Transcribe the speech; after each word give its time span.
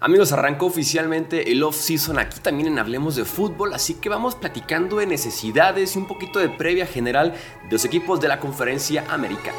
Amigos, 0.00 0.30
arrancó 0.30 0.66
oficialmente 0.66 1.50
el 1.50 1.60
off-season 1.64 2.20
aquí 2.20 2.38
también 2.38 2.68
en 2.68 2.78
Hablemos 2.78 3.16
de 3.16 3.24
Fútbol, 3.24 3.74
así 3.74 3.94
que 3.94 4.08
vamos 4.08 4.36
platicando 4.36 4.98
de 4.98 5.06
necesidades 5.06 5.96
y 5.96 5.98
un 5.98 6.06
poquito 6.06 6.38
de 6.38 6.48
previa 6.48 6.86
general 6.86 7.34
de 7.64 7.72
los 7.72 7.84
equipos 7.84 8.20
de 8.20 8.28
la 8.28 8.38
conferencia 8.38 9.04
americana. 9.08 9.58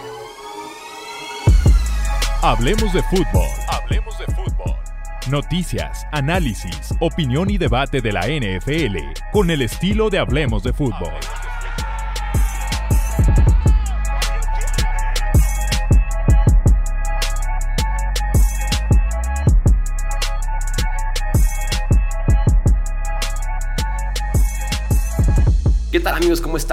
Hablemos 2.41 2.93
de 2.93 3.03
fútbol. 3.03 3.49
Hablemos 3.67 4.17
de 4.17 4.25
fútbol. 4.27 4.75
Noticias, 5.29 6.05
análisis, 6.13 6.95
opinión 7.01 7.49
y 7.49 7.57
debate 7.57 7.99
de 7.99 8.13
la 8.13 8.21
NFL 8.21 8.97
con 9.33 9.51
el 9.51 9.61
estilo 9.61 10.09
de 10.09 10.19
Hablemos 10.19 10.63
de 10.63 10.71
fútbol. 10.71 11.11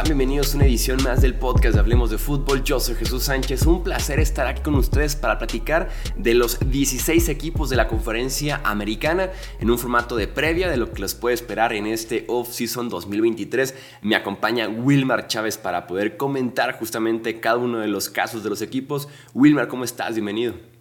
Bienvenidos 0.06 0.54
a 0.54 0.58
una 0.58 0.66
edición 0.66 1.02
más 1.02 1.20
del 1.20 1.34
podcast 1.34 1.74
de 1.74 1.80
Hablemos 1.80 2.10
de 2.10 2.18
Fútbol. 2.18 2.62
Yo 2.62 2.78
soy 2.78 2.94
Jesús 2.94 3.24
Sánchez. 3.24 3.66
Un 3.66 3.82
placer 3.82 4.20
estar 4.20 4.46
aquí 4.46 4.62
con 4.62 4.76
ustedes 4.76 5.16
para 5.16 5.36
platicar 5.36 5.88
de 6.16 6.34
los 6.34 6.60
16 6.60 7.28
equipos 7.28 7.70
de 7.70 7.76
la 7.76 7.88
conferencia 7.88 8.60
americana 8.62 9.30
en 9.58 9.68
un 9.68 9.80
formato 9.80 10.14
de 10.14 10.28
previa 10.28 10.70
de 10.70 10.76
lo 10.76 10.92
que 10.92 11.02
les 11.02 11.16
puede 11.16 11.34
esperar 11.34 11.72
en 11.72 11.88
este 11.88 12.24
off-season 12.28 12.88
2023. 12.88 13.74
Me 14.02 14.14
acompaña 14.14 14.68
Wilmar 14.68 15.26
Chávez 15.26 15.58
para 15.58 15.88
poder 15.88 16.16
comentar 16.16 16.78
justamente 16.78 17.40
cada 17.40 17.56
uno 17.56 17.80
de 17.80 17.88
los 17.88 18.08
casos 18.08 18.44
de 18.44 18.50
los 18.50 18.62
equipos. 18.62 19.08
Wilmar, 19.34 19.66
¿cómo 19.66 19.82
estás? 19.82 20.14
Bienvenido. 20.14 20.75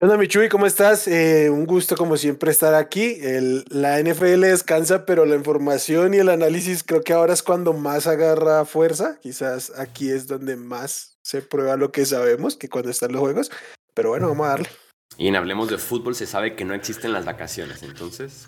Hola 0.00 0.16
Michuy, 0.16 0.48
¿cómo 0.48 0.64
estás? 0.64 1.08
Eh, 1.08 1.50
un 1.50 1.66
gusto 1.66 1.96
como 1.96 2.16
siempre 2.16 2.52
estar 2.52 2.72
aquí. 2.72 3.16
El, 3.20 3.64
la 3.68 4.00
NFL 4.00 4.42
descansa, 4.42 5.04
pero 5.04 5.26
la 5.26 5.34
información 5.34 6.14
y 6.14 6.18
el 6.18 6.28
análisis 6.28 6.84
creo 6.84 7.02
que 7.02 7.12
ahora 7.12 7.32
es 7.32 7.42
cuando 7.42 7.72
más 7.72 8.06
agarra 8.06 8.64
fuerza. 8.64 9.18
Quizás 9.20 9.72
aquí 9.76 10.08
es 10.08 10.28
donde 10.28 10.54
más 10.54 11.18
se 11.22 11.42
prueba 11.42 11.76
lo 11.76 11.90
que 11.90 12.06
sabemos 12.06 12.54
que 12.54 12.68
cuando 12.68 12.92
están 12.92 13.10
los 13.10 13.20
juegos. 13.20 13.50
Pero 13.92 14.10
bueno, 14.10 14.28
vamos 14.28 14.46
a 14.46 14.50
darle. 14.50 14.68
Y 15.16 15.26
en 15.26 15.34
Hablemos 15.34 15.68
de 15.68 15.78
Fútbol 15.78 16.14
se 16.14 16.26
sabe 16.26 16.54
que 16.54 16.64
no 16.64 16.74
existen 16.74 17.12
las 17.12 17.24
vacaciones, 17.24 17.82
entonces 17.82 18.46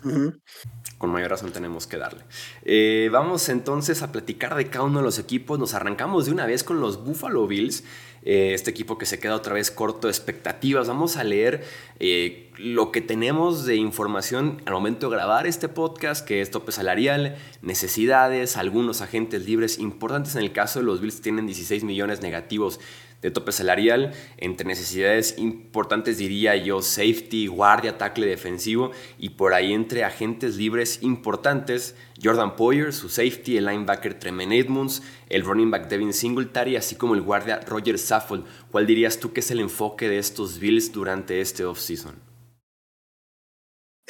con 0.97 1.09
mayor 1.09 1.31
razón 1.31 1.51
tenemos 1.51 1.85
que 1.85 1.97
darle. 1.97 2.23
Eh, 2.63 3.09
vamos 3.11 3.49
entonces 3.49 4.01
a 4.03 4.13
platicar 4.13 4.55
de 4.55 4.69
cada 4.69 4.85
uno 4.85 4.99
de 4.99 5.03
los 5.03 5.19
equipos. 5.19 5.59
Nos 5.59 5.73
arrancamos 5.73 6.27
de 6.27 6.31
una 6.31 6.45
vez 6.45 6.63
con 6.63 6.79
los 6.79 7.03
Buffalo 7.03 7.45
Bills, 7.45 7.83
eh, 8.23 8.53
este 8.53 8.69
equipo 8.69 8.97
que 8.97 9.05
se 9.05 9.19
queda 9.19 9.35
otra 9.35 9.53
vez 9.53 9.71
corto 9.71 10.07
de 10.07 10.11
expectativas. 10.11 10.87
Vamos 10.87 11.17
a 11.17 11.23
leer 11.23 11.63
eh, 11.99 12.51
lo 12.57 12.91
que 12.91 13.01
tenemos 13.01 13.65
de 13.65 13.75
información 13.75 14.61
al 14.65 14.73
momento 14.73 15.09
de 15.09 15.15
grabar 15.15 15.47
este 15.47 15.69
podcast, 15.69 16.25
que 16.25 16.41
es 16.41 16.51
tope 16.51 16.71
salarial, 16.71 17.35
necesidades, 17.61 18.57
algunos 18.57 19.01
agentes 19.01 19.45
libres 19.45 19.79
importantes. 19.79 20.35
En 20.35 20.43
el 20.43 20.51
caso 20.51 20.79
de 20.79 20.85
los 20.85 21.01
Bills 21.01 21.21
tienen 21.21 21.47
16 21.47 21.83
millones 21.83 22.21
negativos 22.21 22.79
de 23.21 23.31
tope 23.31 23.51
salarial, 23.51 24.13
entre 24.37 24.67
necesidades 24.67 25.35
importantes 25.37 26.17
diría 26.17 26.55
yo 26.55 26.81
safety, 26.81 27.47
guardia, 27.47 27.97
tackle 27.97 28.25
defensivo 28.25 28.91
y 29.17 29.29
por 29.29 29.53
ahí 29.53 29.73
entre 29.73 30.03
agentes 30.03 30.55
libres 30.55 30.99
importantes, 31.01 31.95
Jordan 32.21 32.55
Poyer, 32.55 32.93
su 32.93 33.09
safety, 33.09 33.57
el 33.57 33.65
linebacker 33.65 34.17
Tremen 34.19 34.51
Edmonds, 34.51 35.03
el 35.29 35.43
running 35.43 35.69
back 35.69 35.87
Devin 35.87 36.13
Singletary, 36.13 36.75
así 36.75 36.95
como 36.95 37.13
el 37.13 37.21
guardia 37.21 37.59
Roger 37.61 37.97
Saffold. 37.97 38.45
¿Cuál 38.71 38.87
dirías 38.87 39.19
tú 39.19 39.33
que 39.33 39.41
es 39.41 39.51
el 39.51 39.59
enfoque 39.59 40.09
de 40.09 40.17
estos 40.17 40.59
Bills 40.59 40.91
durante 40.91 41.41
este 41.41 41.63
offseason? 41.63 42.15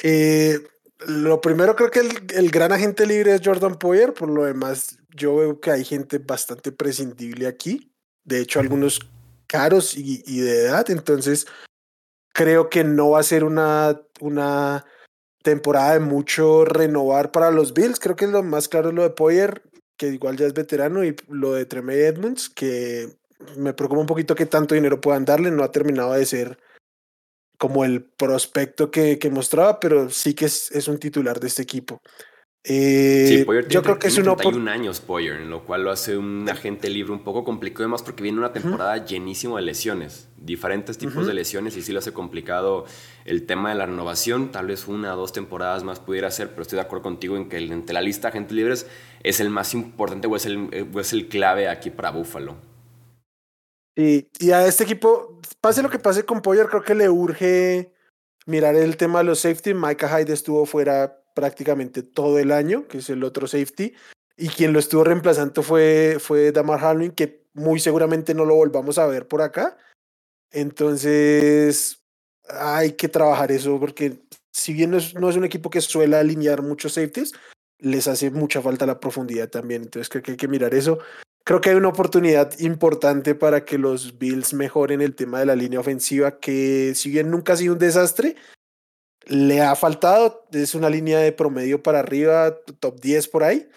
Eh, 0.02 0.58
lo 1.06 1.40
primero 1.40 1.76
creo 1.76 1.90
que 1.90 2.00
el, 2.00 2.10
el, 2.34 2.50
gran 2.50 2.72
agente 2.72 3.06
libre 3.06 3.34
es 3.34 3.42
Jordan 3.44 3.76
Poyer, 3.76 4.14
por 4.14 4.28
lo 4.28 4.44
demás 4.44 4.96
yo 5.14 5.36
veo 5.36 5.60
que 5.60 5.70
hay 5.70 5.84
gente 5.84 6.18
bastante 6.18 6.72
prescindible 6.72 7.46
aquí 7.46 7.91
de 8.24 8.40
hecho 8.40 8.60
algunos 8.60 9.00
caros 9.46 9.96
y, 9.96 10.40
de 10.40 10.66
edad, 10.66 10.90
entonces 10.90 11.46
creo 12.32 12.70
que 12.70 12.84
no 12.84 13.10
va 13.10 13.20
a 13.20 13.24
ser 13.24 13.44
una, 13.44 14.00
una 14.20 14.84
temporada 15.42 15.94
de 15.94 16.00
mucho 16.00 16.64
renovar 16.64 17.32
para 17.32 17.50
los 17.50 17.74
Bills, 17.74 18.00
creo 18.00 18.16
que 18.16 18.26
lo 18.26 18.42
más 18.42 18.68
claro 18.68 18.88
es 18.88 18.94
lo 18.94 19.02
de 19.02 19.10
Poyer, 19.10 19.62
que 19.96 20.08
igual 20.08 20.36
ya 20.36 20.46
es 20.46 20.54
veterano, 20.54 21.04
y 21.04 21.14
lo 21.28 21.52
de 21.52 21.66
Treme 21.66 21.96
Edmonds, 21.98 22.48
que 22.48 23.08
me 23.56 23.74
preocupa 23.74 24.00
un 24.00 24.06
poquito 24.06 24.34
que 24.34 24.46
tanto 24.46 24.74
dinero 24.74 25.00
puedan 25.00 25.24
darle, 25.24 25.50
no 25.50 25.64
ha 25.64 25.70
terminado 25.70 26.12
de 26.14 26.24
ser 26.24 26.58
como 27.58 27.84
el 27.84 28.02
prospecto 28.04 28.90
que, 28.90 29.18
que 29.18 29.30
mostraba, 29.30 29.78
pero 29.78 30.10
sí 30.10 30.34
que 30.34 30.46
es, 30.46 30.70
es 30.72 30.88
un 30.88 30.98
titular 30.98 31.38
de 31.38 31.46
este 31.46 31.62
equipo. 31.62 32.00
Eh, 32.64 33.24
sí, 33.28 33.44
Poyer 33.44 33.66
yo 33.66 33.82
creo 33.82 33.98
que 33.98 34.06
es 34.06 34.14
31 34.14 34.70
años 34.70 35.00
Poyer, 35.00 35.40
en 35.40 35.50
lo 35.50 35.64
cual 35.64 35.82
lo 35.82 35.90
hace 35.90 36.16
un 36.16 36.48
agente 36.48 36.88
libre 36.90 37.12
un 37.12 37.24
poco 37.24 37.42
complicado, 37.42 37.84
además 37.84 38.04
porque 38.04 38.22
viene 38.22 38.38
una 38.38 38.52
temporada 38.52 39.04
llenísima 39.04 39.56
de 39.56 39.62
lesiones, 39.62 40.28
diferentes 40.36 40.96
tipos 40.96 41.26
de 41.26 41.34
lesiones 41.34 41.76
y 41.76 41.82
sí 41.82 41.92
lo 41.92 41.98
hace 41.98 42.12
complicado 42.12 42.84
el 43.24 43.46
tema 43.46 43.70
de 43.70 43.74
la 43.74 43.86
renovación, 43.86 44.52
tal 44.52 44.68
vez 44.68 44.86
una 44.86 45.14
o 45.14 45.16
dos 45.16 45.32
temporadas 45.32 45.82
más 45.82 45.98
pudiera 45.98 46.30
ser, 46.30 46.50
pero 46.50 46.62
estoy 46.62 46.76
de 46.76 46.82
acuerdo 46.82 47.02
contigo 47.02 47.36
en 47.36 47.48
que 47.48 47.58
entre 47.58 47.94
la 47.94 48.00
lista 48.00 48.28
de 48.28 48.32
agentes 48.34 48.56
libres 48.56 48.86
es 49.24 49.40
el 49.40 49.50
más 49.50 49.74
importante 49.74 50.28
o 50.28 50.36
es 50.36 50.46
el, 50.46 50.88
o 50.94 51.00
es 51.00 51.12
el 51.12 51.26
clave 51.26 51.68
aquí 51.68 51.90
para 51.90 52.12
Buffalo. 52.12 52.56
Y, 53.96 54.28
y 54.38 54.52
a 54.52 54.64
este 54.66 54.84
equipo, 54.84 55.40
pase 55.60 55.82
lo 55.82 55.90
que 55.90 55.98
pase 55.98 56.24
con 56.24 56.40
Poyer, 56.40 56.68
creo 56.68 56.82
que 56.82 56.94
le 56.94 57.10
urge 57.10 57.92
mirar 58.46 58.76
el 58.76 58.96
tema 58.96 59.18
de 59.18 59.24
los 59.24 59.40
safety. 59.40 59.74
Micah 59.74 60.08
Hyde 60.08 60.32
estuvo 60.32 60.64
fuera 60.64 61.21
prácticamente 61.34 62.02
todo 62.02 62.38
el 62.38 62.52
año, 62.52 62.86
que 62.88 62.98
es 62.98 63.10
el 63.10 63.24
otro 63.24 63.46
safety, 63.46 63.94
y 64.36 64.48
quien 64.48 64.72
lo 64.72 64.78
estuvo 64.78 65.04
reemplazando 65.04 65.62
fue, 65.62 66.16
fue 66.18 66.52
Damar 66.52 66.84
Hamlin, 66.84 67.12
que 67.12 67.44
muy 67.54 67.80
seguramente 67.80 68.34
no 68.34 68.44
lo 68.44 68.54
volvamos 68.54 68.98
a 68.98 69.06
ver 69.06 69.28
por 69.28 69.42
acá. 69.42 69.76
Entonces, 70.50 72.02
hay 72.48 72.92
que 72.92 73.08
trabajar 73.08 73.52
eso, 73.52 73.78
porque 73.78 74.22
si 74.50 74.72
bien 74.72 74.90
no 74.90 74.98
es, 74.98 75.14
no 75.14 75.30
es 75.30 75.36
un 75.36 75.44
equipo 75.44 75.70
que 75.70 75.80
suele 75.80 76.16
alinear 76.16 76.62
muchos 76.62 76.94
safeties, 76.94 77.32
les 77.78 78.08
hace 78.08 78.30
mucha 78.30 78.62
falta 78.62 78.86
la 78.86 79.00
profundidad 79.00 79.48
también. 79.48 79.82
Entonces, 79.82 80.08
creo 80.08 80.22
que 80.22 80.32
hay 80.32 80.36
que 80.36 80.48
mirar 80.48 80.74
eso. 80.74 80.98
Creo 81.44 81.60
que 81.60 81.70
hay 81.70 81.76
una 81.76 81.88
oportunidad 81.88 82.58
importante 82.60 83.34
para 83.34 83.64
que 83.64 83.76
los 83.76 84.18
Bills 84.18 84.54
mejoren 84.54 85.00
el 85.00 85.14
tema 85.14 85.40
de 85.40 85.46
la 85.46 85.56
línea 85.56 85.80
ofensiva, 85.80 86.38
que 86.38 86.94
si 86.94 87.10
bien 87.10 87.30
nunca 87.30 87.54
ha 87.54 87.56
sido 87.56 87.72
un 87.72 87.80
desastre, 87.80 88.36
le 89.26 89.60
ha 89.60 89.74
faltado, 89.76 90.46
es 90.52 90.74
una 90.74 90.90
línea 90.90 91.18
de 91.18 91.32
promedio 91.32 91.82
para 91.82 92.00
arriba, 92.00 92.56
top 92.80 93.00
10 93.00 93.28
por 93.28 93.44
ahí. 93.44 93.68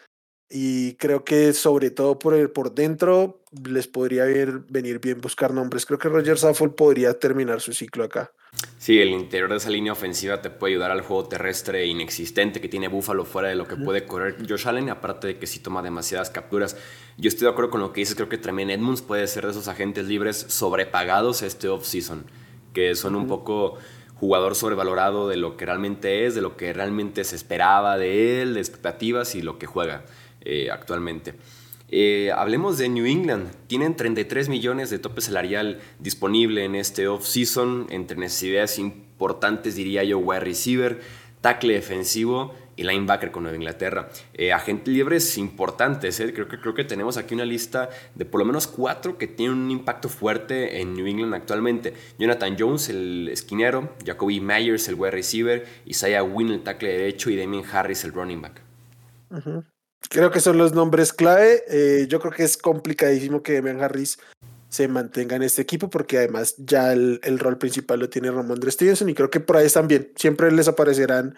Y 0.49 0.93
creo 0.95 1.23
que 1.23 1.53
sobre 1.53 1.89
todo 1.89 2.19
por, 2.19 2.35
el, 2.35 2.51
por 2.51 2.73
dentro 2.75 3.41
les 3.67 3.87
podría 3.87 4.25
venir 4.69 4.99
bien 4.99 5.19
buscar 5.19 5.53
nombres. 5.53 5.85
Creo 5.85 5.97
que 5.97 6.07
Roger 6.07 6.37
Saffold 6.37 6.75
podría 6.75 7.17
terminar 7.17 7.61
su 7.61 7.73
ciclo 7.73 8.03
acá. 8.03 8.31
Sí, 8.77 8.99
el 8.99 9.09
interior 9.09 9.49
de 9.49 9.57
esa 9.57 9.69
línea 9.69 9.91
ofensiva 9.91 10.41
te 10.41 10.49
puede 10.49 10.73
ayudar 10.73 10.91
al 10.91 11.01
juego 11.01 11.27
terrestre 11.27 11.85
inexistente 11.87 12.61
que 12.61 12.69
tiene 12.69 12.87
Buffalo 12.87 13.25
fuera 13.25 13.49
de 13.49 13.55
lo 13.55 13.67
que 13.67 13.75
puede 13.75 14.05
correr 14.05 14.37
Josh 14.47 14.67
Allen, 14.67 14.89
aparte 14.89 15.27
de 15.27 15.39
que 15.39 15.47
sí 15.47 15.59
toma 15.59 15.81
demasiadas 15.81 16.29
capturas. 16.29 16.77
Yo 17.17 17.27
estoy 17.27 17.45
de 17.45 17.51
acuerdo 17.51 17.71
con 17.71 17.81
lo 17.81 17.91
que 17.91 18.01
dices, 18.01 18.15
creo 18.15 18.29
que 18.29 18.37
también 18.37 18.69
Edmonds 18.69 19.01
puede 19.01 19.27
ser 19.27 19.45
de 19.45 19.51
esos 19.51 19.67
agentes 19.67 20.05
libres 20.05 20.45
sobrepagados 20.49 21.41
este 21.41 21.67
off-season, 21.67 22.25
que 22.73 22.95
son 22.95 23.15
un 23.15 23.27
poco 23.27 23.77
jugador 24.15 24.55
sobrevalorado 24.55 25.27
de 25.27 25.37
lo 25.37 25.57
que 25.57 25.65
realmente 25.65 26.25
es, 26.25 26.35
de 26.35 26.41
lo 26.41 26.57
que 26.57 26.73
realmente 26.73 27.23
se 27.23 27.35
esperaba 27.35 27.97
de 27.97 28.41
él, 28.41 28.53
de 28.53 28.59
expectativas 28.59 29.35
y 29.35 29.41
lo 29.41 29.57
que 29.59 29.65
juega 29.65 30.05
eh, 30.41 30.69
actualmente. 30.71 31.35
Eh, 31.89 32.31
hablemos 32.35 32.77
de 32.77 32.89
New 32.89 33.05
England. 33.05 33.51
Tienen 33.67 33.95
33 33.95 34.49
millones 34.49 34.89
de 34.89 34.99
tope 34.99 35.21
salarial 35.21 35.79
disponible 35.99 36.65
en 36.65 36.75
este 36.75 37.07
off-season, 37.07 37.87
entre 37.89 38.17
necesidades 38.17 38.79
importantes, 38.79 39.75
diría 39.75 40.03
yo, 40.03 40.17
wide 40.17 40.39
receiver, 40.39 41.01
tackle 41.41 41.73
defensivo 41.73 42.55
y 42.75 42.83
linebacker 42.83 43.31
con 43.31 43.43
Nueva 43.43 43.57
Inglaterra. 43.57 44.09
Eh, 44.33 44.51
agentes 44.51 44.93
libres 44.93 45.37
importantes, 45.37 46.17
creo, 46.17 46.47
que, 46.47 46.59
creo 46.59 46.73
que 46.73 46.83
tenemos 46.83 47.17
aquí 47.17 47.33
una 47.33 47.45
lista 47.45 47.89
de 48.13 48.25
por 48.25 48.39
lo 48.39 48.45
menos 48.45 48.67
cuatro 48.67 49.17
que 49.17 49.27
tienen 49.27 49.57
un 49.57 49.71
impacto 49.71 50.09
fuerte 50.09 50.81
en 50.81 50.93
New 50.93 51.07
England 51.07 51.33
actualmente. 51.33 51.93
Jonathan 52.17 52.55
Jones, 52.57 52.89
el 52.89 53.29
esquinero, 53.29 53.89
Jacoby 54.05 54.39
Myers, 54.39 54.87
el 54.87 54.95
wide 54.95 55.11
receiver, 55.11 55.65
Isaiah 55.85 56.23
Wynn, 56.23 56.51
el 56.51 56.63
tackle 56.63 56.89
derecho 56.89 57.29
y 57.29 57.37
Damien 57.37 57.63
Harris, 57.71 58.03
el 58.03 58.13
running 58.13 58.41
back. 58.41 58.61
Creo 60.09 60.31
que 60.31 60.39
son 60.39 60.57
los 60.57 60.73
nombres 60.73 61.13
clave. 61.13 61.63
Eh, 61.67 62.07
yo 62.07 62.19
creo 62.19 62.31
que 62.31 62.43
es 62.43 62.57
complicadísimo 62.57 63.41
que 63.41 63.53
Damien 63.53 63.81
Harris 63.81 64.17
se 64.69 64.87
mantenga 64.87 65.35
en 65.35 65.43
este 65.43 65.61
equipo 65.61 65.89
porque 65.89 66.17
además 66.17 66.55
ya 66.57 66.91
el, 66.91 67.39
rol 67.39 67.57
principal 67.57 67.99
lo 67.99 68.09
tiene 68.09 68.31
Ramondre 68.31 68.71
Stevenson 68.71 69.09
y 69.09 69.13
creo 69.13 69.29
que 69.29 69.39
por 69.39 69.57
ahí 69.57 69.67
bien. 69.87 70.11
Siempre 70.15 70.51
les 70.51 70.67
aparecerán 70.67 71.35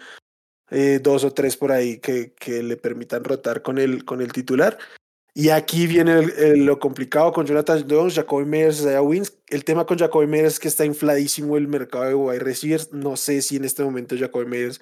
eh, 0.69 0.99
dos 1.01 1.23
o 1.23 1.33
tres 1.33 1.57
por 1.57 1.71
ahí 1.71 1.97
que, 1.99 2.33
que 2.33 2.63
le 2.63 2.77
permitan 2.77 3.23
rotar 3.23 3.61
con 3.61 3.77
el, 3.77 4.05
con 4.05 4.21
el 4.21 4.31
titular. 4.31 4.77
Y 5.33 5.49
aquí 5.49 5.85
viene 5.85 6.55
lo 6.57 6.79
complicado 6.79 7.31
con 7.31 7.45
Jonathan 7.45 7.85
Jones, 7.87 8.15
Jacoby 8.15 8.45
Meyers, 8.45 8.79
Isaiah 8.79 9.03
Wins. 9.03 9.37
El 9.47 9.63
tema 9.63 9.85
con 9.85 9.99
Jacoby 9.99 10.25
Meyers 10.25 10.53
es 10.53 10.59
que 10.59 10.67
está 10.67 10.83
infladísimo 10.83 11.57
el 11.57 11.67
mercado 11.67 12.05
de 12.05 12.15
wide 12.15 12.39
receivers. 12.39 12.91
No 12.91 13.15
sé 13.17 13.43
si 13.43 13.57
en 13.57 13.65
este 13.65 13.83
momento 13.83 14.17
Jacoby 14.17 14.47
Meyers 14.47 14.81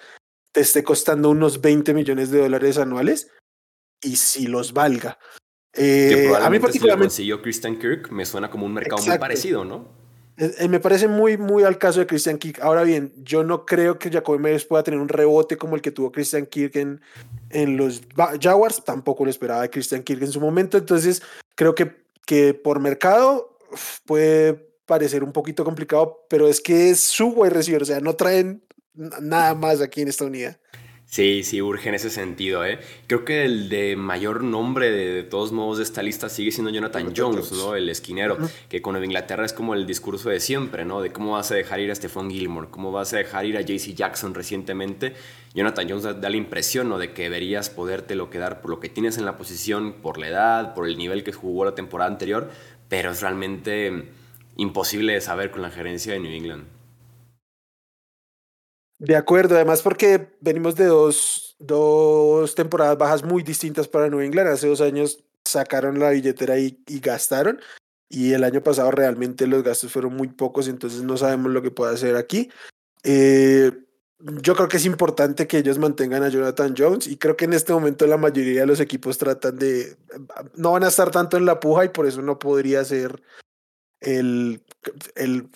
te 0.54 0.62
esté 0.62 0.82
costando 0.82 1.30
unos 1.30 1.60
20 1.60 1.94
millones 1.94 2.32
de 2.32 2.40
dólares 2.40 2.78
anuales 2.78 3.30
y 4.02 4.16
si 4.16 4.48
los 4.48 4.72
valga. 4.72 5.20
Eh, 5.74 6.32
a 6.40 6.50
mí 6.50 6.60
particularmente 6.60 7.16
si 7.16 7.26
lo 7.26 7.42
Christian 7.42 7.78
Kirk 7.78 8.10
me 8.10 8.26
suena 8.26 8.50
como 8.50 8.66
un 8.66 8.74
mercado 8.74 9.04
muy 9.06 9.18
parecido, 9.18 9.66
¿no? 9.66 10.05
Eh, 10.38 10.68
me 10.68 10.80
parece 10.80 11.08
muy, 11.08 11.38
muy 11.38 11.64
al 11.64 11.78
caso 11.78 12.00
de 12.00 12.08
Christian 12.08 12.38
Kirk. 12.38 12.60
Ahora 12.62 12.84
bien, 12.84 13.14
yo 13.18 13.44
no 13.44 13.66
creo 13.66 13.98
que 13.98 14.12
Jacoby 14.12 14.40
Meyers 14.40 14.66
pueda 14.66 14.84
tener 14.84 15.00
un 15.00 15.08
rebote 15.08 15.58
como 15.58 15.76
el 15.76 15.82
que 15.82 15.92
tuvo 15.92 16.12
Christian 16.12 16.46
Kirk 16.46 16.76
en, 16.76 17.02
en 17.50 17.78
los 17.78 18.02
Jaguars. 18.42 18.84
Tampoco 18.84 19.24
lo 19.24 19.30
esperaba 19.30 19.62
de 19.62 19.70
Christian 19.70 20.04
Kirk 20.04 20.22
en 20.22 20.32
su 20.32 20.42
momento. 20.42 20.78
Entonces, 20.78 21.22
creo 21.56 21.74
que, 21.74 21.96
que 22.26 22.54
por 22.54 22.80
mercado 22.80 23.58
puede 24.06 24.54
parecer 24.86 25.24
un 25.24 25.32
poquito 25.32 25.64
complicado, 25.64 26.26
pero 26.30 26.48
es 26.48 26.60
que 26.60 26.90
es 26.90 27.00
su 27.00 27.28
wide 27.30 27.52
receiver. 27.54 27.82
O 27.82 27.86
sea, 27.86 28.02
no 28.02 28.16
traen 28.16 28.62
nada 28.94 29.56
más 29.56 29.82
aquí 29.82 30.02
en 30.02 30.10
esta 30.10 30.26
unidad. 30.26 30.58
Sí, 31.16 31.44
sí, 31.44 31.62
urge 31.62 31.88
en 31.88 31.96
ese 31.96 32.10
sentido, 32.10 32.66
¿eh? 32.66 32.78
Creo 33.08 33.24
que 33.24 33.46
el 33.46 33.70
de 33.70 33.96
mayor 33.96 34.44
nombre 34.44 34.92
de, 34.92 35.24
todos 35.24 35.54
modos 35.54 35.78
de 35.78 35.86
esta 35.86 36.04
lista 36.04 36.28
sigue 36.28 36.52
siendo 36.52 36.72
Jonathan 36.72 37.14
Jones, 37.16 37.54
¿no? 37.54 37.74
El 37.74 37.88
esquinero, 37.88 38.38
que 38.68 38.82
con 38.82 39.02
Inglaterra 39.02 39.46
es 39.46 39.54
como 39.54 39.76
el 39.76 39.88
discurso 39.88 40.28
de 40.28 40.42
siempre, 40.42 40.84
¿no? 40.84 41.00
De 41.00 41.14
cómo 41.14 41.32
vas 41.32 41.50
a 41.52 41.56
dejar 41.56 41.80
ir 41.80 41.90
a 41.90 41.96
Stephon 41.96 42.30
Gilmore, 42.30 42.68
cómo 42.70 42.92
vas 42.92 43.14
a 43.14 43.18
dejar 43.18 43.46
ir 43.46 43.56
a 43.56 43.62
JC 43.62 43.94
Jackson 43.96 44.34
recientemente. 44.34 45.14
Jonathan 45.54 45.88
Jones 45.88 46.04
da, 46.04 46.30
la 46.30 46.36
impresión, 46.36 46.90
¿no? 46.90 46.98
De 46.98 47.14
que 47.14 47.24
deberías 47.24 47.70
podértelo 47.70 48.30
quedar 48.30 48.60
por 48.60 48.72
lo 48.72 48.82
que 48.82 48.90
tienes 48.90 49.18
en 49.18 49.24
la 49.24 49.38
posición, 49.38 49.94
por 50.02 50.18
la 50.18 50.28
edad, 50.28 50.74
por 50.74 50.86
el 50.86 50.98
nivel 50.98 51.24
que 51.24 51.32
jugó 51.32 51.64
la 51.64 51.76
temporada 51.76 52.12
anterior, 52.12 52.52
pero 52.90 53.12
es 53.12 53.22
realmente 53.22 54.10
imposible 54.58 55.14
de 55.14 55.22
saber 55.22 55.50
con 55.50 55.62
la 55.62 55.70
gerencia 55.70 56.12
de 56.12 56.20
New 56.20 56.34
England. 56.34 56.66
De 59.00 59.16
acuerdo, 59.16 59.56
además 59.56 59.82
porque 59.82 60.30
venimos 60.40 60.76
de 60.76 60.86
dos, 60.86 61.56
dos 61.60 62.56
temporadas 62.56 62.98
bajas 62.98 63.24
muy 63.24 63.44
distintas 63.44 63.88
para 63.88 64.10
New 64.10 64.22
England. 64.22 64.50
Hace 64.50 64.68
dos 64.68 64.82
años 64.82 65.24
sacaron 65.44 66.00
la 66.00 66.12
billetera 66.12 66.58
y, 66.58 66.78
gastaron. 66.88 67.60
Y 68.10 68.34
el 68.34 68.44
año 68.44 68.62
pasado 68.62 68.92
realmente 68.92 69.48
los 69.48 69.64
gastos 69.64 69.92
fueron 69.92 70.16
muy 70.16 70.30
pocos, 70.30 70.68
entonces 70.68 71.02
no 71.04 71.18
sabemos 71.18 71.52
lo 71.52 71.62
que 71.62 71.72
puede 71.72 71.94
hacer 71.94 72.16
aquí. 72.16 72.50
Eh, 73.04 73.72
yo 74.20 74.56
creo 74.56 74.68
que 74.68 74.78
es 74.78 74.86
importante 74.86 75.48
que 75.48 75.58
ellos 75.58 75.78
mantengan 75.78 76.24
a 76.24 76.30
Jonathan 76.30 76.74
Jones 76.78 77.08
y 77.08 77.18
creo 77.18 77.36
que 77.36 77.46
en 77.46 77.54
este 77.54 77.74
momento 77.74 78.08
la 78.08 78.18
mayoría 78.18 78.62
de 78.62 78.68
los 78.68 78.80
equipos 78.80 79.18
tratan 79.18 79.58
de... 79.58 79.98
No 80.56 80.72
van 80.72 80.84
a 80.84 80.88
estar 80.88 81.12
tanto 81.12 81.36
en 81.36 81.46
la 81.46 81.60
puja 81.60 81.86
y 81.86 81.90
por 81.90 82.06
eso 82.06 82.22
no 82.22 82.40
podría 82.40 82.84
ser 82.86 83.22
el, 84.00 84.64
el 85.16 85.50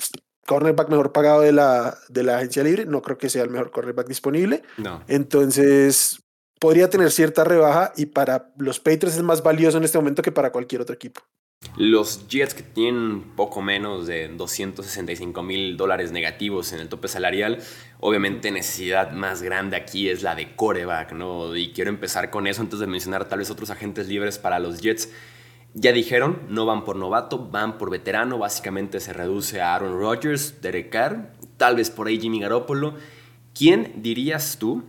cornerback 0.49 0.89
mejor 0.89 1.11
pagado 1.11 1.41
de 1.41 1.51
la, 1.51 1.99
de 2.09 2.23
la 2.23 2.37
agencia 2.37 2.63
libre. 2.63 2.87
No 2.87 3.03
creo 3.03 3.19
que 3.19 3.29
sea 3.29 3.43
el 3.43 3.51
mejor 3.51 3.69
cornerback 3.69 4.07
disponible. 4.07 4.63
No. 4.77 5.03
Entonces, 5.07 6.23
podría 6.59 6.89
tener 6.89 7.11
cierta 7.11 7.43
rebaja 7.43 7.93
y 7.95 8.07
para 8.07 8.51
los 8.57 8.79
Patriots 8.79 9.15
es 9.15 9.21
más 9.21 9.43
valioso 9.43 9.77
en 9.77 9.83
este 9.83 9.99
momento 9.99 10.23
que 10.23 10.31
para 10.31 10.51
cualquier 10.51 10.81
otro 10.81 10.95
equipo. 10.95 11.21
Los 11.77 12.27
Jets 12.27 12.55
que 12.55 12.63
tienen 12.63 13.35
poco 13.35 13.61
menos 13.61 14.07
de 14.07 14.27
265 14.29 15.43
mil 15.43 15.77
dólares 15.77 16.11
negativos 16.11 16.73
en 16.73 16.79
el 16.79 16.89
tope 16.89 17.09
salarial, 17.09 17.59
obviamente 17.99 18.49
necesidad 18.49 19.11
más 19.11 19.43
grande 19.43 19.75
aquí 19.75 20.09
es 20.09 20.23
la 20.23 20.33
de 20.33 20.55
coreback, 20.55 21.11
¿no? 21.11 21.55
Y 21.55 21.73
quiero 21.73 21.91
empezar 21.91 22.31
con 22.31 22.47
eso 22.47 22.61
antes 22.61 22.79
de 22.79 22.87
mencionar 22.87 23.27
tal 23.27 23.39
vez 23.39 23.51
otros 23.51 23.69
agentes 23.69 24.07
libres 24.07 24.39
para 24.39 24.57
los 24.57 24.81
Jets. 24.81 25.09
Ya 25.73 25.91
dijeron, 25.91 26.41
no 26.49 26.65
van 26.65 26.83
por 26.83 26.95
novato, 26.95 27.47
van 27.47 27.77
por 27.77 27.89
veterano. 27.89 28.37
Básicamente 28.37 28.99
se 28.99 29.13
reduce 29.13 29.61
a 29.61 29.75
Aaron 29.75 29.99
Rodgers, 29.99 30.61
Derek 30.61 30.89
Carr, 30.89 31.33
tal 31.57 31.75
vez 31.75 31.89
por 31.91 32.07
ahí 32.07 32.19
Jimmy 32.19 32.39
Garoppolo. 32.39 32.95
¿Quién 33.53 33.93
dirías 33.97 34.57
tú 34.57 34.83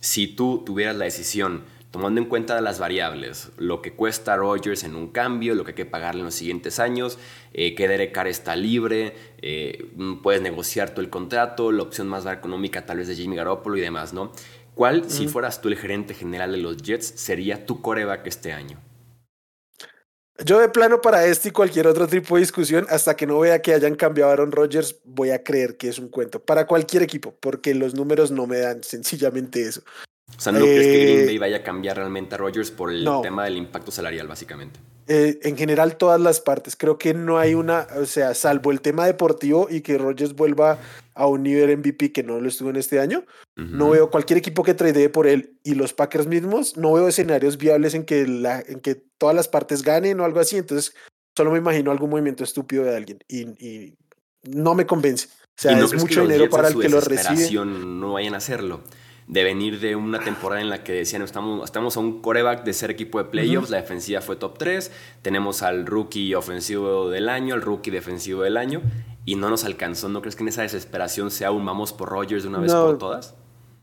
si 0.00 0.26
tú 0.26 0.62
tuvieras 0.64 0.96
la 0.96 1.04
decisión, 1.04 1.64
tomando 1.92 2.20
en 2.20 2.26
cuenta 2.26 2.60
las 2.60 2.80
variables, 2.80 3.52
lo 3.56 3.82
que 3.82 3.92
cuesta 3.92 4.36
Rodgers 4.36 4.82
en 4.84 4.96
un 4.96 5.08
cambio, 5.08 5.54
lo 5.54 5.64
que 5.64 5.72
hay 5.72 5.76
que 5.76 5.86
pagarle 5.86 6.20
en 6.20 6.24
los 6.24 6.34
siguientes 6.34 6.80
años, 6.80 7.18
eh, 7.52 7.74
que 7.74 7.86
Derek 7.86 8.12
Carr 8.12 8.26
está 8.26 8.56
libre, 8.56 9.14
eh, 9.42 9.86
puedes 10.22 10.40
negociar 10.40 10.90
todo 10.90 11.02
el 11.02 11.10
contrato, 11.10 11.70
la 11.70 11.82
opción 11.82 12.08
más 12.08 12.26
económica 12.26 12.84
tal 12.84 12.98
vez 12.98 13.08
de 13.08 13.14
Jimmy 13.14 13.36
Garoppolo 13.36 13.76
y 13.76 13.80
demás, 13.80 14.12
¿no? 14.12 14.32
¿Cuál, 14.74 15.10
si 15.10 15.28
fueras 15.28 15.60
tú 15.60 15.68
el 15.68 15.76
gerente 15.76 16.14
general 16.14 16.52
de 16.52 16.58
los 16.58 16.78
Jets, 16.78 17.06
sería 17.06 17.66
tu 17.66 17.82
coreback 17.82 18.26
este 18.26 18.52
año? 18.52 18.78
Yo 20.38 20.58
de 20.58 20.68
plano 20.68 21.00
para 21.00 21.26
este 21.26 21.50
y 21.50 21.52
cualquier 21.52 21.86
otro 21.86 22.08
tipo 22.08 22.34
de 22.34 22.40
discusión, 22.40 22.86
hasta 22.88 23.14
que 23.14 23.26
no 23.26 23.38
vea 23.38 23.60
que 23.60 23.74
hayan 23.74 23.94
cambiado 23.94 24.30
a 24.30 24.32
Aaron 24.32 24.50
Rodgers, 24.50 24.96
voy 25.04 25.30
a 25.30 25.44
creer 25.44 25.76
que 25.76 25.88
es 25.88 25.98
un 25.98 26.08
cuento. 26.08 26.40
Para 26.40 26.66
cualquier 26.66 27.02
equipo, 27.02 27.34
porque 27.38 27.74
los 27.74 27.94
números 27.94 28.30
no 28.30 28.46
me 28.46 28.58
dan 28.58 28.82
sencillamente 28.82 29.62
eso. 29.62 29.82
O 30.36 30.40
sea, 30.40 30.52
¿no 30.52 30.60
crees 30.60 30.86
que 30.86 31.04
Green 31.04 31.20
eh, 31.20 31.26
Bay 31.26 31.38
vaya 31.38 31.56
a 31.58 31.62
cambiar 31.62 31.96
realmente 31.96 32.34
a 32.34 32.38
Rodgers 32.38 32.70
por 32.70 32.90
el 32.90 33.08
tema 33.22 33.44
del 33.44 33.56
impacto 33.56 33.90
salarial, 33.90 34.26
básicamente? 34.26 34.80
Eh, 35.08 35.40
en 35.42 35.56
general, 35.56 35.96
todas 35.96 36.20
las 36.20 36.40
partes. 36.40 36.76
Creo 36.76 36.96
que 36.96 37.12
no 37.12 37.38
hay 37.38 37.54
una, 37.54 37.86
o 37.96 38.06
sea, 38.06 38.34
salvo 38.34 38.70
el 38.70 38.80
tema 38.80 39.06
deportivo 39.06 39.68
y 39.68 39.80
que 39.80 39.98
Rodgers 39.98 40.34
vuelva 40.34 40.78
a 41.14 41.26
un 41.26 41.42
nivel 41.42 41.76
MVP 41.76 42.12
que 42.12 42.22
no 42.22 42.40
lo 42.40 42.48
estuvo 42.48 42.70
en 42.70 42.76
este 42.76 42.98
año, 42.98 43.24
no 43.54 43.90
veo 43.90 44.10
cualquier 44.10 44.38
equipo 44.38 44.62
que 44.62 44.72
tradee 44.72 45.10
por 45.10 45.26
él 45.26 45.58
y 45.62 45.74
los 45.74 45.92
Packers 45.92 46.26
mismos, 46.26 46.78
no 46.78 46.94
veo 46.94 47.06
escenarios 47.06 47.58
viables 47.58 47.92
en 47.92 48.04
que, 48.04 48.26
la, 48.26 48.64
en 48.66 48.80
que 48.80 48.94
todas 49.18 49.36
las 49.36 49.46
partes 49.46 49.82
ganen 49.82 50.20
o 50.20 50.24
algo 50.24 50.40
así. 50.40 50.56
Entonces, 50.56 50.94
solo 51.36 51.50
me 51.50 51.58
imagino 51.58 51.90
algún 51.90 52.08
movimiento 52.08 52.44
estúpido 52.44 52.84
de 52.84 52.96
alguien 52.96 53.18
y, 53.28 53.42
y 53.64 53.94
no 54.44 54.74
me 54.74 54.86
convence. 54.86 55.28
O 55.28 55.62
sea, 55.62 55.78
es 55.78 55.94
mucho 55.94 56.22
dinero 56.22 56.48
para 56.48 56.68
el 56.68 56.78
que 56.78 56.88
lo 56.88 57.00
recibe. 57.00 57.50
No 57.66 58.14
vayan 58.14 58.34
a 58.34 58.38
hacerlo 58.38 58.80
de 59.32 59.44
venir 59.44 59.80
de 59.80 59.96
una 59.96 60.22
temporada 60.22 60.60
en 60.60 60.68
la 60.68 60.84
que 60.84 60.92
decían 60.92 61.22
estamos, 61.22 61.64
estamos 61.64 61.96
a 61.96 62.00
un 62.00 62.20
coreback 62.20 62.64
de 62.64 62.74
ser 62.74 62.90
equipo 62.90 63.16
de 63.16 63.24
playoffs, 63.24 63.70
la 63.70 63.78
defensiva 63.78 64.20
fue 64.20 64.36
top 64.36 64.58
3, 64.58 64.90
tenemos 65.22 65.62
al 65.62 65.86
rookie 65.86 66.34
ofensivo 66.34 67.08
del 67.08 67.30
año, 67.30 67.54
al 67.54 67.62
rookie 67.62 67.90
defensivo 67.90 68.42
del 68.42 68.58
año, 68.58 68.82
y 69.24 69.36
no 69.36 69.48
nos 69.48 69.64
alcanzó. 69.64 70.10
¿No 70.10 70.20
crees 70.20 70.36
que 70.36 70.42
en 70.42 70.48
esa 70.48 70.60
desesperación 70.60 71.30
sea 71.30 71.50
un 71.50 71.64
vamos 71.64 71.94
por 71.94 72.10
Rogers 72.10 72.42
de 72.42 72.50
una 72.50 72.58
vez 72.58 72.74
por 72.74 72.98
todas? 72.98 73.34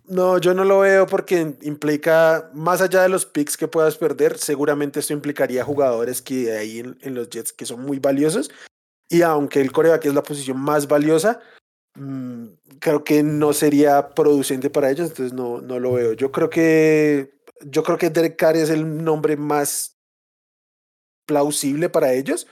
No, 0.06 0.38
yo 0.38 0.54
no 0.54 0.66
lo 0.66 0.81
veo 0.81 1.07
porque 1.07 1.56
implica, 1.63 2.51
más 2.54 2.81
allá 2.81 3.01
de 3.01 3.10
los 3.10 3.25
picks 3.25 3.57
que 3.57 3.68
puedas 3.68 3.98
perder, 3.98 4.38
seguramente 4.38 5.00
esto 5.00 5.13
implicaría 5.13 5.63
jugadores 5.63 6.22
que 6.22 6.51
hay 6.51 6.80
en, 6.80 6.96
en 7.01 7.16
los 7.16 7.28
Jets 7.28 7.54
que 7.54 7.66
son 7.66 7.81
muy 7.81 7.98
valiosos. 7.98 8.51
Y 9.10 9.24
aunque 9.24 9.62
el 9.62 9.72
coreback 9.72 10.06
es 10.06 10.13
la 10.13 10.22
posición 10.22 10.60
más 10.60 10.88
valiosa, 10.88 11.40
creo 12.80 13.04
que 13.04 13.24
no 13.24 13.54
sería 13.54 14.10
producente 14.10 14.70
para 14.70 14.89
ellos, 14.91 15.10
entonces 15.10 15.34
no, 15.34 15.62
no 15.62 15.79
lo 15.79 15.94
veo. 15.94 16.13
Yo 16.13 16.32
creo 16.32 16.50
que 16.50 17.39
yo 17.62 17.84
creo 17.84 17.98
que 17.98 18.10
Derek 18.10 18.38
Carr 18.38 18.56
es 18.56 18.70
el 18.70 19.03
nombre 19.03 19.36
más 19.36 19.98
plausible 21.25 21.89
para 21.89 22.13
ellos. 22.13 22.48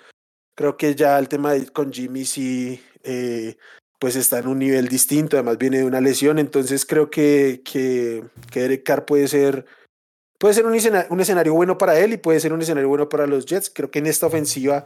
Creo 0.55 0.77
que 0.77 0.95
ya 0.95 1.17
el 1.17 1.27
tema 1.27 1.53
con 1.73 1.91
Jimmy 1.93 2.25
sí 2.25 2.81
eh, 3.03 3.57
pues 3.99 4.15
está 4.15 4.39
en 4.39 4.47
un 4.47 4.59
nivel 4.59 4.87
distinto, 4.87 5.37
además 5.37 5.57
viene 5.57 5.79
de 5.79 5.85
una 5.85 6.01
lesión, 6.01 6.39
entonces 6.39 6.85
creo 6.85 7.09
que, 7.09 7.61
que, 7.63 8.23
Derek 8.53 8.83
Carr 8.83 9.05
puede 9.05 9.27
ser, 9.27 9.65
puede 10.37 10.53
ser 10.53 10.65
un, 10.65 10.73
un 11.09 11.19
escenario 11.19 11.53
bueno 11.53 11.77
para 11.77 11.99
él 11.99 12.13
y 12.13 12.17
puede 12.17 12.39
ser 12.39 12.53
un 12.53 12.61
escenario 12.61 12.89
bueno 12.89 13.09
para 13.09 13.27
los 13.27 13.45
Jets. 13.45 13.71
Creo 13.73 13.89
que 13.89 13.99
en 13.99 14.07
esta 14.07 14.27
ofensiva 14.27 14.85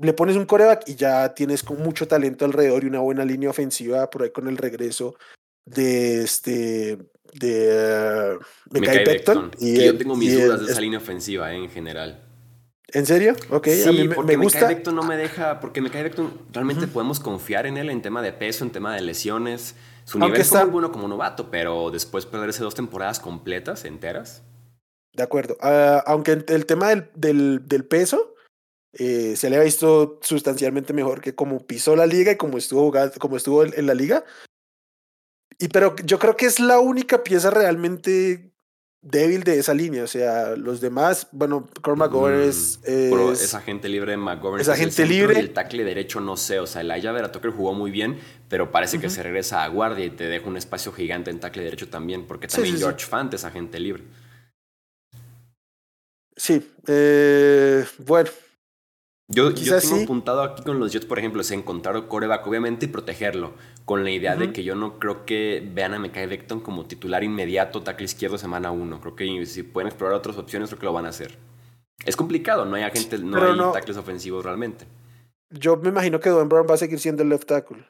le 0.00 0.12
pones 0.12 0.36
un 0.36 0.46
coreback 0.46 0.88
y 0.88 0.94
ya 0.94 1.34
tienes 1.34 1.62
con 1.62 1.82
mucho 1.82 2.06
talento 2.06 2.44
alrededor 2.44 2.84
y 2.84 2.86
una 2.86 3.00
buena 3.00 3.24
línea 3.24 3.50
ofensiva 3.50 4.08
por 4.10 4.22
ahí 4.22 4.30
con 4.30 4.48
el 4.48 4.56
regreso 4.56 5.16
de 5.64 6.22
este 6.22 6.98
de 7.34 8.38
uh, 8.38 8.80
Beckton. 8.80 9.50
Y 9.58 9.84
yo 9.84 9.98
tengo 9.98 10.16
mis 10.16 10.34
dudas 10.40 10.64
de 10.64 10.72
esa 10.72 10.80
línea 10.80 10.98
ofensiva 10.98 11.52
eh, 11.52 11.56
en 11.56 11.70
general. 11.70 12.24
¿En 12.90 13.04
serio? 13.04 13.36
Ok, 13.50 13.68
sí, 13.68 13.88
a 13.88 13.92
mí 13.92 14.08
porque 14.08 14.36
me 14.36 14.44
gusta. 14.44 14.66
Beckton 14.66 14.94
no 14.94 15.02
me 15.02 15.16
deja, 15.16 15.60
porque 15.60 15.82
Mekai 15.82 16.04
Beckton 16.04 16.32
realmente 16.52 16.86
podemos 16.86 17.20
confiar 17.20 17.66
en 17.66 17.76
él 17.76 17.90
en 17.90 18.00
tema 18.00 18.22
de 18.22 18.32
peso, 18.32 18.64
en 18.64 18.70
tema 18.70 18.94
de 18.94 19.02
lesiones. 19.02 19.74
Su 20.04 20.18
nivel 20.18 20.40
está... 20.40 20.62
muy 20.62 20.72
bueno 20.72 20.90
como 20.90 21.06
novato, 21.06 21.50
pero 21.50 21.90
después 21.90 22.24
perderse 22.24 22.62
dos 22.62 22.74
temporadas 22.74 23.20
completas, 23.20 23.84
enteras. 23.84 24.42
De 25.12 25.22
acuerdo. 25.22 25.58
Uh, 25.62 26.00
aunque 26.06 26.44
el 26.46 26.64
tema 26.64 26.88
del, 26.88 27.10
del, 27.14 27.68
del 27.68 27.84
peso, 27.84 28.34
eh, 28.92 29.36
se 29.36 29.50
le 29.50 29.56
ha 29.56 29.62
visto 29.62 30.18
sustancialmente 30.22 30.92
mejor 30.92 31.20
que 31.20 31.34
como 31.34 31.66
pisó 31.66 31.94
la 31.94 32.06
liga 32.06 32.32
y 32.32 32.36
como 32.36 32.58
estuvo 32.58 32.86
jugando, 32.86 33.14
como 33.18 33.36
estuvo 33.36 33.64
en, 33.64 33.86
la 33.86 33.94
liga. 33.94 34.24
Y 35.58 35.68
pero 35.68 35.94
yo 36.04 36.18
creo 36.18 36.36
que 36.36 36.46
es 36.46 36.58
la 36.60 36.78
única 36.78 37.22
pieza 37.22 37.50
realmente 37.50 38.52
débil 39.02 39.44
de 39.44 39.58
esa 39.58 39.74
línea. 39.74 40.04
O 40.04 40.06
sea, 40.06 40.56
los 40.56 40.80
demás, 40.80 41.28
bueno, 41.32 41.68
Cormac 41.82 42.10
McGovern 42.10 42.46
mm, 42.46 42.48
es, 42.48 42.80
es, 42.84 43.54
agente 43.54 43.88
libre, 43.88 44.16
McGovern 44.16 44.60
es 44.60 44.68
agente 44.68 45.04
libre. 45.04 45.38
el 45.38 45.52
tackle 45.52 45.84
derecho 45.84 46.20
no 46.20 46.36
sé. 46.36 46.58
O 46.58 46.66
sea, 46.66 46.80
el 46.80 46.90
Aya 46.90 47.30
Tucker 47.30 47.50
jugó 47.50 47.74
muy 47.74 47.90
bien, 47.90 48.18
pero 48.48 48.70
parece 48.70 48.98
que 48.98 49.10
se 49.10 49.22
regresa 49.22 49.64
a 49.64 49.68
guardia 49.68 50.06
y 50.06 50.10
te 50.10 50.24
deja 50.24 50.48
un 50.48 50.56
espacio 50.56 50.92
gigante 50.92 51.30
en 51.30 51.40
tackle 51.40 51.64
derecho 51.64 51.88
también, 51.88 52.26
porque 52.26 52.48
también 52.48 52.78
George 52.78 53.04
Fant 53.04 53.34
es 53.34 53.44
agente 53.44 53.78
libre. 53.78 54.04
Sí, 56.36 56.72
eh, 56.86 57.84
bueno. 57.98 58.30
Yo, 59.30 59.50
yo 59.50 59.78
tengo 59.78 60.02
apuntado 60.04 60.42
aquí 60.42 60.62
con 60.62 60.80
los 60.80 60.90
Jets, 60.90 61.04
por 61.04 61.18
ejemplo, 61.18 61.42
es 61.42 61.50
encontrar 61.50 62.08
coreback, 62.08 62.46
obviamente, 62.46 62.86
y 62.86 62.88
protegerlo. 62.88 63.52
Con 63.84 64.02
la 64.02 64.10
idea 64.10 64.36
de 64.36 64.52
que 64.52 64.64
yo 64.64 64.74
no 64.74 64.98
creo 64.98 65.26
que 65.26 65.62
vean 65.74 65.92
a 65.92 65.98
Mekai 65.98 66.26
Beckton 66.26 66.60
como 66.60 66.86
titular 66.86 67.22
inmediato, 67.22 67.82
tackle 67.82 68.06
izquierdo, 68.06 68.38
semana 68.38 68.70
uno. 68.70 69.00
Creo 69.00 69.14
que 69.14 69.44
si 69.44 69.62
pueden 69.62 69.88
explorar 69.88 70.16
otras 70.16 70.38
opciones, 70.38 70.70
creo 70.70 70.80
que 70.80 70.86
lo 70.86 70.92
van 70.94 71.04
a 71.04 71.10
hacer. 71.10 71.36
Es 72.06 72.16
complicado, 72.16 72.64
no 72.64 72.76
hay 72.76 72.84
agentes, 72.84 73.20
no 73.20 73.38
hay 73.42 73.72
tackles 73.74 73.98
ofensivos 73.98 74.42
realmente. 74.44 74.86
Yo 75.50 75.76
me 75.76 75.90
imagino 75.90 76.20
que 76.20 76.30
Don 76.30 76.48
Brown 76.48 76.66
va 76.68 76.74
a 76.74 76.78
seguir 76.78 76.98
siendo 76.98 77.22
el 77.22 77.28
left 77.28 77.48
tackle. 77.48 77.84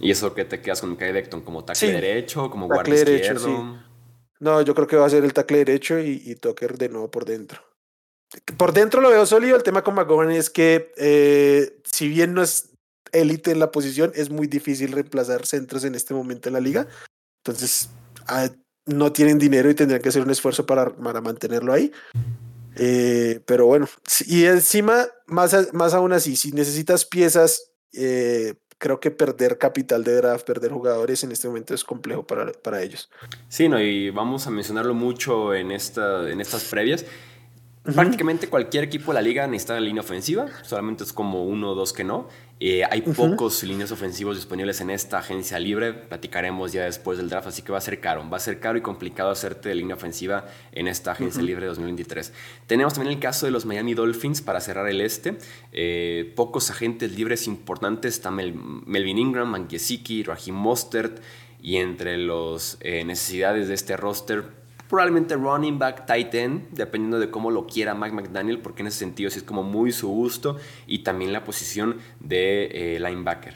¿Y 0.00 0.12
eso 0.12 0.32
que 0.32 0.44
te 0.44 0.60
quedas 0.60 0.80
con 0.80 0.90
Mekai 0.90 1.12
Beckton? 1.12 1.40
¿Como 1.40 1.64
tackle 1.64 1.90
derecho? 1.90 2.48
¿Como 2.50 2.68
guardia 2.68 2.94
izquierdo? 2.94 3.78
No, 4.38 4.62
yo 4.62 4.74
creo 4.74 4.86
que 4.86 4.96
va 4.96 5.06
a 5.06 5.10
ser 5.10 5.24
el 5.24 5.32
tackle 5.32 5.58
derecho 5.58 5.98
y, 5.98 6.22
y 6.24 6.36
Tucker 6.36 6.78
de 6.78 6.88
nuevo 6.88 7.10
por 7.10 7.24
dentro. 7.24 7.71
Por 8.56 8.72
dentro 8.72 9.00
lo 9.00 9.10
veo 9.10 9.26
sólido. 9.26 9.56
El 9.56 9.62
tema 9.62 9.82
con 9.82 9.94
McGovern 9.94 10.30
es 10.30 10.50
que, 10.50 10.92
eh, 10.96 11.80
si 11.84 12.08
bien 12.08 12.34
no 12.34 12.42
es 12.42 12.70
élite 13.12 13.50
en 13.50 13.58
la 13.58 13.70
posición, 13.70 14.12
es 14.14 14.30
muy 14.30 14.46
difícil 14.46 14.92
reemplazar 14.92 15.46
centros 15.46 15.84
en 15.84 15.94
este 15.94 16.14
momento 16.14 16.48
en 16.48 16.54
la 16.54 16.60
liga. 16.60 16.86
Entonces, 17.44 17.90
ah, 18.26 18.48
no 18.86 19.12
tienen 19.12 19.38
dinero 19.38 19.70
y 19.70 19.74
tendrían 19.74 20.02
que 20.02 20.08
hacer 20.08 20.22
un 20.22 20.30
esfuerzo 20.30 20.66
para, 20.66 20.94
para 20.94 21.20
mantenerlo 21.20 21.72
ahí. 21.72 21.92
Eh, 22.76 23.40
pero 23.44 23.66
bueno, 23.66 23.86
y 24.26 24.44
encima, 24.44 25.06
más, 25.26 25.72
más 25.74 25.92
aún 25.92 26.12
así, 26.12 26.36
si 26.36 26.52
necesitas 26.52 27.04
piezas 27.04 27.72
eh, 27.92 28.54
creo 28.82 28.98
que 28.98 29.12
perder 29.12 29.58
capital 29.58 30.02
de 30.02 30.16
draft, 30.16 30.44
perder 30.44 30.72
jugadores 30.72 31.22
en 31.22 31.30
este 31.30 31.46
momento 31.46 31.72
es 31.72 31.84
complejo 31.84 32.26
para, 32.26 32.50
para 32.50 32.82
ellos. 32.82 33.08
Sí, 33.48 33.68
no, 33.68 33.80
y 33.80 34.10
vamos 34.10 34.48
a 34.48 34.50
mencionarlo 34.50 34.92
mucho 34.92 35.54
en, 35.54 35.70
esta, 35.70 36.28
en 36.28 36.40
estas 36.40 36.64
previas. 36.64 37.04
Prácticamente 37.84 38.48
cualquier 38.48 38.84
equipo 38.84 39.10
de 39.10 39.14
la 39.14 39.22
liga 39.22 39.44
necesita 39.48 39.80
línea 39.80 40.02
ofensiva, 40.02 40.46
solamente 40.62 41.02
es 41.02 41.12
como 41.12 41.44
uno 41.44 41.70
o 41.70 41.74
dos 41.74 41.92
que 41.92 42.04
no. 42.04 42.28
Eh, 42.60 42.84
hay 42.88 43.00
pocos 43.00 43.64
líneas 43.64 43.90
ofensivos 43.90 44.36
disponibles 44.36 44.80
en 44.80 44.90
esta 44.90 45.18
agencia 45.18 45.58
libre, 45.58 45.92
platicaremos 45.92 46.72
ya 46.72 46.84
después 46.84 47.18
del 47.18 47.28
draft, 47.28 47.48
así 47.48 47.62
que 47.62 47.72
va 47.72 47.78
a 47.78 47.80
ser 47.80 47.98
caro, 47.98 48.30
va 48.30 48.36
a 48.36 48.40
ser 48.40 48.60
caro 48.60 48.78
y 48.78 48.82
complicado 48.82 49.30
hacerte 49.30 49.68
de 49.68 49.74
línea 49.74 49.96
ofensiva 49.96 50.46
en 50.70 50.86
esta 50.86 51.10
agencia 51.10 51.42
libre 51.42 51.62
de 51.62 51.70
2023. 51.70 52.32
Tenemos 52.68 52.94
también 52.94 53.14
el 53.14 53.20
caso 53.20 53.46
de 53.46 53.52
los 53.52 53.66
Miami 53.66 53.94
Dolphins 53.94 54.42
para 54.42 54.60
cerrar 54.60 54.88
el 54.88 55.00
este, 55.00 55.38
eh, 55.72 56.32
pocos 56.36 56.70
agentes 56.70 57.10
libres 57.16 57.48
importantes, 57.48 58.14
está 58.14 58.30
Melvin 58.30 59.18
Ingram, 59.18 59.48
Mankiesiki, 59.48 60.22
Raheem 60.22 60.54
Mostert, 60.54 61.20
y 61.62 61.76
entre 61.76 62.18
las 62.18 62.76
eh, 62.80 63.04
necesidades 63.04 63.68
de 63.68 63.74
este 63.74 63.96
roster, 63.96 64.61
probablemente 64.92 65.36
running 65.36 65.78
back, 65.78 66.04
tight 66.04 66.34
end, 66.34 66.68
dependiendo 66.72 67.18
de 67.18 67.30
cómo 67.30 67.50
lo 67.50 67.66
quiera 67.66 67.94
Mike 67.94 68.14
McDaniel, 68.14 68.60
porque 68.60 68.82
en 68.82 68.88
ese 68.88 68.98
sentido 68.98 69.30
sí 69.30 69.38
es 69.38 69.42
como 69.42 69.62
muy 69.62 69.90
su 69.90 70.06
gusto, 70.06 70.58
y 70.86 71.02
también 71.02 71.32
la 71.32 71.44
posición 71.44 71.98
de 72.20 72.96
eh, 72.96 73.00
linebacker. 73.00 73.54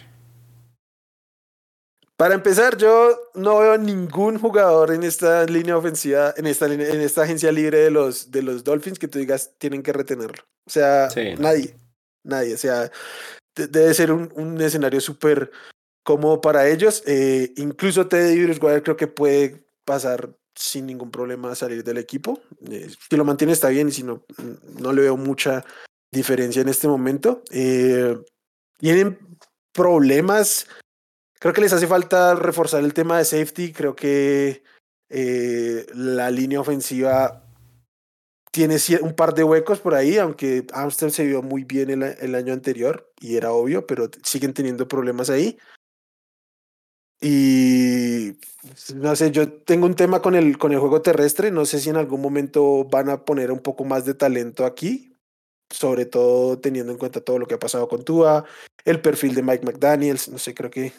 Para 2.16 2.35
empezar, 2.35 2.78
yo 2.78 3.14
no 3.35 3.59
veo 3.59 3.76
ningún 3.76 4.38
jugador 4.38 4.93
en 4.93 5.02
esta 5.02 5.45
línea 5.45 5.76
ofensiva, 5.76 6.33
en 6.38 6.47
esta, 6.47 6.73
en 6.73 6.81
esta 6.81 7.25
agencia 7.25 7.52
libre 7.52 7.81
de 7.81 7.90
los, 7.90 8.31
de 8.31 8.40
los 8.40 8.64
Dolphins 8.64 8.99
que 8.99 9.07
tú 9.07 9.19
digas 9.19 9.52
tienen 9.59 9.83
que 9.83 9.93
retenerlo. 9.93 10.43
O 10.66 10.71
sea, 10.71 11.09
nadie, 11.38 11.76
nadie. 12.25 12.55
O 12.55 12.57
sea, 12.57 12.90
debe 13.55 13.93
ser 13.93 14.11
un, 14.11 14.33
un 14.37 14.59
escenario 14.59 15.02
súper 15.02 15.50
cómodo 16.02 16.40
para 16.40 16.66
ellos. 16.66 17.02
Eh, 17.07 17.52
incluso 17.59 18.07
Teddy 18.07 18.43
Bridgewater 18.43 18.83
creo 18.83 18.97
que 18.97 19.09
puede 19.09 19.66
pasar 19.85 20.31
sin 20.56 20.86
ningún 20.86 21.10
problema 21.10 21.54
salir 21.54 21.84
del 21.84 21.98
equipo. 21.98 22.40
Eh, 22.70 22.88
si 23.08 23.16
lo 23.16 23.25
mantiene 23.25 23.52
está 23.52 23.68
bien 23.68 23.88
y 23.88 23.92
si 23.92 24.02
no, 24.02 24.25
mm, 24.38 24.82
no 24.82 24.92
le 24.92 25.02
veo 25.02 25.16
mucha 25.16 25.64
diferencia 26.10 26.62
en 26.62 26.68
este 26.68 26.88
momento. 26.88 27.42
Eh, 27.50 28.16
tienen 28.78 29.18
problemas. 29.72 30.66
Creo 31.38 31.52
que 31.52 31.60
les 31.60 31.72
hace 31.72 31.86
falta 31.86 32.34
reforzar 32.34 32.82
el 32.82 32.94
tema 32.94 33.18
de 33.18 33.25
safety. 33.25 33.72
Creo 33.72 33.94
que 33.94 34.62
eh, 35.10 35.86
la 35.94 36.30
línea 36.30 36.60
ofensiva 36.60 37.42
tiene 38.50 38.78
un 39.02 39.14
par 39.14 39.34
de 39.34 39.44
huecos 39.44 39.80
por 39.80 39.94
ahí, 39.94 40.16
aunque 40.16 40.66
Amsterdam 40.72 41.12
se 41.12 41.26
vio 41.26 41.42
muy 41.42 41.64
bien 41.64 42.02
el 42.02 42.34
año 42.34 42.54
anterior 42.54 43.12
y 43.20 43.36
era 43.36 43.52
obvio, 43.52 43.86
pero 43.86 44.10
siguen 44.22 44.54
teniendo 44.54 44.88
problemas 44.88 45.28
ahí. 45.28 45.58
Y 47.20 48.32
no 48.94 49.16
sé, 49.16 49.30
yo 49.30 49.50
tengo 49.52 49.87
un 49.87 49.94
tema 49.94 50.20
con 50.20 50.35
el, 50.35 50.58
con 50.58 50.73
el 50.73 50.78
juego 50.78 51.02
terrestre. 51.02 51.50
No 51.50 51.64
sé 51.64 51.80
si 51.80 51.90
en 51.90 51.96
algún 51.96 52.20
momento 52.20 52.85
van 52.85 53.08
a 53.08 53.25
poner 53.25 53.50
un 53.50 53.61
poco 53.61 53.85
más 53.85 54.04
de 54.04 54.14
talento 54.14 54.66
aquí, 54.66 55.16
sobre 55.70 56.06
todo 56.06 56.58
teniendo 56.58 56.92
en 56.92 56.99
cuenta 56.99 57.20
todo 57.20 57.38
lo 57.38 57.46
que 57.46 57.54
ha 57.54 57.58
pasado 57.58 57.88
con 57.88 58.04
Tua, 58.04 58.44
el 58.85 59.00
perfil 59.00 59.35
de 59.35 59.42
Mike 59.42 59.64
McDaniels. 59.64 60.28
No 60.28 60.38
sé, 60.38 60.54
creo 60.54 60.70
que. 60.70 60.92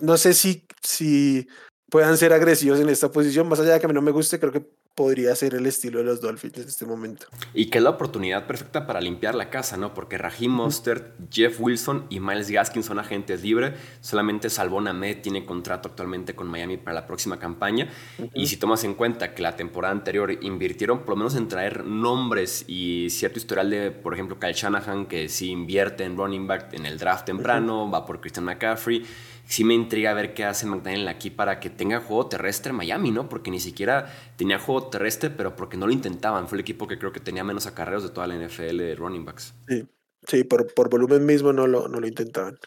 No 0.00 0.16
sé 0.16 0.32
si, 0.32 0.66
si 0.82 1.46
puedan 1.90 2.16
ser 2.16 2.32
agresivos 2.32 2.80
en 2.80 2.88
esta 2.88 3.10
posición. 3.10 3.48
Más 3.48 3.60
allá 3.60 3.74
de 3.74 3.80
que 3.80 3.86
a 3.86 3.88
mí 3.88 3.94
no 3.94 4.02
me 4.02 4.10
guste, 4.10 4.40
creo 4.40 4.52
que 4.52 4.64
podría 5.00 5.34
ser 5.34 5.54
el 5.54 5.64
estilo 5.64 6.00
de 6.00 6.04
los 6.04 6.20
Dolphins 6.20 6.58
en 6.58 6.68
este 6.68 6.84
momento. 6.84 7.24
Y 7.54 7.70
que 7.70 7.78
es 7.78 7.84
la 7.84 7.88
oportunidad 7.88 8.46
perfecta 8.46 8.86
para 8.86 9.00
limpiar 9.00 9.34
la 9.34 9.48
casa, 9.48 9.78
¿no? 9.78 9.94
Porque 9.94 10.18
Raheem 10.18 10.50
Mostert, 10.50 11.14
Jeff 11.30 11.58
Wilson 11.58 12.04
y 12.10 12.20
Miles 12.20 12.50
Gaskin 12.50 12.82
son 12.82 12.98
agentes 12.98 13.42
libres. 13.42 13.72
Solamente 14.02 14.50
Salvon 14.50 14.88
Ahmed 14.88 15.22
tiene 15.22 15.46
contrato 15.46 15.88
actualmente 15.88 16.34
con 16.34 16.48
Miami 16.48 16.76
para 16.76 16.92
la 16.92 17.06
próxima 17.06 17.38
campaña. 17.38 17.88
Y 18.34 18.48
si 18.48 18.58
tomas 18.58 18.84
en 18.84 18.92
cuenta 18.92 19.32
que 19.32 19.40
la 19.40 19.56
temporada 19.56 19.92
anterior 19.92 20.32
invirtieron 20.42 20.98
por 20.98 21.10
lo 21.10 21.16
menos 21.16 21.34
en 21.34 21.48
traer 21.48 21.86
nombres 21.86 22.66
y 22.68 23.08
cierto 23.08 23.38
historial 23.38 23.70
de, 23.70 23.92
por 23.92 24.12
ejemplo, 24.12 24.38
Kyle 24.38 24.52
Shanahan, 24.52 25.06
que 25.06 25.30
sí 25.30 25.48
invierte 25.48 26.04
en 26.04 26.18
running 26.18 26.46
back 26.46 26.74
en 26.74 26.84
el 26.84 26.98
draft 26.98 27.24
temprano, 27.24 27.90
va 27.90 28.04
por 28.04 28.20
Christian 28.20 28.44
McCaffrey 28.44 29.06
sí 29.50 29.64
me 29.64 29.74
intriga 29.74 30.14
ver 30.14 30.32
qué 30.32 30.44
hace 30.44 30.64
McDaniel 30.64 31.08
aquí 31.08 31.28
para 31.28 31.58
que 31.58 31.70
tenga 31.70 32.00
juego 32.00 32.26
terrestre 32.26 32.70
en 32.70 32.76
Miami, 32.76 33.10
¿no? 33.10 33.28
Porque 33.28 33.50
ni 33.50 33.58
siquiera 33.58 34.06
tenía 34.36 34.60
juego 34.60 34.86
terrestre, 34.86 35.28
pero 35.28 35.56
porque 35.56 35.76
no 35.76 35.88
lo 35.88 35.92
intentaban. 35.92 36.46
Fue 36.46 36.56
el 36.56 36.60
equipo 36.60 36.86
que 36.86 36.98
creo 36.98 37.10
que 37.10 37.18
tenía 37.18 37.42
menos 37.42 37.66
acarreos 37.66 38.04
de 38.04 38.10
toda 38.10 38.28
la 38.28 38.36
NFL 38.36 38.76
de 38.76 38.94
running 38.94 39.24
backs. 39.24 39.52
Sí, 39.68 39.88
sí 40.24 40.44
por, 40.44 40.72
por 40.72 40.88
volumen 40.88 41.26
mismo 41.26 41.52
no 41.52 41.66
lo, 41.66 41.88
no 41.88 41.98
lo 41.98 42.06
intentaban. 42.06 42.58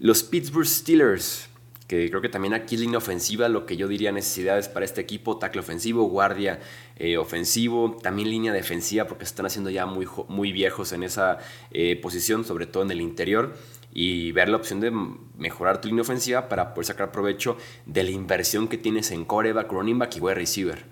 Los 0.00 0.22
Pittsburgh 0.22 0.66
Steelers, 0.66 1.48
que 1.88 2.10
creo 2.10 2.20
que 2.20 2.28
también 2.28 2.52
aquí 2.52 2.76
línea 2.76 2.98
ofensiva, 2.98 3.48
lo 3.48 3.64
que 3.64 3.78
yo 3.78 3.88
diría 3.88 4.12
necesidades 4.12 4.68
para 4.68 4.84
este 4.84 5.00
equipo, 5.00 5.38
tackle 5.38 5.62
ofensivo, 5.62 6.04
guardia 6.10 6.60
eh, 6.96 7.16
ofensivo, 7.16 7.96
también 8.02 8.28
línea 8.28 8.52
defensiva, 8.52 9.06
porque 9.06 9.24
se 9.24 9.30
están 9.30 9.46
haciendo 9.46 9.70
ya 9.70 9.86
muy, 9.86 10.06
muy 10.28 10.52
viejos 10.52 10.92
en 10.92 11.04
esa 11.04 11.38
eh, 11.70 11.98
posición, 12.02 12.44
sobre 12.44 12.66
todo 12.66 12.82
en 12.82 12.90
el 12.90 13.00
interior 13.00 13.54
y 13.92 14.32
ver 14.32 14.48
la 14.48 14.56
opción 14.56 14.80
de 14.80 14.90
mejorar 15.36 15.80
tu 15.80 15.88
línea 15.88 16.02
ofensiva 16.02 16.48
para 16.48 16.74
poder 16.74 16.86
sacar 16.86 17.12
provecho 17.12 17.56
de 17.86 18.02
la 18.02 18.10
inversión 18.10 18.68
que 18.68 18.78
tienes 18.78 19.10
en 19.10 19.24
coreback, 19.24 19.70
running 19.70 19.98
back 19.98 20.16
y 20.16 20.20
wide 20.20 20.34
receiver. 20.34 20.84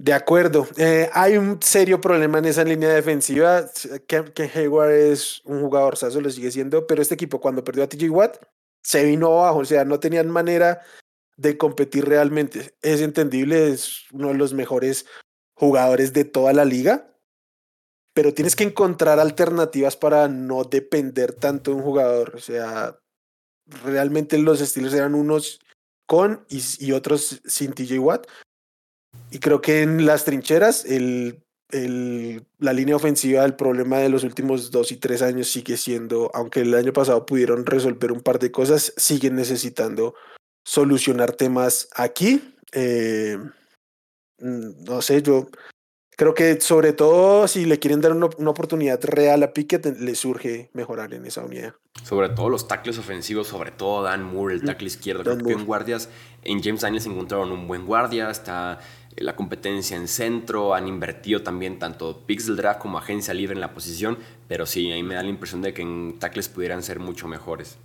De 0.00 0.14
acuerdo. 0.14 0.66
Eh, 0.78 1.10
hay 1.12 1.36
un 1.36 1.60
serio 1.60 2.00
problema 2.00 2.38
en 2.38 2.46
esa 2.46 2.64
línea 2.64 2.88
defensiva. 2.88 3.66
Que, 4.06 4.50
Hayward 4.54 4.92
es 4.92 5.42
un 5.44 5.60
jugador, 5.60 5.94
eso 5.94 6.20
lo 6.20 6.30
sigue 6.30 6.50
siendo, 6.50 6.86
pero 6.86 7.02
este 7.02 7.14
equipo 7.14 7.38
cuando 7.38 7.62
perdió 7.62 7.84
a 7.84 7.86
TJ 7.86 8.08
Watt 8.08 8.38
se 8.82 9.04
vino 9.04 9.26
abajo, 9.26 9.58
o 9.58 9.64
sea, 9.66 9.84
no 9.84 10.00
tenían 10.00 10.30
manera 10.30 10.80
de 11.36 11.58
competir 11.58 12.06
realmente. 12.06 12.74
Es 12.80 13.02
entendible, 13.02 13.72
es 13.72 14.04
uno 14.10 14.28
de 14.28 14.34
los 14.34 14.54
mejores 14.54 15.04
jugadores 15.52 16.14
de 16.14 16.24
toda 16.24 16.54
la 16.54 16.64
liga, 16.64 17.09
pero 18.20 18.34
tienes 18.34 18.54
que 18.54 18.64
encontrar 18.64 19.18
alternativas 19.18 19.96
para 19.96 20.28
no 20.28 20.64
depender 20.64 21.32
tanto 21.32 21.70
de 21.70 21.78
un 21.78 21.82
jugador. 21.82 22.34
O 22.36 22.38
sea, 22.38 22.98
realmente 23.82 24.36
los 24.36 24.60
estilos 24.60 24.92
eran 24.92 25.14
unos 25.14 25.58
con 26.06 26.44
y, 26.50 26.92
otros 26.92 27.40
sin 27.46 27.72
TJ 27.72 27.98
Watt. 27.98 28.26
Y 29.30 29.38
creo 29.38 29.62
que 29.62 29.80
en 29.80 30.04
las 30.04 30.26
trincheras, 30.26 30.84
el, 30.84 31.42
el, 31.70 32.44
la 32.58 32.74
línea 32.74 32.96
ofensiva, 32.96 33.42
el 33.42 33.56
problema 33.56 34.00
de 34.00 34.10
los 34.10 34.22
últimos 34.22 34.70
dos 34.70 34.92
y 34.92 34.98
tres 34.98 35.22
años 35.22 35.48
sigue 35.48 35.78
siendo, 35.78 36.30
aunque 36.34 36.60
el 36.60 36.74
año 36.74 36.92
pasado 36.92 37.24
pudieron 37.24 37.64
resolver 37.64 38.12
un 38.12 38.20
par 38.20 38.38
de 38.38 38.52
cosas, 38.52 38.92
siguen 38.98 39.34
necesitando 39.34 40.14
solucionar 40.62 41.32
temas 41.32 41.88
aquí. 41.94 42.54
Eh, 42.72 43.38
mm, 44.40 44.84
no 44.84 45.00
sé, 45.00 45.22
yo 45.22 45.48
creo 46.20 46.34
que 46.34 46.60
sobre 46.60 46.92
todo 46.92 47.48
si 47.48 47.64
le 47.64 47.78
quieren 47.78 48.02
dar 48.02 48.12
una, 48.12 48.26
oportunidad 48.26 49.02
real 49.04 49.42
a 49.42 49.54
Pickett, 49.54 49.98
le 49.98 50.14
surge 50.14 50.68
mejorar 50.74 51.14
en 51.14 51.24
esa 51.24 51.42
unidad. 51.42 51.72
Sobre 52.04 52.28
todo 52.28 52.50
los 52.50 52.68
tackles 52.68 52.98
ofensivos, 52.98 53.46
sobre 53.46 53.70
todo 53.70 54.02
Dan 54.02 54.24
Moore, 54.24 54.56
el 54.56 54.62
tackle 54.62 54.86
izquierdo. 54.86 55.24
creo 55.24 55.38
que 55.38 55.52
en 55.54 55.64
guardias, 55.64 56.10
en 56.42 56.62
James 56.62 56.82
Daniels 56.82 57.06
encontraron 57.06 57.50
un 57.52 57.66
buen 57.66 57.86
guardia, 57.86 58.28
está 58.28 58.80
la 59.16 59.34
competencia 59.34 59.96
en 59.96 60.08
centro, 60.08 60.74
han 60.74 60.88
invertido 60.88 61.42
también 61.42 61.78
tanto 61.78 62.26
picks 62.26 62.48
del 62.48 62.56
draft 62.56 62.80
como 62.82 62.98
agencia 62.98 63.32
libre 63.32 63.54
en 63.54 63.62
la 63.62 63.72
posición, 63.72 64.18
pero 64.46 64.66
sí, 64.66 64.92
ahí 64.92 65.02
me 65.02 65.14
da 65.14 65.22
la 65.22 65.30
impresión 65.30 65.62
de 65.62 65.72
que 65.72 65.80
en 65.80 66.18
tackles 66.18 66.50
pudieran 66.50 66.82
ser 66.82 66.98
mucho 66.98 67.28
mejores. 67.28 67.78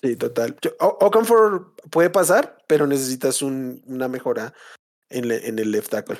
Sí, 0.00 0.16
total. 0.16 0.56
Ocanfor 0.80 1.74
puede 1.90 2.08
pasar, 2.08 2.56
pero 2.66 2.86
necesitas 2.86 3.42
una 3.42 4.08
mejora 4.08 4.54
en, 5.10 5.30
en 5.30 5.58
el 5.58 5.72
left 5.72 5.90
tackle. 5.90 6.18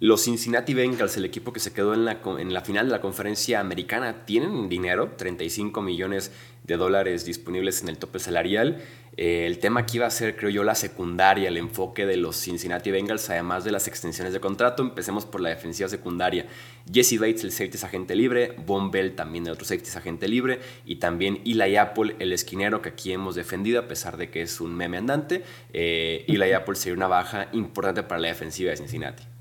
Los 0.00 0.24
Cincinnati 0.24 0.74
Bengals, 0.74 1.16
el 1.16 1.24
equipo 1.24 1.52
que 1.52 1.60
se 1.60 1.72
quedó 1.72 1.94
en 1.94 2.04
la, 2.04 2.18
en 2.38 2.52
la 2.52 2.62
final 2.62 2.86
de 2.86 2.92
la 2.92 3.00
conferencia 3.00 3.60
americana, 3.60 4.26
tienen 4.26 4.68
dinero, 4.68 5.12
35 5.16 5.80
millones 5.82 6.32
de 6.64 6.76
dólares 6.76 7.24
disponibles 7.24 7.82
en 7.82 7.88
el 7.88 7.98
tope 7.98 8.18
salarial. 8.18 8.82
Eh, 9.16 9.46
el 9.46 9.58
tema 9.58 9.80
aquí 9.80 9.98
va 9.98 10.06
a 10.06 10.10
ser, 10.10 10.36
creo 10.36 10.50
yo, 10.50 10.64
la 10.64 10.74
secundaria, 10.74 11.48
el 11.48 11.56
enfoque 11.56 12.06
de 12.06 12.16
los 12.16 12.36
Cincinnati 12.36 12.90
Bengals, 12.90 13.30
además 13.30 13.62
de 13.62 13.70
las 13.70 13.86
extensiones 13.86 14.32
de 14.32 14.40
contrato. 14.40 14.82
Empecemos 14.82 15.24
por 15.26 15.40
la 15.40 15.50
defensiva 15.50 15.88
secundaria. 15.88 16.46
Jesse 16.92 17.18
Bates, 17.18 17.44
el 17.44 17.52
safety 17.52 17.76
es 17.76 17.84
agente 17.84 18.16
libre. 18.16 18.56
Von 18.66 18.90
Bell, 18.90 19.14
también 19.14 19.46
el 19.46 19.52
otro 19.52 19.64
safety 19.64 19.88
es 19.88 19.96
agente 19.96 20.26
libre. 20.26 20.58
Y 20.84 20.96
también 20.96 21.40
Eli 21.44 21.76
Apple, 21.76 22.16
el 22.18 22.32
esquinero 22.32 22.82
que 22.82 22.88
aquí 22.90 23.12
hemos 23.12 23.36
defendido, 23.36 23.80
a 23.80 23.86
pesar 23.86 24.16
de 24.16 24.30
que 24.30 24.42
es 24.42 24.60
un 24.60 24.74
meme 24.74 24.96
andante. 24.96 25.44
Eh, 25.72 26.24
Eli 26.26 26.52
Apple 26.52 26.74
sería 26.74 26.96
una 26.96 27.06
baja 27.06 27.48
importante 27.52 28.02
para 28.02 28.20
la 28.20 28.28
defensiva 28.28 28.70
de 28.70 28.76
Cincinnati. 28.78 29.33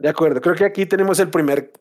De 0.00 0.08
acuerdo, 0.08 0.40
creo 0.40 0.54
que 0.54 0.64
aquí 0.64 0.86
tenemos 0.86 1.20
el 1.20 1.30
primer 1.30 1.72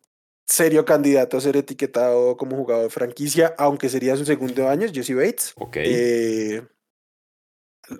serio 0.45 0.83
candidato 0.83 1.37
a 1.37 1.41
ser 1.41 1.55
etiquetado 1.55 2.35
como 2.35 2.57
jugador 2.57 2.83
de 2.83 2.89
franquicia, 2.89 3.55
aunque 3.57 3.87
sería 3.87 4.17
su 4.17 4.25
segundo 4.25 4.67
año, 4.67 4.87
Jesse 4.91 5.15
Bates. 5.15 5.53
Ok. 5.55 5.77
Eh, 5.77 6.67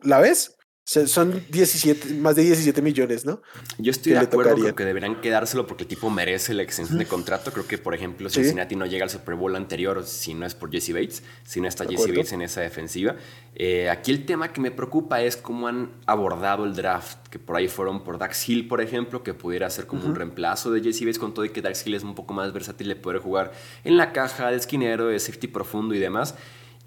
¿La 0.04 0.20
ves? 0.20 0.58
Son 0.90 1.46
17, 1.50 2.16
más 2.16 2.36
de 2.36 2.42
17 2.42 2.82
millones, 2.82 3.24
¿no? 3.24 3.44
Yo 3.78 3.92
estoy 3.92 4.14
de 4.14 4.20
acuerdo 4.20 4.58
con 4.58 4.74
que 4.74 4.86
deberían 4.86 5.22
quedárselo 5.22 5.68
porque 5.68 5.84
el 5.84 5.88
tipo 5.88 6.10
merece 6.10 6.56
la 6.56 6.64
extensión 6.64 6.98
de 6.98 7.06
contrato. 7.06 7.52
Creo 7.52 7.68
que, 7.68 7.78
por 7.78 7.94
ejemplo, 7.94 8.28
Cincinnati 8.28 8.76
no 8.76 8.88
llega 8.88 9.04
al 9.04 9.12
Super 9.12 9.36
Bowl 9.36 9.56
anterior 9.56 10.04
si 10.04 10.34
no 10.34 10.48
es 10.48 10.56
por 10.56 10.72
Jesse 10.72 10.94
Bates, 10.94 11.22
si 11.44 11.62
no 11.62 11.68
está 11.68 11.86
Jesse 11.86 12.08
Bates 12.08 12.34
en 12.34 12.42
esa 12.42 12.62
defensiva. 12.62 13.16
Eh, 13.54 13.88
aquí 13.88 14.10
el 14.10 14.26
tema 14.26 14.52
que 14.52 14.62
me 14.62 14.72
preocupa 14.72 15.22
es 15.22 15.38
cómo 15.38 15.68
han 15.68 15.92
abordado 16.08 16.66
el 16.66 16.74
draft, 16.74 17.28
que 17.30 17.38
por 17.38 17.56
ahí 17.56 17.68
fueron 17.68 18.04
por 18.04 18.18
Dax 18.18 18.50
Hill, 18.50 18.68
por 18.68 18.82
ejemplo, 18.82 19.22
que 19.22 19.36
pudiera 19.36 19.70
ser 19.70 19.86
como 19.86 20.08
un 20.08 20.16
reemplazo 20.16 20.72
de 20.72 20.82
Jesse 20.82 21.02
Bates, 21.02 21.20
con 21.20 21.36
todo 21.36 21.46
y 21.46 21.50
que 21.50 21.62
Dax 21.62 21.86
Hill 21.86 21.94
es 21.94 22.04
un 22.04 22.16
poco 22.16 22.34
más 22.34 22.52
versátil, 22.52 22.88
le 22.88 22.96
puede 22.96 23.20
jugar 23.20 23.52
en 23.84 23.96
la 23.96 24.12
caja 24.12 24.50
de 24.50 24.58
esquinero, 24.58 25.06
de 25.06 25.20
safety 25.20 25.50
profundo 25.50 25.94
y 25.94 26.00
demás. 26.00 26.34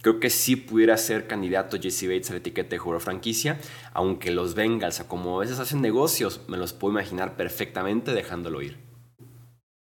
Creo 0.02 0.18
que 0.18 0.30
sí 0.30 0.56
pudiera 0.56 0.96
ser 0.96 1.28
candidato 1.28 1.78
Jesse 1.80 2.08
Bates 2.08 2.30
a 2.30 2.32
la 2.32 2.40
etiqueta 2.40 2.70
de 2.70 2.78
jugador 2.78 3.00
franquicia, 3.00 3.60
aunque 3.94 4.32
los 4.32 4.56
Bengals, 4.56 5.00
como 5.06 5.36
a 5.36 5.40
veces 5.44 5.60
hacen 5.60 5.80
negocios, 5.80 6.40
me 6.48 6.56
los 6.56 6.72
puedo 6.72 6.92
imaginar 6.92 7.36
perfectamente 7.36 8.12
dejándolo 8.12 8.62
ir. 8.62 8.78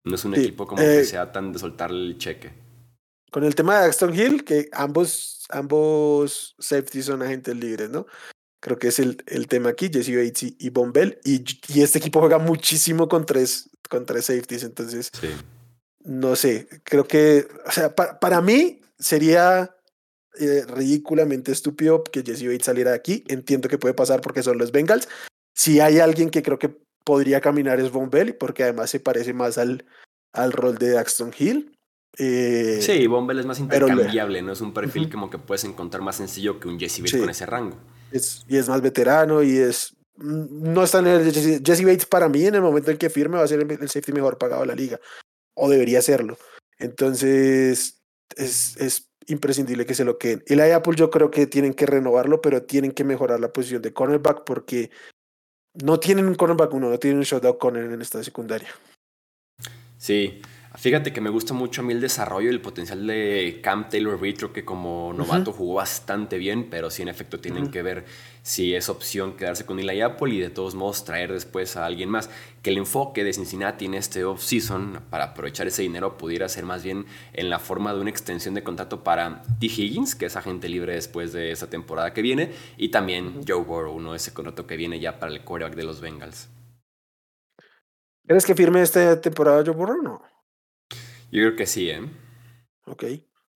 No 0.04 0.14
es 0.14 0.24
un 0.24 0.36
equipo 0.36 0.68
como 0.68 0.80
que 0.80 1.00
eh, 1.00 1.06
sea 1.06 1.32
tan 1.32 1.52
de 1.52 1.58
soltarle 1.58 2.06
el 2.06 2.18
cheque. 2.20 2.54
Con 3.32 3.44
el 3.44 3.56
tema 3.56 3.80
de 3.80 3.88
Axton 3.88 4.14
Hill, 4.14 4.46
que 4.46 4.70
ambos, 4.72 5.46
ambos 5.50 6.56
safeties 6.60 7.06
son 7.06 7.24
agentes 7.24 7.56
libres, 7.56 7.90
¿no? 7.90 8.06
Creo 8.60 8.78
que 8.78 8.90
es 8.90 9.00
el, 9.00 9.24
el 9.26 9.48
tema 9.48 9.70
aquí, 9.70 9.90
Jesse 9.92 10.16
Bates 10.16 10.44
y, 10.44 10.56
y 10.60 10.70
Bombell. 10.70 11.20
Y, 11.24 11.44
y, 11.68 11.82
este 11.82 11.98
equipo 11.98 12.20
juega 12.20 12.38
muchísimo 12.38 13.08
con 13.10 13.26
tres, 13.26 13.72
con 13.90 14.06
tres 14.06 14.26
safeties, 14.26 14.64
entonces. 14.64 15.12
No 16.04 16.36
sé, 16.36 16.68
creo 16.84 17.08
que, 17.08 17.48
o 17.66 17.72
sea, 17.72 17.96
para 17.96 18.40
mí 18.42 18.82
sería 19.00 19.75
eh, 20.40 20.66
ridículamente 20.68 21.52
estúpido 21.52 22.04
que 22.04 22.24
Jesse 22.24 22.46
Bates 22.46 22.66
saliera 22.66 22.92
de 22.92 22.98
aquí. 22.98 23.24
Entiendo 23.28 23.70
que 23.70 23.78
puede 23.78 23.94
pasar 23.94 24.22
porque 24.22 24.44
son 24.44 24.58
los 24.58 24.72
Bengals. 24.72 25.08
Si 25.54 25.80
hay 25.80 26.00
alguien 26.00 26.30
que 26.30 26.44
creo 26.44 26.60
que 26.60 26.76
podría 27.06 27.40
caminar 27.40 27.80
es 27.80 27.92
Von 27.92 28.10
Bell, 28.10 28.36
porque 28.36 28.64
además 28.64 28.90
se 28.90 29.00
parece 29.00 29.34
más 29.34 29.58
al, 29.58 29.86
al 30.34 30.52
rol 30.52 30.78
de 30.78 30.92
Daxton 30.92 31.32
Hill. 31.38 31.78
Eh, 32.18 32.80
sí, 32.82 33.08
Von 33.08 33.28
Bell 33.28 33.40
es 33.40 33.46
más 33.46 33.60
intercambiable, 33.60 34.42
¿no? 34.42 34.54
Es 34.54 34.62
un 34.62 34.74
perfil 34.74 35.10
como 35.10 35.30
que 35.30 35.38
puedes 35.38 35.64
encontrar 35.64 36.02
más 36.02 36.16
sencillo 36.16 36.60
que 36.60 36.68
un 36.68 36.80
Jesse 36.80 37.00
Bates 37.00 37.20
con 37.20 37.30
ese 37.30 37.46
rango. 37.46 37.78
Es, 38.12 38.44
y 38.48 38.58
es 38.58 38.68
más 38.68 38.82
veterano 38.82 39.44
y 39.44 39.58
es. 39.58 39.96
Mm, 40.18 40.74
no 40.74 40.84
está 40.84 41.00
en 41.00 41.08
el 41.08 41.32
Jesse, 41.32 41.62
Jesse, 41.64 41.84
Bates 41.84 42.06
para 42.06 42.30
mí 42.30 42.46
en 42.46 42.56
el 42.56 42.62
momento 42.62 42.92
en 42.92 42.98
que 42.98 43.10
firme 43.10 43.38
va 43.38 43.44
a 43.44 43.48
ser 43.48 43.62
el, 43.62 43.72
el 43.72 43.90
safety 43.90 44.14
mejor 44.14 44.38
pagado 44.38 44.62
de 44.62 44.68
la 44.68 44.76
liga. 44.76 45.00
O 45.56 45.70
debería 45.70 46.02
serlo. 46.02 46.38
Entonces, 46.80 48.02
es, 48.36 48.78
es 48.78 49.05
imprescindible 49.28 49.86
que 49.86 49.96
se 49.96 50.06
lo 50.06 50.18
queden. 50.18 50.44
El 50.48 50.62
Apple 50.62 50.96
yo 50.96 51.10
creo 51.10 51.32
que 51.32 51.48
tienen 51.48 51.74
que 51.74 51.86
renovarlo, 51.86 52.42
pero 52.42 52.64
tienen 52.64 52.92
que 52.92 53.04
mejorar 53.04 53.40
la 53.40 53.52
posición 53.54 53.82
de 53.82 53.94
cornerback 53.94 54.44
porque 54.44 54.92
no 55.74 56.00
tienen 56.00 56.28
un 56.28 56.36
cornerback 56.36 56.74
uno, 56.74 56.90
no 56.90 57.00
tienen 57.00 57.20
un 57.20 57.26
shutdown 57.26 57.58
corner 57.58 57.92
en 57.92 58.02
esta 58.02 58.24
secundaria. 58.24 58.70
Sí, 59.98 60.42
Fíjate 60.78 61.14
que 61.14 61.22
me 61.22 61.30
gusta 61.30 61.54
mucho 61.54 61.82
a 61.82 61.84
mí 61.86 61.94
el 61.94 62.02
desarrollo 62.02 62.50
y 62.50 62.54
el 62.54 62.62
potencial 62.62 63.08
de 63.08 63.60
Cam 63.64 63.90
Taylor 63.90 64.20
Reed. 64.20 64.38
Creo 64.38 64.54
que 64.54 64.66
como 64.66 65.14
novato 65.14 65.54
jugó 65.54 65.76
bastante 65.76 66.38
bien, 66.38 66.68
pero 66.70 66.90
sí 66.90 67.02
en 67.02 67.08
efecto 67.08 67.40
tienen 67.40 67.72
que 67.72 67.82
ver 67.82 68.06
si 68.42 68.76
es 68.76 68.90
opción 68.90 69.38
quedarse 69.38 69.66
con 69.66 69.80
Eli 69.80 70.02
Apple 70.02 70.34
y 70.34 70.40
de 70.40 70.50
todos 70.50 70.76
modos 70.76 71.06
traer 71.06 71.32
después 71.32 71.78
a 71.78 71.86
alguien 71.86 72.10
más. 72.10 72.30
Que 72.62 72.72
el 72.72 72.78
enfoque 72.78 73.24
de 73.24 73.34
Cincinnati 73.34 73.86
en 73.86 73.94
este 73.94 74.26
off-season 74.26 75.02
para 75.10 75.26
aprovechar 75.26 75.68
ese 75.68 75.82
dinero 75.82 76.18
pudiera 76.18 76.50
ser 76.50 76.66
más 76.66 76.84
bien 76.84 77.06
en 77.34 77.50
la 77.50 77.60
forma 77.60 77.94
de 77.94 78.02
una 78.02 78.10
extensión 78.10 78.54
de 78.54 78.64
contrato 78.64 79.04
para 79.04 79.42
T. 79.60 79.68
Higgins, 79.68 80.16
que 80.16 80.26
es 80.26 80.36
agente 80.36 80.70
libre 80.70 80.94
después 80.94 81.32
de 81.34 81.52
esa 81.52 81.70
temporada 81.70 82.14
que 82.14 82.22
viene, 82.22 82.52
y 82.78 82.90
también 82.90 83.42
Joe 83.48 83.64
Burrow, 83.64 84.00
¿no? 84.00 84.16
ese 84.16 84.34
contrato 84.34 84.68
que 84.68 84.78
viene 84.78 85.00
ya 85.00 85.20
para 85.20 85.32
el 85.32 85.42
quarterback 85.42 85.76
de 85.76 85.84
los 85.84 86.02
Bengals. 86.02 86.50
¿Crees 88.28 88.46
que 88.46 88.56
firme 88.56 88.82
esta 88.82 89.22
temporada 89.22 89.64
Joe 89.64 89.76
Burrow 89.76 90.00
o 90.00 90.02
no? 90.02 90.35
Yo 91.36 91.42
creo 91.42 91.56
que 91.58 91.66
sí, 91.66 91.90
¿eh? 91.90 92.00
Ok. 92.86 93.04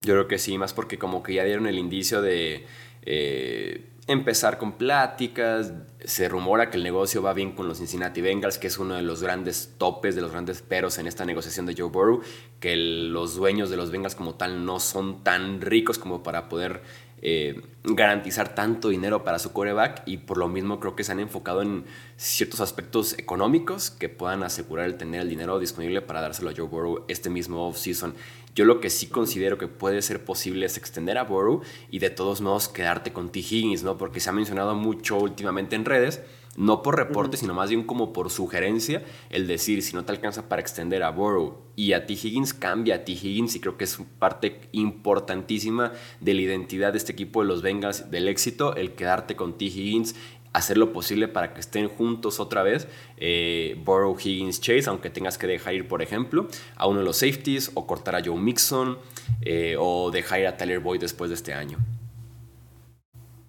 Yo 0.01 0.13
creo 0.13 0.27
que 0.27 0.37
sí, 0.37 0.57
más 0.57 0.73
porque 0.73 0.99
como 0.99 1.23
que 1.23 1.35
ya 1.35 1.45
dieron 1.45 1.65
el 1.65 1.79
indicio 1.79 2.21
de 2.21 2.65
eh, 3.03 3.93
empezar 4.05 4.57
con 4.57 4.73
pláticas. 4.73 5.71
Se 6.03 6.27
rumora 6.27 6.69
que 6.69 6.75
el 6.75 6.83
negocio 6.83 7.21
va 7.21 7.31
bien 7.31 7.53
con 7.53 7.69
los 7.69 7.77
Cincinnati 7.77 8.19
Bengals, 8.19 8.57
que 8.57 8.67
es 8.67 8.79
uno 8.79 8.95
de 8.95 9.01
los 9.01 9.23
grandes 9.23 9.75
topes, 9.77 10.13
de 10.13 10.21
los 10.21 10.31
grandes 10.31 10.61
peros 10.61 10.97
en 10.97 11.07
esta 11.07 11.23
negociación 11.23 11.65
de 11.65 11.73
Joe 11.77 11.87
Burrow, 11.87 12.21
que 12.59 12.75
los 12.75 13.35
dueños 13.35 13.69
de 13.69 13.77
los 13.77 13.91
Bengals 13.91 14.15
como 14.15 14.35
tal 14.35 14.65
no 14.65 14.81
son 14.81 15.23
tan 15.23 15.61
ricos 15.61 15.97
como 15.97 16.21
para 16.21 16.49
poder 16.49 16.81
eh, 17.21 17.61
garantizar 17.83 18.55
tanto 18.55 18.89
dinero 18.89 19.23
para 19.23 19.39
su 19.39 19.51
coreback 19.51 20.03
y 20.05 20.17
por 20.17 20.37
lo 20.37 20.47
mismo 20.47 20.79
creo 20.79 20.95
que 20.95 21.03
se 21.03 21.11
han 21.11 21.19
enfocado 21.19 21.61
en 21.61 21.85
ciertos 22.17 22.59
aspectos 22.59 23.17
económicos 23.17 23.91
que 23.91 24.09
puedan 24.09 24.43
asegurar 24.43 24.85
el 24.85 24.97
tener 24.97 25.21
el 25.21 25.29
dinero 25.29 25.59
disponible 25.59 26.01
para 26.01 26.21
dárselo 26.21 26.49
a 26.49 26.53
Joe 26.55 26.67
Burrow 26.67 27.05
este 27.07 27.29
mismo 27.29 27.67
offseason. 27.67 28.13
Yo 28.55 28.65
lo 28.65 28.79
que 28.79 28.89
sí 28.89 29.07
considero 29.07 29.57
que 29.57 29.67
puede 29.67 30.01
ser 30.01 30.23
posible 30.23 30.65
es 30.65 30.77
extender 30.77 31.17
a 31.17 31.23
Burrow 31.23 31.61
y 31.91 31.99
de 31.99 32.09
todos 32.09 32.41
modos 32.41 32.67
quedarte 32.67 33.13
con 33.13 33.31
T. 33.31 33.39
Higgins, 33.39 33.83
¿no? 33.83 33.97
Porque 33.97 34.19
se 34.19 34.29
ha 34.29 34.33
mencionado 34.33 34.75
mucho 34.75 35.17
últimamente 35.17 35.75
en 35.75 35.85
redes 35.85 36.21
no 36.55 36.81
por 36.81 36.97
reporte, 36.97 37.37
sino 37.37 37.53
más 37.53 37.69
bien 37.69 37.83
como 37.83 38.11
por 38.11 38.29
sugerencia, 38.29 39.03
el 39.29 39.47
decir, 39.47 39.81
si 39.81 39.95
no 39.95 40.03
te 40.03 40.11
alcanza 40.11 40.49
para 40.49 40.61
extender 40.61 41.03
a 41.03 41.11
Burrow 41.11 41.57
y 41.75 41.93
a 41.93 42.05
T. 42.05 42.13
Higgins, 42.13 42.53
cambia 42.53 42.95
a 42.95 43.05
T. 43.05 43.13
Higgins 43.13 43.55
y 43.55 43.59
creo 43.59 43.77
que 43.77 43.85
es 43.85 43.97
parte 44.19 44.61
importantísima 44.71 45.93
de 46.19 46.33
la 46.33 46.41
identidad 46.41 46.91
de 46.91 46.97
este 46.97 47.13
equipo 47.13 47.41
de 47.41 47.47
los 47.47 47.61
Bengals, 47.61 48.11
del 48.11 48.27
éxito, 48.27 48.75
el 48.75 48.93
quedarte 48.93 49.35
con 49.35 49.57
T. 49.57 49.65
Higgins 49.65 50.15
hacer 50.53 50.77
lo 50.77 50.91
posible 50.93 51.27
para 51.27 51.53
que 51.53 51.59
estén 51.59 51.87
juntos 51.87 52.39
otra 52.39 52.63
vez, 52.63 52.87
eh, 53.17 53.79
Burrow, 53.85 54.17
Higgins, 54.17 54.59
Chase, 54.59 54.89
aunque 54.89 55.09
tengas 55.09 55.37
que 55.37 55.47
dejar 55.47 55.75
ir, 55.75 55.87
por 55.87 56.01
ejemplo, 56.01 56.47
a 56.75 56.87
uno 56.87 56.99
de 56.99 57.05
los 57.05 57.17
safeties 57.17 57.71
o 57.75 57.85
cortar 57.85 58.15
a 58.15 58.23
Joe 58.23 58.37
Mixon 58.37 58.97
eh, 59.41 59.75
o 59.77 60.11
dejar 60.11 60.39
ir 60.41 60.47
a 60.47 60.57
Tyler 60.57 60.79
Boyd 60.79 61.01
después 61.01 61.29
de 61.29 61.35
este 61.35 61.53
año. 61.53 61.77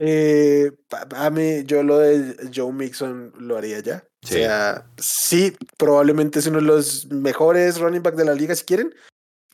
Eh, 0.02 0.72
a 1.14 1.28
mí, 1.28 1.62
yo 1.64 1.82
lo 1.82 1.98
de 1.98 2.50
Joe 2.54 2.72
Mixon 2.72 3.34
lo 3.38 3.58
haría 3.58 3.80
ya. 3.80 4.02
O 4.24 4.26
sea, 4.26 4.86
sí, 4.96 5.54
probablemente 5.76 6.38
es 6.38 6.46
uno 6.46 6.56
de 6.56 6.64
los 6.64 7.06
mejores 7.08 7.78
running 7.78 8.02
back 8.02 8.14
de 8.14 8.24
la 8.24 8.34
liga, 8.34 8.54
si 8.54 8.64
quieren. 8.64 8.94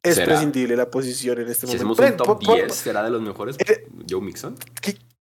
Es 0.05 0.21
prescindible 0.21 0.77
la 0.77 0.89
posición 0.89 1.41
en 1.41 1.49
este 1.49 1.67
momento. 1.67 1.97
Si 1.97 2.11
un 2.11 2.17
top 2.17 2.41
10, 2.41 2.73
¿será 2.73 3.03
de 3.03 3.11
los 3.11 3.21
mejores 3.21 3.57
eh, 3.59 3.89
Joe 4.09 4.21
Mixon? 4.21 4.57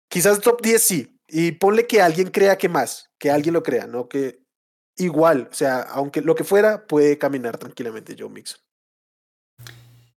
quizás 0.07 0.39
top 0.39 0.61
10 0.61 0.81
sí. 0.81 1.19
Y 1.27 1.51
ponle 1.51 1.85
que 1.85 2.01
alguien 2.01 2.29
crea 2.29 2.57
que 2.57 2.69
más, 2.69 3.09
que 3.19 3.29
alguien 3.29 3.53
lo 3.53 3.61
crea, 3.61 3.87
no 3.87 4.07
que 4.07 4.39
igual, 4.97 5.49
o 5.51 5.53
sea, 5.53 5.81
aunque 5.81 6.21
lo 6.21 6.33
que 6.33 6.45
fuera, 6.45 6.87
puede 6.87 7.17
caminar 7.17 7.57
tranquilamente 7.57 8.15
Joe 8.17 8.29
Mixon. 8.29 8.59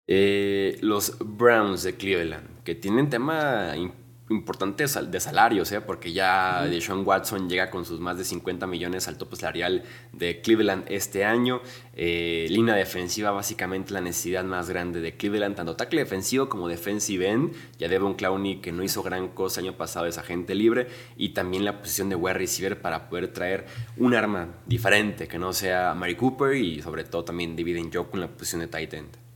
Eh, 0.06 0.78
los 0.82 1.16
Browns 1.18 1.84
de 1.84 1.96
Cleveland, 1.96 2.62
que 2.64 2.74
tienen 2.74 3.08
tema 3.08 3.74
importante 3.76 3.99
de 4.30 5.20
salarios, 5.20 5.72
¿eh? 5.72 5.80
porque 5.80 6.12
ya 6.12 6.64
Deshaun 6.64 7.04
Watson 7.04 7.48
llega 7.48 7.68
con 7.68 7.84
sus 7.84 7.98
más 7.98 8.16
de 8.16 8.24
50 8.24 8.64
millones 8.68 9.08
al 9.08 9.18
tope 9.18 9.34
salarial 9.34 9.82
de 10.12 10.40
Cleveland 10.40 10.84
este 10.88 11.24
año. 11.24 11.60
Eh, 11.96 12.46
línea 12.48 12.76
defensiva, 12.76 13.32
básicamente 13.32 13.92
la 13.92 14.00
necesidad 14.00 14.44
más 14.44 14.70
grande 14.70 15.00
de 15.00 15.16
Cleveland, 15.16 15.56
tanto 15.56 15.74
tackle 15.74 16.02
defensivo 16.02 16.48
como 16.48 16.68
defensive 16.68 17.28
end. 17.28 17.52
Ya 17.78 17.88
un 18.00 18.14
Clowney, 18.14 18.60
que 18.60 18.70
no 18.70 18.84
hizo 18.84 19.02
gran 19.02 19.28
cosa 19.28 19.60
el 19.60 19.66
año 19.66 19.76
pasado, 19.76 20.06
es 20.06 20.16
agente 20.16 20.54
libre. 20.54 20.86
Y 21.16 21.30
también 21.30 21.64
la 21.64 21.80
posición 21.80 22.08
de 22.08 22.14
wide 22.14 22.34
receiver 22.34 22.80
para 22.80 23.08
poder 23.08 23.32
traer 23.32 23.66
un 23.96 24.14
arma 24.14 24.46
diferente, 24.64 25.26
que 25.26 25.40
no 25.40 25.52
sea 25.52 25.92
Mary 25.94 26.14
Cooper 26.14 26.54
y 26.54 26.80
sobre 26.82 27.02
todo 27.02 27.24
también 27.24 27.56
David 27.56 27.84
Njoku 27.84 28.16
en 28.16 28.20
la 28.20 28.28
posición 28.28 28.60
de 28.60 28.68
tight 28.68 28.94
end. 28.94 29.29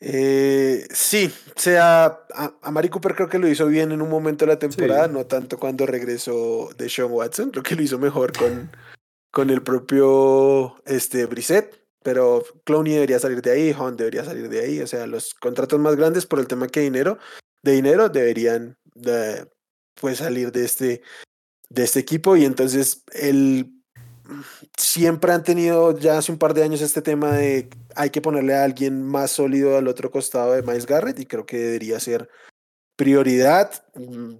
Eh, 0.00 0.86
sí, 0.90 1.32
sea, 1.56 2.04
a, 2.34 2.52
a, 2.60 2.70
Mari 2.70 2.88
Cooper 2.88 3.14
creo 3.14 3.28
que 3.28 3.38
lo 3.38 3.48
hizo 3.48 3.66
bien 3.66 3.92
en 3.92 4.02
un 4.02 4.10
momento 4.10 4.44
de 4.44 4.52
la 4.52 4.58
temporada, 4.58 5.08
no 5.08 5.24
tanto 5.26 5.58
cuando 5.58 5.86
regresó 5.86 6.68
de 6.76 6.88
Sean 6.88 7.10
Watson, 7.10 7.50
creo 7.50 7.62
que 7.62 7.74
lo 7.74 7.82
hizo 7.82 7.98
mejor 7.98 8.36
con, 8.36 8.70
con 9.30 9.50
el 9.50 9.62
propio 9.62 10.76
este, 10.84 11.26
Brissett, 11.26 11.84
pero 12.02 12.44
Clowney 12.64 12.92
debería 12.92 13.18
salir 13.18 13.40
de 13.40 13.52
ahí, 13.52 13.70
Hunt 13.72 13.98
debería 13.98 14.24
salir 14.24 14.48
de 14.48 14.60
ahí, 14.60 14.80
o 14.80 14.86
sea, 14.86 15.06
los 15.06 15.32
contratos 15.32 15.80
más 15.80 15.96
grandes 15.96 16.26
por 16.26 16.38
el 16.38 16.48
tema 16.48 16.68
que 16.68 16.80
dinero, 16.80 17.18
de 17.62 17.72
dinero 17.72 18.10
deberían 18.10 18.76
de, 18.94 19.48
pues, 19.94 20.18
salir 20.18 20.52
de 20.52 20.64
este, 20.64 21.02
de 21.70 21.82
este 21.82 22.00
equipo 22.00 22.36
y 22.36 22.44
entonces 22.44 23.04
el 23.12 23.83
siempre 24.76 25.32
han 25.32 25.42
tenido 25.42 25.98
ya 25.98 26.18
hace 26.18 26.32
un 26.32 26.38
par 26.38 26.54
de 26.54 26.62
años 26.62 26.80
este 26.80 27.02
tema 27.02 27.32
de 27.32 27.68
hay 27.94 28.10
que 28.10 28.20
ponerle 28.20 28.54
a 28.54 28.64
alguien 28.64 29.02
más 29.02 29.32
sólido 29.32 29.76
al 29.76 29.88
otro 29.88 30.10
costado 30.10 30.52
de 30.52 30.62
Miles 30.62 30.86
Garrett 30.86 31.18
y 31.20 31.26
creo 31.26 31.46
que 31.46 31.58
debería 31.58 32.00
ser 32.00 32.28
prioridad, 32.96 33.70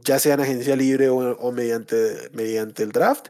ya 0.04 0.18
sea 0.18 0.34
en 0.34 0.40
agencia 0.40 0.76
libre 0.76 1.08
o, 1.08 1.16
o 1.16 1.52
mediante, 1.52 2.30
mediante 2.32 2.82
el 2.82 2.92
draft. 2.92 3.28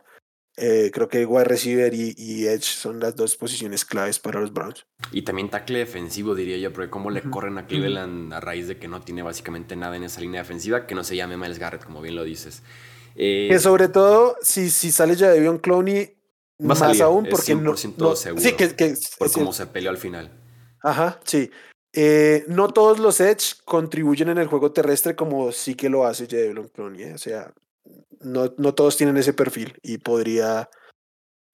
Eh, 0.57 0.93
creo 0.95 1.09
que 1.09 1.27
wide 1.27 1.45
receiver 1.45 1.93
y, 1.93 2.15
y, 2.17 2.47
edge 2.47 2.63
son 2.63 3.01
las 3.01 3.17
dos 3.17 3.35
posiciones 3.35 3.85
claves 3.85 4.21
para 4.21 4.41
los 4.41 4.53
Browns. 4.53 4.87
Y 5.11 5.23
también 5.23 5.51
tackle 5.51 5.81
defensivo, 5.81 6.37
diría 6.37 6.57
yo, 6.59 6.73
porque 6.73 6.91
cómo 6.91 7.11
le 7.11 7.21
uh 7.21 7.25
-huh. 7.25 7.31
corren 7.31 7.59
a 7.59 7.67
Cleveland 7.67 8.33
a 8.33 8.39
raíz 8.39 8.69
de 8.69 8.79
que 8.79 8.87
no 8.87 9.01
tiene 9.01 9.23
básicamente 9.23 9.75
nada 9.75 9.97
en 9.97 10.05
esa 10.05 10.21
línea 10.21 10.43
defensiva 10.43 10.87
que 10.87 10.95
no 10.95 11.03
se 11.03 11.17
llame 11.17 11.37
Miles 11.37 11.59
Garrett, 11.59 11.85
como 11.85 12.01
bien 12.01 12.15
lo 12.15 12.23
dices. 12.23 12.63
Eh, 13.17 13.49
que 13.51 13.59
sobre 13.59 13.89
todo, 13.89 14.37
si, 14.43 14.71
si 14.71 14.93
sale 14.93 15.17
ya 15.17 15.31
de 15.31 15.61
Clowney, 15.61 16.15
más 16.59 16.79
salir, 16.79 17.03
aún 17.03 17.27
porque 17.31 17.55
no, 17.55 17.75
100% 17.75 17.95
no- 17.99 18.17
seguro. 18.17 18.43
sí 18.43 18.53
que, 18.53 18.75
que 18.77 18.95
por 19.19 19.29
sí, 19.29 19.35
cómo 19.41 19.53
se 19.53 19.67
peleó 19.67 19.91
al 19.91 19.99
final. 19.99 20.31
ajá 20.83 21.21
sí 21.25 21.51
Eh, 21.97 22.45
no 22.49 22.69
todos 22.71 22.99
los 22.99 23.21
edge 23.21 23.55
contribuyen 23.65 24.29
en 24.29 24.39
el 24.39 24.49
juego 24.49 24.73
terrestre 24.73 25.15
como 25.15 25.53
sí 25.53 25.77
que 25.77 25.89
lo 25.89 26.05
hace 26.07 26.27
Jadon 26.27 26.69
Clowney 26.69 27.03
¿eh? 27.05 27.15
o 27.15 27.19
sea 27.19 27.53
no, 28.21 28.53
no 28.59 28.75
todos 28.75 28.97
tienen 28.97 29.17
ese 29.17 29.33
perfil 29.33 29.79
y 29.83 29.99
podría 29.99 30.69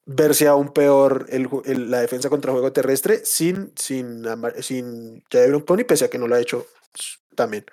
verse 0.07 0.47
aún 0.49 0.73
peor 0.73 1.27
el, 1.29 1.47
el- 1.67 1.91
la 1.91 2.01
defensa 2.01 2.31
contra 2.31 2.53
juego 2.53 2.73
terrestre 2.73 3.21
sin 3.25 3.73
sin 3.77 4.25
sin 4.61 5.23
Jadon 5.31 5.61
Clowney 5.61 5.85
pese 5.85 6.07
a 6.07 6.09
que 6.09 6.19
no 6.19 6.27
lo 6.27 6.35
ha 6.37 6.41
hecho 6.41 6.67
también 7.35 7.65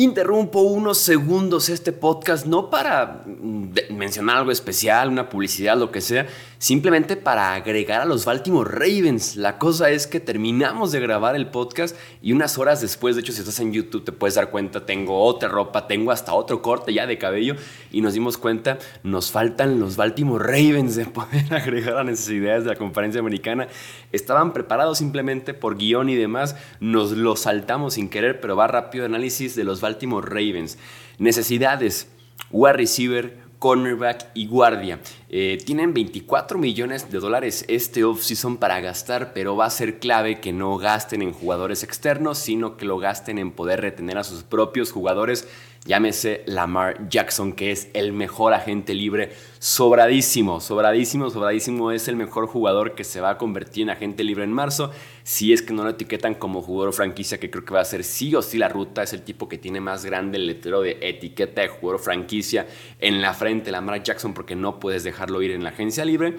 Interrumpo 0.00 0.60
unos 0.62 0.96
segundos 0.96 1.68
este 1.68 1.92
podcast, 1.92 2.46
no 2.46 2.70
para 2.70 3.22
mm, 3.26 3.72
mencionar 3.90 4.38
algo 4.38 4.50
especial, 4.50 5.10
una 5.10 5.28
publicidad, 5.28 5.76
lo 5.76 5.90
que 5.90 6.00
sea, 6.00 6.26
simplemente 6.56 7.16
para 7.16 7.52
agregar 7.52 8.00
a 8.00 8.04
los 8.06 8.24
Baltimore 8.24 8.70
Ravens. 8.70 9.36
La 9.36 9.58
cosa 9.58 9.90
es 9.90 10.06
que 10.06 10.18
terminamos 10.18 10.90
de 10.90 11.00
grabar 11.00 11.36
el 11.36 11.48
podcast 11.48 11.94
y 12.22 12.32
unas 12.32 12.56
horas 12.56 12.80
después, 12.80 13.14
de 13.14 13.20
hecho, 13.20 13.34
si 13.34 13.40
estás 13.40 13.60
en 13.60 13.74
YouTube 13.74 14.02
te 14.02 14.12
puedes 14.12 14.36
dar 14.36 14.48
cuenta, 14.48 14.86
tengo 14.86 15.22
otra 15.22 15.50
ropa, 15.50 15.86
tengo 15.86 16.12
hasta 16.12 16.32
otro 16.32 16.62
corte 16.62 16.94
ya 16.94 17.06
de 17.06 17.18
cabello 17.18 17.56
y 17.92 18.00
nos 18.00 18.14
dimos 18.14 18.38
cuenta, 18.38 18.78
nos 19.02 19.30
faltan 19.30 19.80
los 19.80 19.96
Baltimore 19.96 20.42
Ravens 20.42 20.96
de 20.96 21.04
poder 21.04 21.52
agregar 21.54 21.98
a 21.98 22.04
necesidades 22.04 22.64
de 22.64 22.70
la 22.70 22.76
conferencia 22.76 23.20
americana. 23.20 23.68
Estaban 24.12 24.54
preparados 24.54 24.96
simplemente 24.96 25.52
por 25.52 25.76
guion 25.76 26.08
y 26.08 26.14
demás, 26.14 26.56
nos 26.80 27.12
lo 27.12 27.36
saltamos 27.36 27.94
sin 27.94 28.08
querer, 28.08 28.40
pero 28.40 28.56
va 28.56 28.66
rápido 28.66 29.04
análisis 29.04 29.54
de 29.54 29.64
los 29.64 29.82
Baltimore 29.82 29.89
Ravens. 29.98 30.78
Necesidades, 31.18 32.08
wide 32.50 32.74
receiver, 32.74 33.36
cornerback 33.60 34.26
y 34.34 34.46
guardia. 34.46 34.98
Eh, 35.28 35.58
tienen 35.64 35.94
24 35.94 36.58
millones 36.58 37.10
de 37.12 37.20
dólares 37.20 37.64
este 37.68 38.02
offseason 38.04 38.56
para 38.56 38.80
gastar, 38.80 39.32
pero 39.32 39.54
va 39.54 39.66
a 39.66 39.70
ser 39.70 40.00
clave 40.00 40.40
que 40.40 40.52
no 40.52 40.76
gasten 40.78 41.22
en 41.22 41.32
jugadores 41.32 41.84
externos, 41.84 42.38
sino 42.38 42.76
que 42.76 42.86
lo 42.86 42.98
gasten 42.98 43.38
en 43.38 43.52
poder 43.52 43.82
retener 43.82 44.18
a 44.18 44.24
sus 44.24 44.42
propios 44.42 44.90
jugadores. 44.90 45.46
Llámese 45.86 46.42
Lamar 46.44 47.08
Jackson, 47.08 47.54
que 47.54 47.70
es 47.70 47.88
el 47.94 48.12
mejor 48.12 48.52
agente 48.52 48.92
libre, 48.92 49.32
sobradísimo, 49.58 50.60
sobradísimo, 50.60 51.30
sobradísimo. 51.30 51.90
Es 51.90 52.06
el 52.06 52.16
mejor 52.16 52.46
jugador 52.46 52.94
que 52.94 53.02
se 53.02 53.22
va 53.22 53.30
a 53.30 53.38
convertir 53.38 53.84
en 53.84 53.90
agente 53.90 54.22
libre 54.22 54.44
en 54.44 54.52
marzo. 54.52 54.90
Si 55.22 55.54
es 55.54 55.62
que 55.62 55.72
no 55.72 55.82
lo 55.82 55.90
etiquetan 55.90 56.34
como 56.34 56.60
jugador 56.60 56.92
franquicia, 56.92 57.40
que 57.40 57.50
creo 57.50 57.64
que 57.64 57.72
va 57.72 57.80
a 57.80 57.86
ser 57.86 58.04
sí 58.04 58.34
o 58.34 58.42
sí 58.42 58.58
la 58.58 58.68
ruta. 58.68 59.02
Es 59.02 59.14
el 59.14 59.22
tipo 59.22 59.48
que 59.48 59.56
tiene 59.56 59.80
más 59.80 60.04
grande 60.04 60.36
el 60.36 60.46
letrero 60.46 60.82
de 60.82 60.98
etiqueta 61.00 61.62
de 61.62 61.68
jugador 61.68 61.98
franquicia 61.98 62.66
en 62.98 63.22
la 63.22 63.32
frente, 63.32 63.70
Lamar 63.70 64.02
Jackson, 64.02 64.34
porque 64.34 64.56
no 64.56 64.80
puedes 64.80 65.02
dejarlo 65.02 65.40
ir 65.40 65.52
en 65.52 65.64
la 65.64 65.70
agencia 65.70 66.04
libre. 66.04 66.36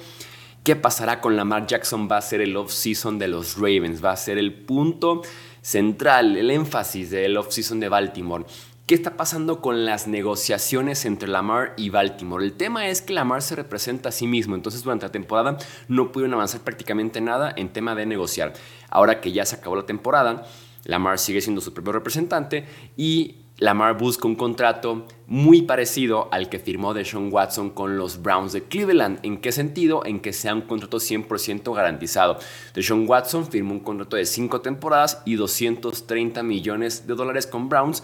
¿Qué 0.64 0.76
pasará 0.76 1.20
con 1.20 1.36
Lamar 1.36 1.66
Jackson? 1.66 2.08
Va 2.10 2.18
a 2.18 2.22
ser 2.22 2.42
el 2.42 2.56
off-season 2.56 3.18
de 3.18 3.28
los 3.28 3.56
Ravens, 3.56 4.06
va 4.06 4.12
a 4.12 4.18
ser 4.18 4.38
el 4.38 4.54
punto 4.54 5.24
central, 5.64 6.38
el 6.38 6.52
énfasis 6.52 7.10
del 7.10 7.36
off-season 7.38 7.80
de 7.80 7.90
Baltimore. 7.90 8.46
¿Qué 8.88 8.96
está 8.96 9.16
pasando 9.16 9.62
con 9.62 9.86
las 9.86 10.08
negociaciones 10.08 11.06
entre 11.06 11.30
Lamar 11.30 11.74
y 11.78 11.90
Baltimore? 11.90 12.44
El 12.44 12.54
tema 12.54 12.90
es 12.90 13.02
que 13.02 13.14
Lamar 13.14 13.42
se 13.42 13.56
representa 13.56 14.10
a 14.10 14.12
sí 14.12 14.28
mismo, 14.28 14.56
entonces 14.56 14.84
durante 14.84 15.06
la 15.06 15.12
temporada 15.12 15.58
no 15.88 16.12
pudieron 16.12 16.34
avanzar 16.34 16.62
prácticamente 16.62 17.22
nada 17.22 17.54
en 17.56 17.70
tema 17.70 17.96
de 17.96 18.06
negociar. 18.06 18.54
Ahora 18.90 19.22
que 19.22 19.32
ya 19.32 19.46
se 19.46 19.56
acabó 19.56 19.78
la 19.78 19.86
temporada, 19.86 20.46
Lamar 20.84 21.20
sigue 21.20 21.40
siendo 21.40 21.62
su 21.62 21.74
propio 21.74 21.94
representante 21.94 22.66
y 22.98 23.42
Lamar 23.62 23.96
busca 23.96 24.28
un 24.28 24.34
contrato 24.34 25.06
muy 25.28 25.62
parecido 25.62 26.30
al 26.32 26.50
que 26.50 26.58
firmó 26.58 26.96
Deshaun 26.96 27.32
Watson 27.32 27.70
con 27.70 27.96
los 27.96 28.24
Browns 28.24 28.54
de 28.54 28.64
Cleveland. 28.64 29.20
¿En 29.22 29.40
qué 29.40 29.52
sentido? 29.52 30.04
En 30.04 30.20
que 30.20 30.34
sea 30.34 30.56
un 30.56 30.62
contrato 30.62 30.98
100% 30.98 31.72
garantizado. 31.76 32.40
Deshaun 32.74 33.08
Watson 33.08 33.46
firmó 33.46 33.74
un 33.74 33.82
contrato 33.82 34.16
de 34.16 34.26
5 34.26 34.62
temporadas 34.62 35.22
y 35.26 35.36
230 35.36 36.42
millones 36.42 37.06
de 37.06 37.14
dólares 37.14 37.46
con 37.46 37.70
Browns. 37.70 38.02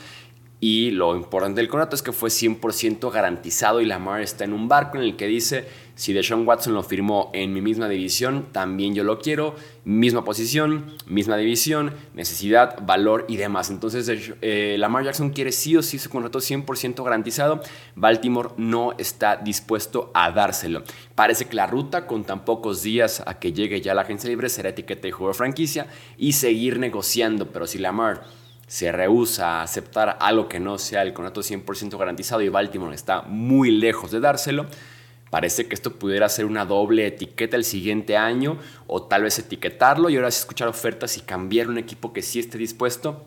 Y 0.59 0.89
lo 0.89 1.15
importante 1.15 1.61
del 1.61 1.69
contrato 1.69 1.95
es 1.95 2.01
que 2.01 2.11
fue 2.11 2.29
100% 2.29 3.11
garantizado 3.11 3.79
y 3.79 3.85
Lamar 3.85 4.21
está 4.21 4.43
en 4.43 4.53
un 4.53 4.67
barco 4.67 4.97
en 4.97 5.03
el 5.03 5.15
que 5.15 5.27
dice, 5.27 5.67
si 5.93 6.13
Deshaun 6.13 6.47
Watson 6.47 6.73
lo 6.73 6.81
firmó 6.81 7.29
en 7.33 7.53
mi 7.53 7.61
misma 7.61 7.87
división, 7.87 8.47
también 8.51 8.95
yo 8.95 9.03
lo 9.03 9.19
quiero, 9.19 9.55
misma 9.83 10.23
posición, 10.23 10.95
misma 11.05 11.37
división, 11.37 11.93
necesidad, 12.15 12.79
valor 12.83 13.25
y 13.27 13.37
demás. 13.37 13.69
Entonces 13.69 14.33
eh, 14.41 14.77
Lamar 14.79 15.03
Jackson 15.03 15.29
quiere 15.29 15.51
sí 15.51 15.77
o 15.77 15.83
sí 15.83 15.99
su 15.99 16.09
contrato 16.09 16.39
100% 16.39 17.03
garantizado, 17.03 17.61
Baltimore 17.95 18.49
no 18.57 18.93
está 18.97 19.37
dispuesto 19.37 20.09
a 20.15 20.31
dárselo. 20.31 20.81
Parece 21.13 21.45
que 21.45 21.55
la 21.55 21.67
ruta 21.67 22.07
con 22.07 22.23
tan 22.23 22.45
pocos 22.45 22.81
días 22.81 23.21
a 23.27 23.37
que 23.37 23.53
llegue 23.53 23.79
ya 23.79 23.93
la 23.93 24.01
agencia 24.01 24.27
libre 24.27 24.49
será 24.49 24.69
etiqueta 24.69 25.03
de 25.03 25.11
juego 25.11 25.35
franquicia 25.35 25.85
y 26.17 26.33
seguir 26.33 26.79
negociando, 26.79 27.51
pero 27.51 27.67
si 27.67 27.77
Lamar 27.77 28.23
se 28.67 28.91
rehúsa 28.91 29.59
a 29.59 29.63
aceptar 29.63 30.17
algo 30.19 30.49
que 30.49 30.59
no 30.59 30.77
sea 30.77 31.01
el 31.01 31.13
contrato 31.13 31.41
100% 31.41 31.97
garantizado 31.97 32.41
y 32.41 32.49
Baltimore 32.49 32.93
está 32.93 33.21
muy 33.21 33.71
lejos 33.71 34.11
de 34.11 34.19
dárselo, 34.19 34.67
parece 35.29 35.67
que 35.67 35.75
esto 35.75 35.93
pudiera 35.95 36.27
ser 36.29 36.45
una 36.45 36.65
doble 36.65 37.07
etiqueta 37.07 37.55
el 37.55 37.63
siguiente 37.63 38.17
año 38.17 38.57
o 38.85 39.03
tal 39.03 39.23
vez 39.23 39.39
etiquetarlo 39.39 40.09
y 40.09 40.17
ahora 40.17 40.31
sí 40.31 40.39
escuchar 40.39 40.67
ofertas 40.67 41.17
y 41.17 41.21
cambiar 41.21 41.69
un 41.69 41.77
equipo 41.77 42.11
que 42.11 42.21
sí 42.21 42.39
esté 42.39 42.57
dispuesto 42.57 43.25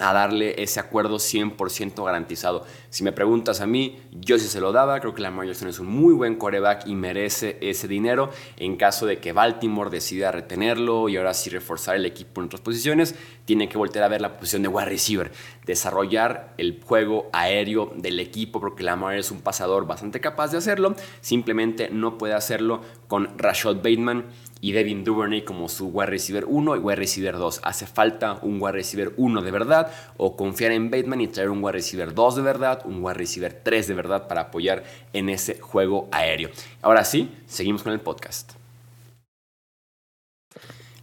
a 0.00 0.12
darle 0.12 0.60
ese 0.60 0.80
acuerdo 0.80 1.16
100% 1.16 2.04
garantizado. 2.04 2.66
Si 2.94 3.02
me 3.02 3.10
preguntas 3.10 3.60
a 3.60 3.66
mí, 3.66 3.98
yo 4.12 4.38
sí 4.38 4.46
se 4.46 4.60
lo 4.60 4.70
daba, 4.70 5.00
creo 5.00 5.14
que 5.14 5.20
Lamar 5.20 5.48
Jackson 5.48 5.66
es 5.66 5.80
un 5.80 5.88
muy 5.88 6.14
buen 6.14 6.36
coreback 6.36 6.86
y 6.86 6.94
merece 6.94 7.58
ese 7.60 7.88
dinero 7.88 8.30
en 8.56 8.76
caso 8.76 9.04
de 9.04 9.18
que 9.18 9.32
Baltimore 9.32 9.90
decida 9.90 10.30
retenerlo 10.30 11.08
y 11.08 11.16
ahora 11.16 11.34
sí 11.34 11.50
reforzar 11.50 11.96
el 11.96 12.06
equipo 12.06 12.40
en 12.40 12.46
otras 12.46 12.60
posiciones, 12.60 13.16
tiene 13.46 13.68
que 13.68 13.76
voltear 13.78 14.04
a 14.04 14.08
ver 14.08 14.20
la 14.20 14.36
posición 14.36 14.62
de 14.62 14.68
wide 14.68 14.84
receiver, 14.84 15.32
desarrollar 15.66 16.54
el 16.56 16.80
juego 16.84 17.30
aéreo 17.32 17.92
del 17.96 18.20
equipo 18.20 18.60
porque 18.60 18.84
Lamar 18.84 19.16
es 19.16 19.32
un 19.32 19.40
pasador 19.40 19.88
bastante 19.88 20.20
capaz 20.20 20.52
de 20.52 20.58
hacerlo, 20.58 20.94
simplemente 21.20 21.88
no 21.90 22.16
puede 22.16 22.34
hacerlo 22.34 22.80
con 23.08 23.36
Rashad 23.36 23.78
Bateman 23.78 24.26
y 24.64 24.72
Devin 24.72 25.04
Duvernay 25.04 25.44
como 25.44 25.68
su 25.68 25.88
wide 25.88 26.06
receiver 26.06 26.46
1 26.48 26.76
y 26.76 26.78
wide 26.78 26.96
receiver 26.96 27.36
2. 27.36 27.60
Hace 27.64 27.86
falta 27.86 28.38
un 28.40 28.62
wide 28.62 28.72
receiver 28.72 29.12
1 29.18 29.42
de 29.42 29.50
verdad 29.50 29.92
o 30.16 30.36
confiar 30.36 30.72
en 30.72 30.90
Bateman 30.90 31.20
y 31.20 31.28
traer 31.28 31.50
un 31.50 31.62
wide 31.62 31.72
receiver 31.72 32.14
2 32.14 32.36
de 32.36 32.40
verdad, 32.40 32.82
un 32.84 33.02
wide 33.02 33.14
receiver 33.14 33.60
3 33.62 33.88
de 33.88 33.94
verdad 33.94 34.28
para 34.28 34.42
apoyar 34.42 34.84
en 35.12 35.28
ese 35.28 35.60
juego 35.60 36.08
aéreo. 36.12 36.50
Ahora 36.82 37.04
sí, 37.04 37.30
seguimos 37.46 37.82
con 37.82 37.92
el 37.92 38.00
podcast. 38.00 38.52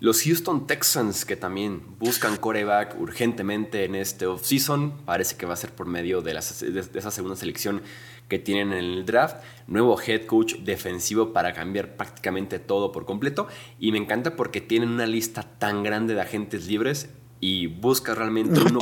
Los 0.02 0.24
Houston 0.24 0.66
Texans, 0.66 1.26
que 1.26 1.36
también 1.36 1.84
buscan 2.00 2.38
coreback 2.38 3.00
urgentemente 3.00 3.84
en 3.86 3.94
este 3.94 4.26
offseason, 4.26 5.06
parece 5.06 5.38
que 5.38 5.46
va 5.46 5.54
a 5.54 5.58
ser 5.58 5.74
por 5.74 5.86
medio 5.86 6.24
de, 6.24 6.36
esa 6.36 7.12
segunda 7.12 7.36
selección 7.36 7.84
que 8.28 8.40
tienen 8.40 8.74
en 8.74 8.80
el 8.80 9.06
draft. 9.06 9.44
Nuevo 9.68 10.02
head 10.02 10.26
coach 10.26 10.56
defensivo 10.56 11.34
para 11.34 11.54
cambiar 11.54 11.98
prácticamente 11.98 12.58
todo 12.58 12.92
por 12.92 13.06
completo. 13.06 13.48
Y 13.78 13.92
me 13.92 14.00
encanta 14.00 14.36
porque 14.36 14.60
tienen 14.60 14.90
una 14.90 15.06
lista 15.06 15.44
tan 15.44 15.84
grande 15.84 16.16
de 16.16 16.22
agentes 16.22 16.66
libres 16.66 17.12
y 17.42 17.66
busca 17.66 18.14
realmente 18.14 18.62
uno, 18.62 18.80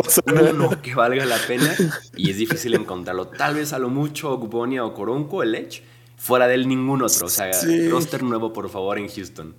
uno 0.51 0.81
que 0.81 0.93
valga 0.93 1.25
la 1.25 1.37
pena 1.47 1.73
y 2.15 2.29
es 2.29 2.37
difícil 2.37 2.75
encontrarlo. 2.75 3.29
Tal 3.29 3.55
vez 3.55 3.71
a 3.71 3.79
lo 3.79 3.89
mucho 3.89 4.31
Ogbonia 4.31 4.85
o 4.85 4.93
Coronco, 4.93 5.41
el 5.41 5.55
Edge, 5.55 5.81
fuera 6.17 6.45
de 6.45 6.55
él 6.55 6.67
ningún 6.67 7.01
otro. 7.01 7.27
O 7.27 7.29
sea, 7.29 7.53
sí. 7.53 7.89
roster 7.89 8.21
nuevo 8.21 8.51
por 8.51 8.69
favor 8.69 8.99
en 8.99 9.07
Houston. 9.07 9.55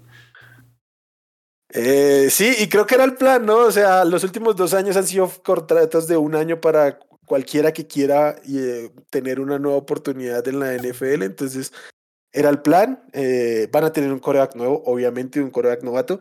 Eh, 1.73 2.29
sí, 2.31 2.55
y 2.59 2.69
creo 2.69 2.87
que 2.87 2.97
era 2.97 3.05
el 3.05 3.15
plan, 3.15 3.47
¿no? 3.47 3.59
O 3.59 3.73
sea, 3.73 4.05
los 4.05 4.23
últimos 4.23 4.55
dos 4.55 4.75
años 4.75 4.97
han 4.97 5.07
sido 5.07 5.31
contratos 5.43 6.07
de 6.07 6.19
un 6.19 6.35
año 6.35 6.61
para 6.61 6.99
cualquiera 7.25 7.73
que 7.73 7.87
quiera 7.87 8.37
eh, 8.47 8.91
tener 9.09 9.41
una 9.41 9.59
nueva 9.59 9.79
oportunidad 9.79 10.47
en 10.47 10.61
la 10.61 10.75
NFL. 10.75 11.23
Entonces, 11.23 11.73
era 12.33 12.51
el 12.51 12.61
plan. 12.61 13.03
Eh, 13.13 13.69
van 13.73 13.85
a 13.85 13.93
tener 13.93 14.13
un 14.13 14.19
coreback 14.19 14.57
nuevo, 14.57 14.83
obviamente, 14.85 15.41
un 15.41 15.51
coreback 15.51 15.85
novato. 15.85 16.21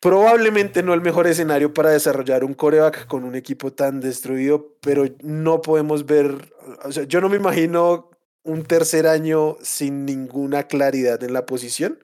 Probablemente 0.00 0.82
no 0.82 0.94
el 0.94 1.00
mejor 1.00 1.26
escenario 1.26 1.74
para 1.74 1.90
desarrollar 1.90 2.44
un 2.44 2.54
coreback 2.54 3.06
con 3.06 3.24
un 3.24 3.34
equipo 3.34 3.72
tan 3.72 4.00
destruido, 4.00 4.76
pero 4.80 5.04
no 5.22 5.60
podemos 5.60 6.06
ver, 6.06 6.52
o 6.84 6.92
sea, 6.92 7.02
yo 7.02 7.20
no 7.20 7.28
me 7.28 7.36
imagino 7.36 8.10
un 8.44 8.64
tercer 8.64 9.08
año 9.08 9.56
sin 9.60 10.04
ninguna 10.04 10.64
claridad 10.64 11.22
en 11.24 11.32
la 11.32 11.46
posición. 11.46 11.98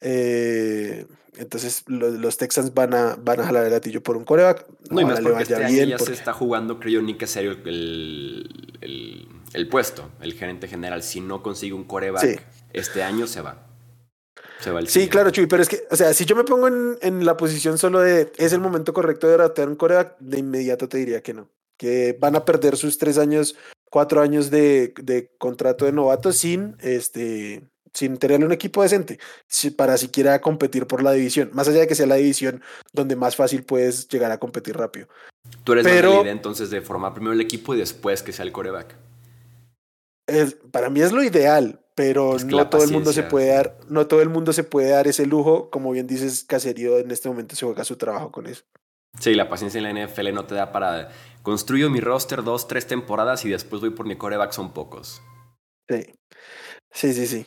Eh, 0.00 1.06
entonces 1.36 1.84
los 1.88 2.36
Texans 2.36 2.72
van 2.72 2.94
a, 2.94 3.16
van 3.16 3.40
a 3.40 3.44
jalar 3.44 3.64
el 3.64 3.70
gatillo 3.70 4.02
por 4.02 4.16
un 4.16 4.24
coreback. 4.24 4.66
No, 4.90 5.00
y 5.00 5.04
más 5.04 5.20
porque 5.20 5.42
este 5.42 5.64
año 5.64 5.84
ya 5.84 5.98
se 5.98 6.12
está 6.12 6.32
jugando, 6.32 6.80
creo 6.80 6.94
yo, 6.94 7.02
ni 7.02 7.18
que 7.18 7.26
serio 7.26 7.52
el, 7.52 8.76
el, 8.80 9.28
el, 9.52 9.68
puesto, 9.68 10.10
el 10.20 10.32
gerente 10.32 10.66
general. 10.66 11.02
Si 11.02 11.20
no 11.20 11.42
consigue 11.42 11.74
un 11.74 11.84
coreback 11.84 12.42
este 12.72 13.02
año, 13.02 13.26
se 13.26 13.42
va. 13.42 13.67
Se 14.60 14.70
va 14.70 14.80
el 14.80 14.88
sí, 14.88 15.08
claro, 15.08 15.30
Chuy, 15.30 15.46
pero 15.46 15.62
es 15.62 15.68
que, 15.68 15.84
o 15.90 15.96
sea, 15.96 16.12
si 16.12 16.24
yo 16.24 16.34
me 16.34 16.44
pongo 16.44 16.68
en, 16.68 16.98
en 17.00 17.24
la 17.24 17.36
posición 17.36 17.78
solo 17.78 18.00
de 18.00 18.32
es 18.36 18.52
el 18.52 18.60
momento 18.60 18.92
correcto 18.92 19.26
de 19.26 19.34
draftear 19.34 19.68
un 19.68 19.76
coreback, 19.76 20.18
de 20.18 20.38
inmediato 20.38 20.88
te 20.88 20.98
diría 20.98 21.22
que 21.22 21.34
no. 21.34 21.48
Que 21.76 22.16
van 22.18 22.34
a 22.34 22.44
perder 22.44 22.76
sus 22.76 22.98
tres 22.98 23.18
años, 23.18 23.54
cuatro 23.88 24.20
años 24.20 24.50
de, 24.50 24.92
de 25.00 25.30
contrato 25.38 25.84
de 25.84 25.92
novato 25.92 26.32
sin 26.32 26.76
este 26.80 27.62
sin 27.94 28.18
tener 28.18 28.44
un 28.44 28.52
equipo 28.52 28.82
decente 28.82 29.18
para 29.76 29.96
siquiera 29.96 30.40
competir 30.40 30.86
por 30.86 31.02
la 31.02 31.12
división, 31.12 31.50
más 31.52 31.68
allá 31.68 31.80
de 31.80 31.86
que 31.86 31.94
sea 31.94 32.06
la 32.06 32.16
división 32.16 32.62
donde 32.92 33.16
más 33.16 33.34
fácil 33.34 33.64
puedes 33.64 34.08
llegar 34.08 34.30
a 34.30 34.38
competir 34.38 34.76
rápido. 34.76 35.08
Tú 35.64 35.72
eres 35.72 35.84
Pero, 35.84 36.16
la 36.16 36.22
idea 36.22 36.32
entonces 36.32 36.70
de 36.70 36.80
formar 36.80 37.14
primero 37.14 37.32
el 37.32 37.40
equipo 37.40 37.74
y 37.74 37.78
después 37.78 38.22
que 38.22 38.32
sea 38.32 38.44
el 38.44 38.52
coreback. 38.52 38.94
Es, 40.26 40.56
para 40.70 40.90
mí 40.90 41.00
es 41.00 41.12
lo 41.12 41.22
ideal, 41.22 41.80
pero 41.98 42.36
no 42.46 42.68
todo 42.68 42.84
el 42.84 42.92
mundo 42.92 43.12
se 43.12 43.24
puede 43.24 43.48
dar, 43.48 43.76
no 43.88 44.06
todo 44.06 44.22
el 44.22 44.28
mundo 44.28 44.52
se 44.52 44.62
puede 44.62 44.90
dar 44.90 45.08
ese 45.08 45.26
lujo, 45.26 45.68
como 45.68 45.90
bien 45.90 46.06
dices, 46.06 46.44
Caserío 46.44 46.96
en 46.98 47.10
este 47.10 47.28
momento 47.28 47.56
se 47.56 47.66
juega 47.66 47.82
su 47.82 47.96
trabajo 47.96 48.30
con 48.30 48.46
eso. 48.46 48.62
Sí, 49.18 49.34
la 49.34 49.48
paciencia 49.48 49.80
en 49.80 49.96
la 49.96 50.06
NFL 50.06 50.32
no 50.32 50.44
te 50.44 50.54
da 50.54 50.70
para 50.70 51.08
construyo 51.42 51.90
mi 51.90 51.98
roster 51.98 52.44
dos, 52.44 52.68
tres 52.68 52.86
temporadas 52.86 53.44
y 53.44 53.48
después 53.48 53.80
voy 53.80 53.90
por 53.90 54.06
mi 54.06 54.14
coreback, 54.14 54.52
son 54.52 54.72
pocos. 54.72 55.20
Sí, 55.88 56.06
sí, 56.92 57.12
sí, 57.12 57.26
sí. 57.26 57.46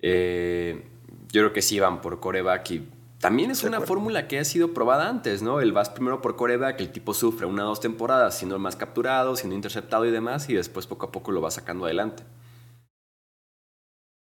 Eh, 0.00 0.82
yo 1.30 1.42
creo 1.42 1.52
que 1.52 1.62
sí 1.62 1.78
van 1.78 2.00
por 2.00 2.18
coreback 2.18 2.70
y 2.72 2.88
también 3.20 3.52
es 3.52 3.62
una 3.62 3.80
fórmula 3.80 4.26
que 4.26 4.40
ha 4.40 4.44
sido 4.44 4.74
probada 4.74 5.08
antes, 5.08 5.40
¿no? 5.40 5.60
El 5.60 5.70
vas 5.70 5.88
primero 5.88 6.20
por 6.20 6.34
coreback, 6.34 6.80
el 6.80 6.90
tipo 6.90 7.14
sufre 7.14 7.46
una 7.46 7.62
o 7.64 7.68
dos 7.68 7.78
temporadas 7.78 8.36
siendo 8.36 8.58
más 8.58 8.74
capturado, 8.74 9.36
siendo 9.36 9.54
interceptado 9.54 10.04
y 10.04 10.10
demás, 10.10 10.50
y 10.50 10.54
después 10.54 10.88
poco 10.88 11.06
a 11.06 11.12
poco 11.12 11.30
lo 11.30 11.40
va 11.40 11.52
sacando 11.52 11.84
adelante. 11.84 12.24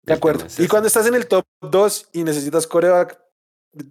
De 0.05 0.13
acuerdo. 0.13 0.45
Y 0.57 0.67
cuando 0.67 0.87
estás 0.87 1.07
en 1.07 1.15
el 1.15 1.27
top 1.27 1.45
2 1.61 2.09
y 2.13 2.23
necesitas 2.23 2.67
coreback, 2.67 3.19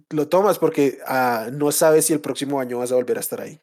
lo 0.09 0.27
tomas 0.27 0.59
porque 0.59 0.99
ah, 1.05 1.49
no 1.51 1.71
sabes 1.71 2.05
si 2.05 2.13
el 2.13 2.21
próximo 2.21 2.59
año 2.59 2.79
vas 2.79 2.91
a 2.91 2.95
volver 2.95 3.17
a 3.17 3.21
estar 3.21 3.41
ahí. 3.41 3.61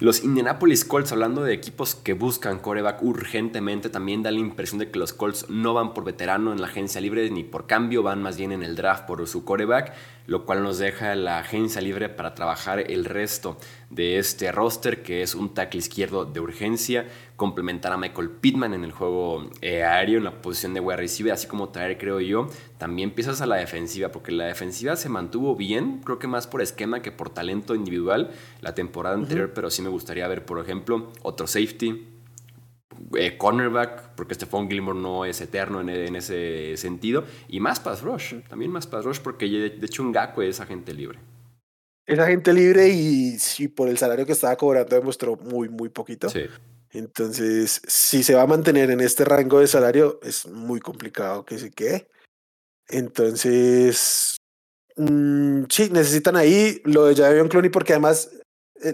Los 0.00 0.22
Indianapolis 0.22 0.84
Colts, 0.84 1.10
hablando 1.10 1.42
de 1.42 1.52
equipos 1.52 1.96
que 1.96 2.12
buscan 2.12 2.60
coreback 2.60 3.02
urgentemente, 3.02 3.90
también 3.90 4.22
da 4.22 4.30
la 4.30 4.38
impresión 4.38 4.78
de 4.78 4.92
que 4.92 4.98
los 5.00 5.12
Colts 5.12 5.50
no 5.50 5.74
van 5.74 5.92
por 5.92 6.04
veterano 6.04 6.52
en 6.52 6.60
la 6.60 6.68
agencia 6.68 7.00
libre 7.00 7.28
ni 7.30 7.42
por 7.42 7.66
cambio, 7.66 8.04
van 8.04 8.22
más 8.22 8.36
bien 8.36 8.52
en 8.52 8.62
el 8.62 8.76
draft 8.76 9.06
por 9.06 9.26
su 9.26 9.44
coreback, 9.44 9.92
lo 10.28 10.44
cual 10.44 10.62
nos 10.62 10.78
deja 10.78 11.16
la 11.16 11.38
agencia 11.38 11.80
libre 11.80 12.08
para 12.10 12.36
trabajar 12.36 12.78
el 12.78 13.06
resto 13.06 13.56
de 13.90 14.18
este 14.18 14.52
roster, 14.52 15.02
que 15.02 15.22
es 15.22 15.34
un 15.34 15.54
tackle 15.54 15.78
izquierdo 15.78 16.26
de 16.26 16.38
urgencia, 16.38 17.08
complementar 17.34 17.92
a 17.92 17.96
Michael 17.96 18.30
Pittman 18.30 18.74
en 18.74 18.84
el 18.84 18.92
juego 18.92 19.48
eh, 19.62 19.84
aéreo, 19.84 20.18
en 20.18 20.24
la 20.24 20.42
posición 20.42 20.74
de 20.74 20.80
wide 20.80 20.98
receiver, 20.98 21.32
así 21.32 21.46
como 21.46 21.70
traer, 21.70 21.96
creo 21.96 22.20
yo, 22.20 22.48
también 22.76 23.12
piezas 23.12 23.40
a 23.40 23.46
la 23.46 23.56
defensiva, 23.56 24.10
porque 24.10 24.30
la 24.30 24.44
defensiva 24.44 24.96
se 24.96 25.08
mantuvo 25.08 25.56
bien, 25.56 26.02
creo 26.04 26.18
que 26.18 26.26
más 26.26 26.46
por 26.46 26.60
esquema 26.60 27.00
que 27.00 27.10
por 27.10 27.30
talento 27.30 27.74
individual 27.74 28.30
la 28.60 28.74
temporada 28.74 29.14
anterior, 29.14 29.52
pero 29.54 29.70
sí 29.70 29.82
me 29.82 29.87
gustaría 29.88 30.28
ver, 30.28 30.44
por 30.44 30.60
ejemplo, 30.60 31.12
otro 31.22 31.46
safety, 31.46 32.06
eh, 33.16 33.36
cornerback, 33.36 34.14
porque 34.14 34.34
Stephon 34.34 34.68
Gilmore 34.68 34.98
no 34.98 35.24
es 35.24 35.40
eterno 35.40 35.80
en, 35.80 35.88
en, 35.88 36.16
ese 36.16 36.76
sentido, 36.76 37.24
y 37.48 37.60
más 37.60 37.80
pass 37.80 38.02
rush, 38.02 38.34
también 38.48 38.70
más 38.70 38.86
pass 38.86 39.04
rush, 39.04 39.20
porque 39.20 39.46
de 39.46 39.86
hecho 39.86 40.02
un 40.02 40.12
Gaco 40.12 40.42
es 40.42 40.60
agente 40.60 40.92
libre. 40.92 41.18
Es 42.06 42.18
agente 42.18 42.54
libre 42.54 42.88
y 42.88 43.36
por 43.76 43.88
el 43.88 43.98
salario 43.98 44.24
que 44.24 44.32
estaba 44.32 44.56
cobrando 44.56 44.96
demostró 44.96 45.36
muy, 45.36 45.68
muy 45.68 45.90
poquito. 45.90 46.30
Sí. 46.30 46.46
Entonces, 46.90 47.82
si 47.86 48.22
se 48.22 48.34
va 48.34 48.42
a 48.42 48.46
mantener 48.46 48.90
en 48.90 49.00
este 49.00 49.24
rango 49.24 49.60
de 49.60 49.66
salario, 49.66 50.18
es 50.22 50.46
muy 50.46 50.80
complicado 50.80 51.44
que 51.44 51.58
se 51.58 51.70
quede. 51.70 52.08
Entonces, 52.88 54.36
mmm, 54.96 55.64
sí, 55.68 55.90
necesitan 55.90 56.36
ahí 56.36 56.80
lo 56.84 57.04
de 57.04 57.14
Javion 57.14 57.48
Clooney 57.48 57.70
porque 57.70 57.92
además, 57.92 58.30
eh, 58.32 58.37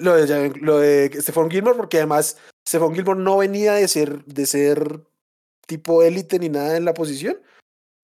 lo 0.00 0.14
de, 0.14 0.50
lo 0.60 0.78
de 0.78 1.10
Stephon 1.20 1.50
Gilmore 1.50 1.76
porque 1.76 1.98
además 1.98 2.38
Stephon 2.66 2.94
Gilmore 2.94 3.20
no 3.20 3.38
venía 3.38 3.74
de 3.74 3.88
ser, 3.88 4.24
de 4.24 4.46
ser 4.46 5.00
tipo 5.66 6.02
élite 6.02 6.38
ni 6.38 6.48
nada 6.48 6.76
en 6.76 6.84
la 6.84 6.94
posición 6.94 7.38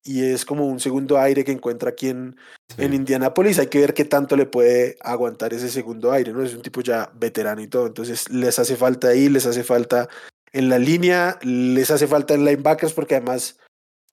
y 0.03 0.25
es 0.25 0.45
como 0.45 0.67
un 0.67 0.81
segundo 0.81 1.19
aire 1.19 1.45
que 1.45 1.53
encuentra 1.53 1.91
aquí 1.91 2.09
en, 2.09 2.37
en 2.79 2.95
Indianápolis. 2.95 3.59
Hay 3.59 3.67
que 3.67 3.81
ver 3.81 3.95
qué 3.95 4.05
tanto 4.05 4.37
le 4.37 4.47
puede 4.47 4.97
aguantar 5.01 5.53
ese 5.53 5.69
segundo 5.69 6.13
aire, 6.13 6.33
¿no? 6.33 6.43
Es 6.43 6.55
un 6.55 6.63
tipo 6.63 6.81
ya 6.81 7.13
veterano 7.15 7.61
y 7.61 7.69
todo. 7.69 7.87
Entonces 7.87 8.31
les 8.31 8.59
hace 8.59 8.77
falta 8.77 9.09
ahí, 9.09 9.29
les 9.29 9.47
hace 9.47 9.63
falta 9.63 10.09
en 10.53 10.69
la 10.69 10.79
línea, 10.79 11.39
les 11.43 11.91
hace 11.91 12.07
falta 12.07 12.35
en 12.35 12.45
linebackers 12.45 12.95
porque 12.95 13.17
además 13.17 13.59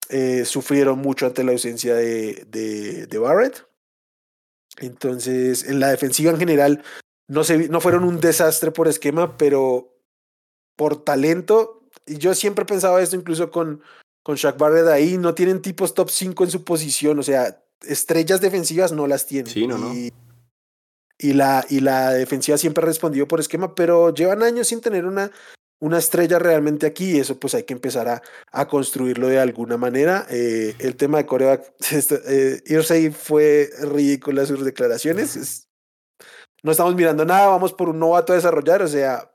eh, 0.10 0.46
sufrieron 0.46 1.00
mucho 1.00 1.26
ante 1.26 1.44
la 1.44 1.54
ausencia 1.54 1.96
de, 1.96 2.46
de, 2.50 3.08
de, 3.08 3.18
Barrett. 3.18 3.66
Entonces, 4.80 5.68
en 5.68 5.80
la 5.80 5.90
defensiva 5.90 6.32
en 6.32 6.38
general, 6.38 6.84
no, 7.28 7.44
se, 7.44 7.70
no 7.70 7.82
fueron 7.82 8.04
un 8.04 8.20
desastre 8.20 8.72
por 8.72 8.88
esquema, 8.88 9.38
pero 9.38 9.94
por 10.76 11.04
talento. 11.04 11.90
Y 12.06 12.18
yo 12.18 12.34
siempre 12.34 12.66
pensaba 12.66 13.02
esto 13.02 13.16
incluso 13.16 13.52
con, 13.52 13.82
con 14.24 14.36
Shaq 14.36 14.58
Barrett 14.58 14.88
ahí, 14.88 15.18
no 15.18 15.34
tienen 15.34 15.62
tipos 15.62 15.94
top 15.94 16.10
5 16.10 16.44
en 16.46 16.52
su 16.52 16.64
posición, 16.64 17.20
o 17.20 17.24
sea, 17.24 17.64
estrellas 17.86 18.42
defensivas 18.42 18.92
no 18.92 19.08
las 19.08 19.26
tienen. 19.26 19.52
Sí, 19.52 19.68
no, 19.68 19.78
no. 19.78 19.94
Y, 21.20 21.34
la, 21.34 21.66
y 21.70 21.80
la 21.80 22.12
defensiva 22.12 22.58
siempre 22.58 22.84
ha 22.84 22.88
respondido 22.88 23.28
por 23.28 23.40
esquema, 23.40 23.74
pero 23.74 24.14
llevan 24.14 24.44
años 24.44 24.68
sin 24.68 24.82
tener 24.82 25.06
una, 25.06 25.32
una 25.80 25.98
estrella 25.98 26.40
realmente 26.40 26.86
aquí 26.86 27.16
y 27.16 27.20
eso 27.20 27.40
pues 27.40 27.56
hay 27.56 27.64
que 27.64 27.74
empezar 27.74 28.08
a, 28.08 28.22
a 28.52 28.68
construirlo 28.68 29.28
de 29.28 29.40
alguna 29.40 29.78
manera. 29.78 30.28
Eh, 30.30 30.76
el 30.80 30.96
tema 30.96 31.18
de 31.18 31.26
coreback, 31.26 31.74
eh, 32.28 32.62
Irsay 32.68 33.10
fue 33.10 33.70
ridícula 33.82 34.46
sus 34.46 34.64
declaraciones. 34.64 35.67
No 36.64 36.72
estamos 36.72 36.96
mirando 36.96 37.26
nada, 37.26 37.48
vamos 37.48 37.74
por 37.74 37.90
un 37.90 38.00
novato 38.00 38.34
a 38.34 38.36
desarrollar, 38.36 38.82
o 38.82 38.88
sea, 38.88 39.32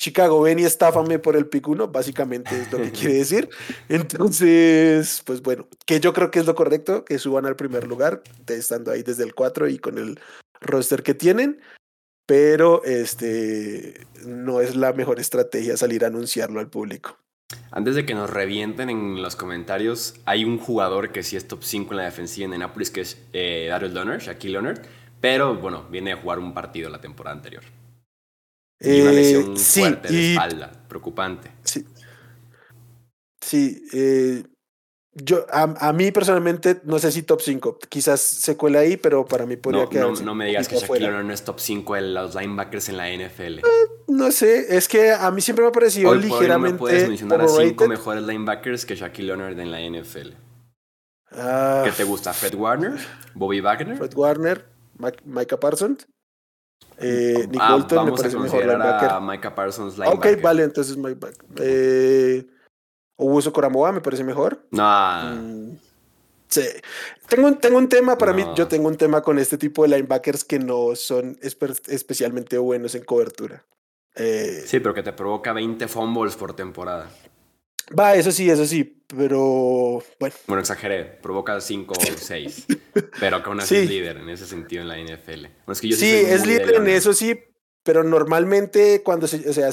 Chicago, 0.00 0.40
ven 0.40 0.58
y 0.58 0.64
estáfame 0.64 1.18
por 1.18 1.36
el 1.36 1.46
pick 1.46 1.68
uno, 1.68 1.88
básicamente 1.88 2.58
es 2.58 2.72
lo 2.72 2.78
que 2.78 2.90
quiere 2.90 3.14
decir. 3.18 3.50
Entonces, 3.88 5.22
pues 5.26 5.42
bueno, 5.42 5.68
que 5.84 6.00
yo 6.00 6.14
creo 6.14 6.30
que 6.30 6.38
es 6.38 6.46
lo 6.46 6.54
correcto, 6.54 7.04
que 7.04 7.18
suban 7.18 7.44
al 7.44 7.54
primer 7.54 7.86
lugar, 7.86 8.22
estando 8.46 8.90
ahí 8.92 9.02
desde 9.02 9.24
el 9.24 9.34
4 9.34 9.68
y 9.68 9.78
con 9.78 9.98
el 9.98 10.18
roster 10.62 11.02
que 11.02 11.12
tienen, 11.12 11.60
pero 12.24 12.82
este 12.84 14.06
no 14.24 14.62
es 14.62 14.74
la 14.74 14.94
mejor 14.94 15.20
estrategia 15.20 15.76
salir 15.76 16.04
a 16.04 16.06
anunciarlo 16.06 16.60
al 16.60 16.70
público. 16.70 17.18
Antes 17.70 17.94
de 17.94 18.06
que 18.06 18.14
nos 18.14 18.30
revienten 18.30 18.88
en 18.88 19.20
los 19.20 19.36
comentarios, 19.36 20.14
hay 20.24 20.44
un 20.44 20.58
jugador 20.58 21.12
que 21.12 21.22
sí 21.22 21.36
es 21.36 21.46
top 21.46 21.62
5 21.62 21.92
en 21.92 21.96
la 21.98 22.04
defensiva 22.04 22.52
en 22.52 22.60
Nápoles, 22.60 22.90
que 22.90 23.02
es 23.02 23.18
eh, 23.32 23.66
Darius 23.68 23.92
Leonard, 23.92 24.20
Shaquille 24.20 24.52
Leonard, 24.52 24.82
pero 25.20 25.54
bueno, 25.56 25.86
viene 25.90 26.12
a 26.12 26.16
jugar 26.16 26.38
un 26.38 26.54
partido 26.54 26.88
la 26.90 27.00
temporada 27.00 27.36
anterior. 27.36 27.64
Y 28.80 29.02
una 29.02 29.12
lesión 29.12 29.54
eh, 29.54 29.58
fuerte 29.58 30.08
de 30.08 30.32
espalda, 30.32 30.72
preocupante. 30.88 31.50
Sí. 31.64 31.84
Sí, 33.40 33.82
eh, 33.92 34.42
yo, 35.12 35.44
a, 35.50 35.92
mí 35.92 36.12
personalmente 36.12 36.80
no 36.84 36.98
sé 36.98 37.10
si 37.10 37.22
top 37.22 37.40
5. 37.40 37.78
Quizás 37.88 38.20
se 38.20 38.56
cuela 38.56 38.80
ahí, 38.80 38.96
pero 38.96 39.26
para 39.26 39.44
mí 39.44 39.56
podría 39.56 39.86
quedar. 39.86 40.06
No, 40.06 40.20
no, 40.20 40.34
me 40.34 40.46
digas 40.46 40.68
que 40.68 40.76
Shaquille 40.76 41.08
O'Neal 41.08 41.26
no 41.26 41.32
es 41.32 41.42
top 41.42 41.58
5 41.58 41.96
en 41.96 42.14
los 42.14 42.34
linebackers 42.34 42.88
en 42.90 42.96
la 42.96 43.08
NFL. 43.10 43.58
Eh, 43.58 43.62
no 44.08 44.30
sé, 44.30 44.76
es 44.76 44.88
que 44.88 45.10
a 45.10 45.30
mí 45.30 45.40
siempre 45.40 45.64
me 45.64 45.70
ha 45.70 45.72
parecido 45.72 46.14
ligeramente. 46.14 46.38
Por 46.38 46.48
hoy 46.48 46.48
no 46.48 46.58
me 46.58 46.78
puedes 46.78 47.08
mencionar 47.08 47.40
a 47.42 47.48
5 47.48 47.88
mejores 47.88 48.22
linebackers 48.24 48.86
que 48.86 48.94
Shaquille 48.94 49.32
O'Neal 49.32 49.58
en 49.58 49.70
la 49.70 49.80
NFL. 49.80 50.32
Ah. 51.32 51.82
¿Qué 51.84 51.92
te 51.92 52.04
gusta? 52.04 52.32
¿Fred 52.32 52.54
Warner? 52.54 52.94
¿Bobby 53.34 53.60
Wagner? 53.60 53.96
Fred 53.96 54.14
Warner, 54.14 54.64
Micah 55.24 55.58
Parsons. 55.58 56.06
Eh, 56.98 57.46
Nick 57.48 57.60
ah, 57.60 57.72
Bolton 57.72 58.06
me 58.06 58.12
parece 58.12 58.36
mejor 58.38 58.60
linebacker. 58.66 59.10
A 59.10 59.20
Micah 59.20 59.54
Parsons 59.54 59.98
linebacker. 59.98 60.34
Ok, 60.36 60.42
vale, 60.42 60.62
entonces 60.64 60.96
Mike 60.96 61.28
Eh, 61.56 62.46
Obuso 63.16 63.52
Coramoa 63.52 63.92
me 63.92 64.00
parece 64.00 64.24
mejor. 64.24 64.66
No. 64.70 65.34
Mm. 65.34 65.78
Sí. 66.48 66.62
Tengo 67.28 67.46
un, 67.46 67.58
tengo 67.58 67.78
un 67.78 67.88
tema 67.88 68.18
para 68.18 68.32
mí. 68.32 68.44
Yo 68.56 68.66
tengo 68.66 68.88
un 68.88 68.96
tema 68.96 69.22
con 69.22 69.38
este 69.38 69.56
tipo 69.56 69.82
de 69.82 69.88
linebackers 69.88 70.44
que 70.44 70.58
no 70.58 70.96
son 70.96 71.38
especialmente 71.40 72.58
buenos 72.58 72.94
en 72.94 73.04
cobertura. 73.04 73.64
Eh, 74.16 74.64
sí, 74.66 74.80
pero 74.80 74.92
que 74.92 75.02
te 75.02 75.12
provoca 75.12 75.52
20 75.52 75.86
fumbles 75.86 76.34
por 76.34 76.54
temporada. 76.54 77.08
Va, 77.98 78.14
eso 78.14 78.30
sí, 78.30 78.48
eso 78.48 78.66
sí, 78.66 79.02
pero 79.08 80.02
bueno. 80.18 80.34
Bueno, 80.46 80.60
exageré, 80.60 81.04
provoca 81.04 81.60
5 81.60 81.94
o 81.94 82.00
6, 82.16 82.66
pero 83.18 83.42
que 83.42 83.48
aún 83.48 83.60
así 83.60 83.76
es 83.76 83.88
líder 83.88 84.18
en 84.18 84.28
ese 84.28 84.46
sentido 84.46 84.82
en 84.82 84.88
la 84.88 84.98
NFL. 84.98 85.46
sí, 85.74 85.92
es 85.92 86.46
líder 86.46 86.76
en 86.76 86.88
eso 86.88 87.12
sí, 87.12 87.38
pero 87.82 88.04
normalmente 88.04 89.02
cuando 89.02 89.26
se, 89.26 89.48
o 89.48 89.52
sea, 89.52 89.70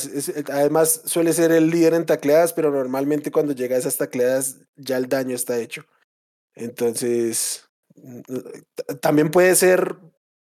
además 0.51 1.01
suele 1.05 1.33
ser 1.33 1.51
el 1.51 1.69
líder 1.69 1.93
en 1.93 2.05
tacleadas, 2.05 2.53
pero 2.53 2.71
normalmente 2.71 3.31
cuando 3.31 3.53
llega 3.53 3.75
a 3.75 3.79
esas 3.79 3.97
tacleadas 3.97 4.57
ya 4.75 4.97
el 4.97 5.07
daño 5.07 5.35
está 5.35 5.59
hecho. 5.59 5.85
Entonces, 6.55 7.69
también 9.01 9.29
puede 9.29 9.55
ser 9.55 9.95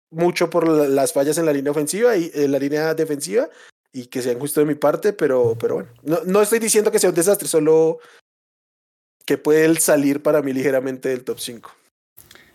mucho 0.09 0.49
por 0.49 0.67
las 0.67 1.11
fallas 1.11 1.37
en 1.37 1.45
la 1.45 1.51
línea 1.53 1.71
ofensiva 1.71 2.15
y 2.15 2.31
en 2.33 2.51
la 2.51 2.59
línea 2.59 2.93
defensiva 2.93 3.49
y 3.95 4.07
que 4.07 4.21
sean 4.21 4.37
justo 4.39 4.59
de 4.59 4.65
mi 4.65 4.75
parte, 4.75 5.13
pero, 5.13 5.55
pero 5.57 5.75
bueno, 5.75 5.89
no, 6.03 6.19
no 6.25 6.41
estoy 6.41 6.59
diciendo 6.59 6.91
que 6.91 6.99
sea 6.99 7.09
un 7.09 7.15
desastre, 7.15 7.47
solo 7.47 7.99
que 9.25 9.37
puede 9.37 9.73
salir 9.79 10.21
para 10.21 10.41
mí 10.41 10.51
ligeramente 10.51 11.07
del 11.07 11.23
top 11.23 11.39
5. 11.39 11.71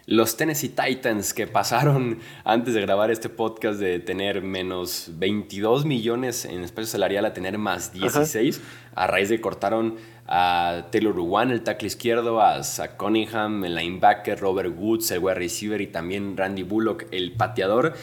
Los 0.05 0.37
Tennessee 0.37 0.69
Titans 0.69 1.33
que 1.33 1.47
pasaron 1.47 2.19
antes 2.45 2.75
de 2.75 2.83
grabar 2.83 3.11
este 3.11 3.31
podcast 3.31 3.81
de 3.81 4.01
tener 4.01 4.43
menos 4.43 5.13
22 5.15 5.87
millones 5.87 6.45
en 6.45 6.63
espacio 6.63 6.89
salarial 6.89 7.25
a 7.25 7.33
tener 7.33 7.57
más 7.57 7.95
16, 7.95 8.61
a 8.95 9.07
raíz 9.07 9.31
de 9.31 9.41
cortaron 9.41 9.97
a 10.27 10.89
Taylor 10.93 11.15
Ruwan, 11.15 11.51
el 11.51 11.63
tackle 11.63 11.87
izquierdo, 11.87 12.43
a 12.43 12.63
Zach 12.65 12.99
Cunningham, 12.99 13.65
el 13.65 13.75
linebacker, 13.77 14.39
Robert 14.39 14.75
Woods, 14.77 15.11
el 15.11 15.21
wide 15.21 15.37
receiver 15.37 15.81
y 15.81 15.87
también 15.87 16.37
Randy 16.37 16.65
Bullock, 16.65 17.07
el 17.13 17.33
pateador. 17.33 17.95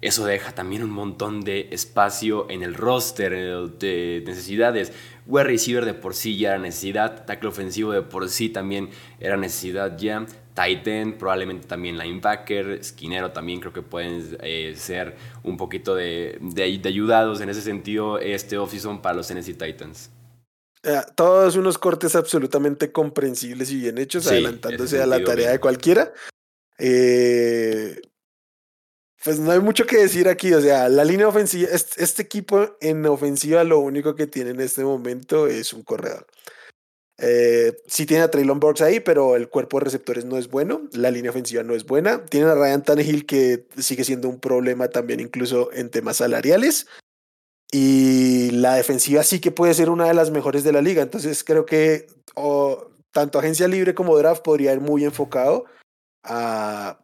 Eso 0.00 0.26
deja 0.26 0.54
también 0.54 0.82
un 0.82 0.90
montón 0.90 1.42
de 1.42 1.68
espacio 1.70 2.48
en 2.50 2.62
el 2.62 2.74
roster 2.74 3.70
de 3.78 4.22
necesidades. 4.26 4.92
Wide 5.26 5.44
receiver 5.44 5.84
de 5.84 5.94
por 5.94 6.14
sí 6.14 6.36
ya 6.36 6.50
era 6.50 6.58
necesidad, 6.58 7.24
tackle 7.24 7.48
ofensivo 7.48 7.92
de 7.92 8.02
por 8.02 8.28
sí 8.28 8.50
también 8.50 8.90
era 9.20 9.36
necesidad 9.36 9.96
ya. 9.98 10.26
Tight 10.54 10.86
end, 10.86 11.18
probablemente 11.18 11.66
también 11.66 11.98
linebacker, 11.98 12.70
esquinero 12.70 13.32
también 13.32 13.60
creo 13.60 13.72
que 13.72 13.82
pueden 13.82 14.38
eh, 14.40 14.74
ser 14.76 15.16
un 15.42 15.56
poquito 15.56 15.94
de, 15.94 16.38
de, 16.40 16.88
ayudados 16.88 17.40
en 17.42 17.50
ese 17.50 17.60
sentido 17.60 18.18
este 18.18 18.56
offseason 18.56 19.02
para 19.02 19.16
los 19.16 19.28
Tennessee 19.28 19.54
Titans. 19.54 20.10
Eh, 20.82 21.00
todos 21.14 21.56
unos 21.56 21.78
cortes 21.78 22.14
absolutamente 22.14 22.92
comprensibles 22.92 23.70
y 23.70 23.80
bien 23.80 23.98
hechos, 23.98 24.28
adelantándose 24.28 25.02
a 25.02 25.06
la 25.06 25.22
tarea 25.22 25.50
de 25.50 25.58
cualquiera. 25.58 26.12
Eh, 26.78 28.00
pues 29.26 29.40
no 29.40 29.50
hay 29.50 29.58
mucho 29.58 29.86
que 29.86 29.96
decir 29.96 30.28
aquí, 30.28 30.54
o 30.54 30.60
sea, 30.60 30.88
la 30.88 31.04
línea 31.04 31.26
ofensiva, 31.26 31.68
este, 31.72 32.22
equipo 32.22 32.76
en 32.80 33.04
ofensiva 33.06 33.64
lo 33.64 33.80
único 33.80 34.14
que 34.14 34.28
tiene 34.28 34.50
en 34.50 34.60
este 34.60 34.84
momento 34.84 35.48
es 35.48 35.72
un 35.72 35.82
corredor. 35.82 36.28
Eh, 37.18 37.76
sí 37.88 38.06
tiene 38.06 38.22
a 38.22 38.30
Traylon 38.30 38.60
Burks 38.60 38.82
ahí, 38.82 39.00
pero 39.00 39.34
el 39.34 39.48
cuerpo 39.48 39.80
de 39.80 39.86
receptores 39.86 40.24
no 40.24 40.38
es 40.38 40.48
bueno, 40.48 40.82
la 40.92 41.10
línea 41.10 41.32
ofensiva 41.32 41.64
no 41.64 41.74
es 41.74 41.84
buena. 41.84 42.24
Tiene 42.26 42.46
a 42.46 42.54
Ryan 42.54 42.84
Tannehill 42.84 43.26
que 43.26 43.66
sigue 43.78 44.04
siendo 44.04 44.28
un 44.28 44.38
problema 44.38 44.90
también 44.90 45.18
incluso 45.18 45.72
en 45.72 45.90
temas 45.90 46.18
salariales. 46.18 46.86
Y 47.72 48.52
la 48.52 48.76
defensiva 48.76 49.24
sí 49.24 49.40
que 49.40 49.50
puede 49.50 49.74
ser 49.74 49.90
una 49.90 50.06
de 50.06 50.14
las 50.14 50.30
mejores 50.30 50.62
de 50.62 50.70
la 50.70 50.82
liga. 50.82 51.02
Entonces 51.02 51.42
creo 51.42 51.66
que 51.66 52.06
tanto 53.10 53.40
agencia 53.40 53.66
libre 53.66 53.92
como 53.92 54.16
draft 54.16 54.44
podría 54.44 54.72
ir 54.72 54.80
muy 54.80 55.04
enfocado 55.04 55.64
a 56.22 57.00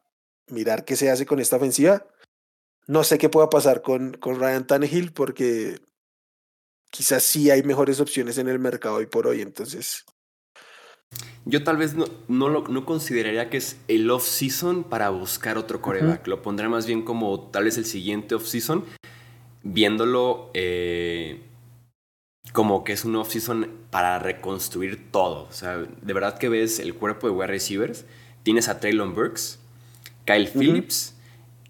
mirar 0.46 0.84
qué 0.84 0.94
se 0.94 1.10
hace 1.10 1.26
con 1.26 1.40
esta 1.40 1.56
ofensiva. 1.56 2.06
No 2.86 3.04
sé 3.04 3.18
qué 3.18 3.28
pueda 3.28 3.48
pasar 3.48 3.82
con, 3.82 4.14
con 4.14 4.38
Ryan 4.38 4.66
Tannehill 4.66 5.12
porque 5.12 5.80
quizás 6.90 7.22
sí 7.22 7.50
hay 7.50 7.62
mejores 7.62 8.00
opciones 8.00 8.38
en 8.38 8.48
el 8.48 8.58
mercado 8.58 8.96
hoy 8.96 9.06
por 9.06 9.26
hoy, 9.26 9.40
entonces... 9.40 10.04
Yo 11.44 11.62
tal 11.62 11.76
vez 11.76 11.94
no, 11.94 12.06
no, 12.28 12.48
lo, 12.48 12.66
no 12.68 12.86
consideraría 12.86 13.50
que 13.50 13.58
es 13.58 13.76
el 13.88 14.10
off-season 14.10 14.84
para 14.84 15.10
buscar 15.10 15.58
otro 15.58 15.82
coreback. 15.82 16.26
Lo 16.26 16.40
pondré 16.40 16.68
más 16.68 16.86
bien 16.86 17.02
como 17.02 17.50
tal 17.50 17.64
vez 17.64 17.76
el 17.76 17.84
siguiente 17.84 18.34
off-season, 18.34 18.84
viéndolo 19.62 20.50
eh, 20.54 21.42
como 22.52 22.84
que 22.84 22.92
es 22.92 23.04
un 23.04 23.16
off-season 23.16 23.68
para 23.90 24.18
reconstruir 24.20 25.10
todo. 25.10 25.44
O 25.44 25.52
sea, 25.52 25.78
de 25.78 26.12
verdad 26.12 26.38
que 26.38 26.48
ves 26.48 26.78
el 26.78 26.94
cuerpo 26.94 27.26
de 27.26 27.34
wide 27.34 27.48
receivers. 27.48 28.04
Tienes 28.42 28.68
a 28.68 28.80
Traylon 28.80 29.14
Burks, 29.14 29.58
Kyle 30.24 30.48
Phillips, 30.48 31.14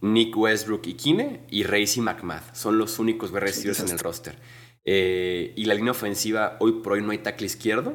Nick 0.02 0.36
Westbrook 0.36 0.86
y 0.86 0.94
Kine 0.94 1.40
y 1.48 1.62
Racy 1.62 2.00
McMath. 2.00 2.54
Son 2.54 2.76
los 2.76 2.98
únicos 2.98 3.30
wide 3.30 3.40
receivers 3.40 3.80
en 3.80 3.88
el 3.88 3.98
roster. 3.98 4.36
Eh, 4.84 5.52
y 5.56 5.64
la 5.64 5.74
línea 5.74 5.92
ofensiva, 5.92 6.56
hoy 6.60 6.80
por 6.82 6.94
hoy 6.94 7.02
no 7.02 7.12
hay 7.12 7.18
tackle 7.18 7.46
izquierdo. 7.46 7.94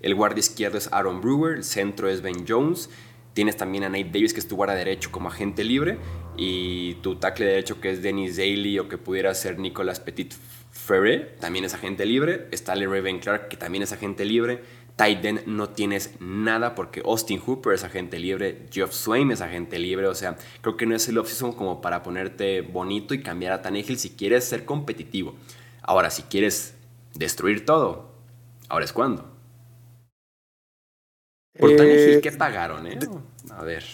El 0.00 0.14
guardia 0.14 0.40
izquierdo 0.40 0.76
es 0.76 0.88
Aaron 0.92 1.20
Brewer, 1.20 1.56
el 1.56 1.64
centro 1.64 2.08
es 2.08 2.20
Ben 2.20 2.44
Jones. 2.46 2.90
Tienes 3.32 3.56
también 3.56 3.84
a 3.84 3.88
Nate 3.88 4.10
Davis, 4.12 4.32
que 4.32 4.40
es 4.40 4.48
tu 4.48 4.56
guardia 4.56 4.76
derecho 4.76 5.12
como 5.12 5.28
agente 5.28 5.62
libre. 5.62 5.98
Y 6.36 6.94
tu 6.94 7.16
tackle 7.16 7.46
derecho, 7.46 7.80
que 7.80 7.90
es 7.90 8.02
Dennis 8.02 8.36
Daly 8.36 8.78
o 8.78 8.88
que 8.88 8.98
pudiera 8.98 9.34
ser 9.34 9.58
Nicolas 9.58 10.00
Petit 10.00 10.34
Ferre, 10.70 11.36
también 11.40 11.64
es 11.64 11.74
agente 11.74 12.06
libre. 12.06 12.48
Está 12.50 12.74
Raven 12.74 13.20
Clark, 13.20 13.48
que 13.48 13.56
también 13.56 13.82
es 13.82 13.92
agente 13.92 14.24
libre. 14.24 14.62
Tight 14.96 15.22
no 15.46 15.68
tienes 15.68 16.18
nada 16.20 16.74
porque 16.74 17.02
Austin 17.04 17.38
Hooper 17.38 17.74
es 17.74 17.84
agente 17.84 18.18
libre, 18.18 18.66
Jeff 18.72 18.92
Swain 18.92 19.30
es 19.30 19.42
agente 19.42 19.78
libre, 19.78 20.06
o 20.06 20.14
sea, 20.14 20.38
creo 20.62 20.78
que 20.78 20.86
no 20.86 20.96
es 20.96 21.06
el 21.08 21.18
offseason 21.18 21.52
como 21.52 21.82
para 21.82 22.02
ponerte 22.02 22.62
bonito 22.62 23.12
y 23.12 23.22
cambiar 23.22 23.52
a 23.52 23.60
Tannehill 23.60 23.98
si 23.98 24.10
quieres 24.10 24.44
ser 24.44 24.64
competitivo. 24.64 25.34
Ahora, 25.82 26.10
si 26.10 26.22
quieres 26.22 26.74
destruir 27.14 27.66
todo, 27.66 28.10
ahora 28.70 28.86
es 28.86 28.94
cuando. 28.94 29.30
Por 31.58 31.70
eh, 31.72 32.20
¿qué 32.22 32.32
pagaron, 32.32 32.86
eh? 32.86 32.98
A 33.50 33.62
ver, 33.64 33.84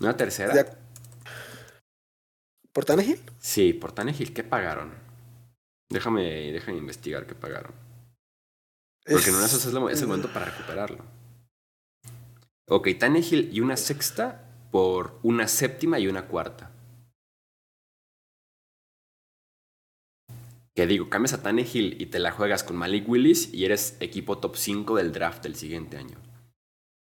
¿una 0.00 0.16
tercera? 0.16 0.66
¿Por 2.72 2.84
Tannehill? 2.86 3.20
Sí, 3.38 3.74
por 3.74 3.92
Tannehill, 3.92 4.32
¿qué 4.32 4.44
pagaron? 4.44 4.92
Déjame, 5.90 6.52
déjame 6.52 6.78
investigar 6.78 7.26
qué 7.26 7.34
pagaron. 7.34 7.87
Porque 9.10 9.30
no 9.30 9.44
es, 9.44 9.52
es, 9.54 9.66
el 9.66 10.06
momento 10.06 10.32
para 10.32 10.46
recuperarlo. 10.46 11.04
Ok, 12.68 12.88
Tannehill 12.98 13.50
y 13.52 13.60
una 13.60 13.76
sexta 13.76 14.44
por 14.70 15.18
una 15.22 15.48
séptima 15.48 15.98
y 15.98 16.08
una 16.08 16.26
cuarta. 16.26 16.70
Que 20.74 20.86
digo, 20.86 21.08
cambias 21.08 21.32
a 21.32 21.42
Tannehill 21.42 22.00
y 22.00 22.06
te 22.06 22.18
la 22.18 22.30
juegas 22.30 22.62
con 22.62 22.76
Malik 22.76 23.08
Willis 23.08 23.52
y 23.52 23.64
eres 23.64 23.96
equipo 24.00 24.38
top 24.38 24.56
5 24.56 24.96
del 24.96 25.12
draft 25.12 25.42
del 25.42 25.56
siguiente 25.56 25.96
año. 25.96 26.18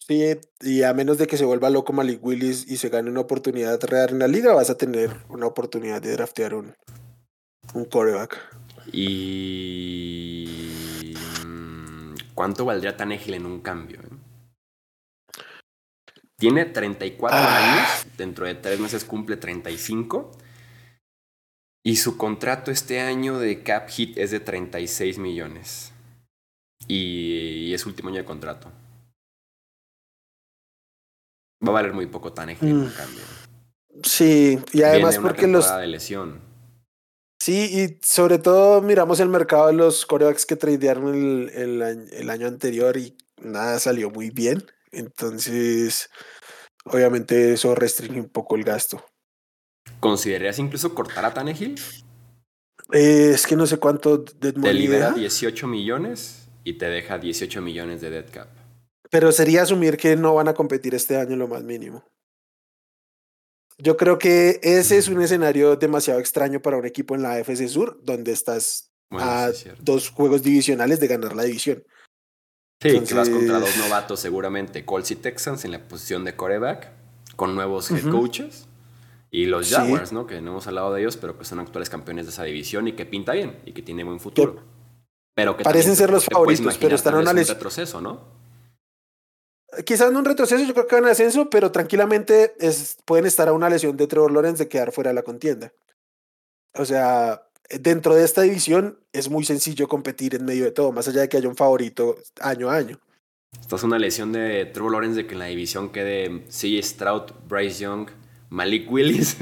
Sí, 0.08 0.24
y 0.62 0.84
a 0.84 0.94
menos 0.94 1.18
de 1.18 1.26
que 1.26 1.38
se 1.38 1.46
vuelva 1.46 1.72
loco 1.72 1.92
Malik 1.92 2.24
Willis 2.24 2.70
y 2.70 2.78
se 2.78 2.90
gane 2.90 3.10
una 3.10 3.22
oportunidad 3.22 3.82
real 3.86 4.12
en 4.12 4.20
la 4.20 4.28
liga, 4.28 4.54
vas 4.54 4.70
a 4.70 4.78
tener 4.78 5.10
una 5.30 5.48
oportunidad 5.48 6.00
de 6.02 6.12
draftear 6.12 6.54
un, 6.54 6.76
un 7.74 7.86
coreback. 7.86 8.38
Y 8.92 10.46
¿Cuánto 12.36 12.66
valdría 12.66 12.98
Tannehill 12.98 13.36
en 13.36 13.46
un 13.46 13.62
cambio? 13.62 14.02
Eh? 14.02 14.26
Tiene 16.38 16.66
34 16.66 17.38
ah. 17.38 17.58
años, 17.58 18.08
dentro 18.18 18.46
de 18.46 18.56
tres 18.56 18.80
meses 18.80 19.06
cumple 19.06 19.38
35. 19.38 20.32
Y 21.84 21.96
su 21.96 22.18
contrato 22.18 22.72
este 22.72 23.00
año 23.00 23.40
de 23.40 23.64
cap 23.64 23.90
hit 23.90 24.18
es 24.18 24.32
de 24.32 24.42
36 24.42 25.18
millones. 25.18 25.94
Y, 26.88 27.74
es 27.74 27.86
último 27.86 28.10
año 28.10 28.18
de 28.18 28.26
contrato. 28.26 28.72
Va 31.66 31.70
a 31.70 31.72
valer 31.72 31.94
muy 31.94 32.08
poco 32.08 32.34
Tannehill 32.34 32.68
en 32.68 32.78
un 32.78 32.88
mm. 32.88 32.94
cambio. 32.94 33.24
Sí, 34.04 34.60
y 34.74 34.82
además 34.82 35.20
porque 35.20 35.48
los. 35.48 35.74
de 35.78 35.88
lesión. 35.88 36.42
Sí, 37.46 37.70
y 37.72 38.00
sobre 38.04 38.40
todo 38.40 38.82
miramos 38.82 39.20
el 39.20 39.30
mercado 39.30 39.68
de 39.68 39.74
los 39.74 40.08
corebacks 40.08 40.48
que 40.48 40.56
tradearon 40.56 41.14
el, 41.14 42.10
el, 42.12 42.30
año 42.32 42.48
anterior 42.48 42.98
y 42.98 43.16
nada 43.40 43.78
salió 43.78 44.10
muy 44.10 44.32
bien. 44.32 44.66
Entonces, 44.92 46.10
obviamente 46.86 47.54
eso 47.54 47.76
restringe 47.76 48.20
un 48.20 48.30
poco 48.30 48.56
el 48.56 48.64
gasto. 48.64 49.06
¿Considerarías 50.00 50.58
incluso 50.58 50.96
cortar 50.96 51.24
a 51.24 51.36
Tannehill? 51.36 51.80
Eh, 52.92 53.34
es 53.36 53.46
que 53.46 53.56
no 53.56 53.68
sé 53.68 53.78
cuánto 53.78 54.26
dead 54.40 54.56
Te 54.56 54.74
libera 54.74 55.12
18 55.12 55.68
millones 55.68 56.48
y 56.64 56.80
te 56.80 56.88
deja 56.88 57.20
18 57.20 57.62
millones 57.62 58.02
de 58.02 58.10
dead 58.10 58.26
cap. 58.32 58.48
Pero 59.12 59.32
sería 59.32 59.62
asumir 59.62 59.98
que 59.98 60.16
no 60.16 60.34
van 60.34 60.48
a 60.48 60.56
competir 60.56 60.96
este 60.96 61.16
año 61.16 61.36
lo 61.36 61.48
más 61.48 61.62
mínimo. 61.62 62.04
Yo 63.78 63.98
creo 63.98 64.18
que 64.18 64.60
ese 64.64 64.98
es 64.98 65.08
un 65.10 65.22
escenario 65.22 65.76
demasiado 65.76 66.20
extraño 66.20 66.62
para 66.62 66.78
un 66.78 66.86
equipo 66.86 67.16
en 67.16 67.22
la 67.22 67.34
AFC 67.34 67.68
Sur, 67.68 68.00
donde 68.04 68.32
estás 68.32 68.92
a 69.12 69.52
dos 69.82 70.10
juegos 70.10 70.44
divisionales 70.44 71.00
de 71.00 71.08
ganar 71.08 71.36
la 71.36 71.44
división. 71.44 71.84
Sí, 72.82 73.00
que 73.00 73.14
vas 73.14 73.30
contra 73.30 73.60
dos 73.60 73.78
novatos 73.78 74.20
seguramente, 74.20 74.86
Colts 74.86 75.12
y 75.12 75.16
Texans 75.16 75.66
en 75.66 75.72
la 75.72 75.88
posición 75.88 76.24
de 76.24 76.36
coreback, 76.36 76.92
con 77.36 77.56
nuevos 77.56 77.90
head 77.92 78.10
coaches. 78.10 78.68
Y 79.32 79.48
los 79.48 79.70
Jaguars, 79.70 80.14
¿no? 80.14 80.28
Que 80.28 80.40
no 80.40 80.52
hemos 80.52 80.68
hablado 80.68 80.94
de 80.94 81.02
ellos, 81.02 81.18
pero 81.18 81.38
que 81.38 81.44
son 81.44 81.60
actuales 81.60 81.90
campeones 81.90 82.26
de 82.26 82.32
esa 82.32 82.44
división 82.44 82.88
y 82.88 82.94
que 82.94 83.06
pinta 83.06 83.34
bien 83.34 83.60
y 83.66 83.74
que 83.74 83.82
tiene 83.82 84.04
buen 84.06 84.20
futuro. 84.20 84.64
Pero 85.34 85.58
que 85.58 85.64
parecen 85.64 85.98
ser 85.98 86.10
los 86.10 86.26
favoritos, 86.26 86.78
pero 86.78 86.96
están 86.96 87.28
en 87.28 87.46
retroceso, 87.46 88.00
¿no? 88.00 88.45
Quizás 89.84 90.12
no 90.12 90.20
un 90.20 90.26
retroceso, 90.26 90.64
yo 90.64 90.74
creo 90.74 90.88
que 90.88 90.96
van 90.96 91.06
a 91.06 91.12
ascenso, 91.12 91.50
pero 91.50 91.72
tranquilamente 91.72 92.56
es, 92.60 92.98
pueden 93.06 93.26
estar 93.26 93.48
a 93.48 93.54
una 93.54 93.70
lesión 93.70 93.98
de 93.98 94.08
Trevor 94.08 94.32
Lawrence 94.32 94.64
de 94.64 94.70
quedar 94.70 94.92
fuera 94.92 95.10
de 95.10 95.16
la 95.16 95.24
contienda. 95.24 95.74
O 96.74 96.86
sea, 96.86 97.48
dentro 97.80 98.16
de 98.16 98.24
esta 98.24 98.42
división 98.42 99.00
es 99.12 99.30
muy 99.30 99.44
sencillo 99.44 99.88
competir 99.88 100.36
en 100.36 100.46
medio 100.46 100.66
de 100.66 100.72
todo, 100.72 100.92
más 100.92 101.08
allá 101.08 101.22
de 101.22 101.30
que 101.30 101.38
haya 101.38 101.50
un 101.50 101.56
favorito 101.56 102.18
año 102.40 102.70
a 102.70 102.76
año. 102.76 103.00
Esta 103.60 103.78
es 103.78 103.84
una 103.84 103.98
lesión 103.98 104.32
de 104.32 104.66
Trevor 104.66 104.92
Lawrence 104.92 105.18
de 105.18 105.28
que 105.28 105.34
en 105.34 105.40
la 105.40 105.46
división 105.46 105.92
quede 105.92 106.44
CJ 106.50 106.84
Stroud, 106.84 107.32
Bryce 107.48 107.80
Young, 107.80 108.10
Malik 108.50 108.92
Willis. 108.92 109.38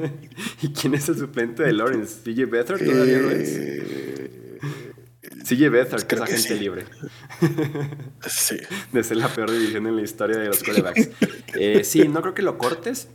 ¿Y 0.62 0.72
quién 0.72 0.94
es 0.94 1.08
el 1.08 1.18
suplente 1.18 1.62
de 1.62 1.72
Lawrence? 1.72 2.22
¿CJ 2.22 2.46
Beathard 2.46 2.84
todavía 2.84 3.18
no 3.18 3.30
es? 3.30 4.37
Eh, 5.50 5.56
CJ 5.56 5.70
Beathard, 5.70 6.02
que 6.04 6.14
es 6.14 6.20
agente 6.20 6.56
libre. 6.56 6.84
sí. 8.28 8.56
De 8.92 9.02
ser 9.02 9.16
la 9.16 9.28
peor 9.28 9.50
división 9.50 9.86
en 9.86 9.96
la 9.96 10.02
historia 10.02 10.38
de 10.38 10.46
los 10.46 10.62
quarterbacks. 10.62 11.10
Eh, 11.54 11.82
sí, 11.82 12.06
no 12.06 12.20
creo 12.20 12.34
que 12.34 12.42
lo 12.42 12.58
cortes, 12.58 13.08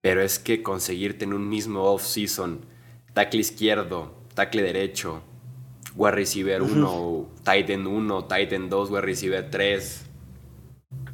pero 0.00 0.22
es 0.22 0.38
que 0.38 0.62
conseguirte 0.62 1.26
en 1.26 1.34
un 1.34 1.48
mismo 1.48 1.82
off-season, 1.82 2.64
tackle 3.12 3.40
izquierdo, 3.40 4.14
tackle 4.34 4.62
derecho, 4.62 5.22
wide 5.94 6.12
receiver 6.12 6.62
1, 6.62 7.34
tight 7.44 7.68
end 7.68 7.86
1, 7.86 8.24
tight 8.24 8.52
end 8.52 8.70
2, 8.70 8.90
wide 8.90 9.00
receiver 9.02 9.50
3, 9.50 10.06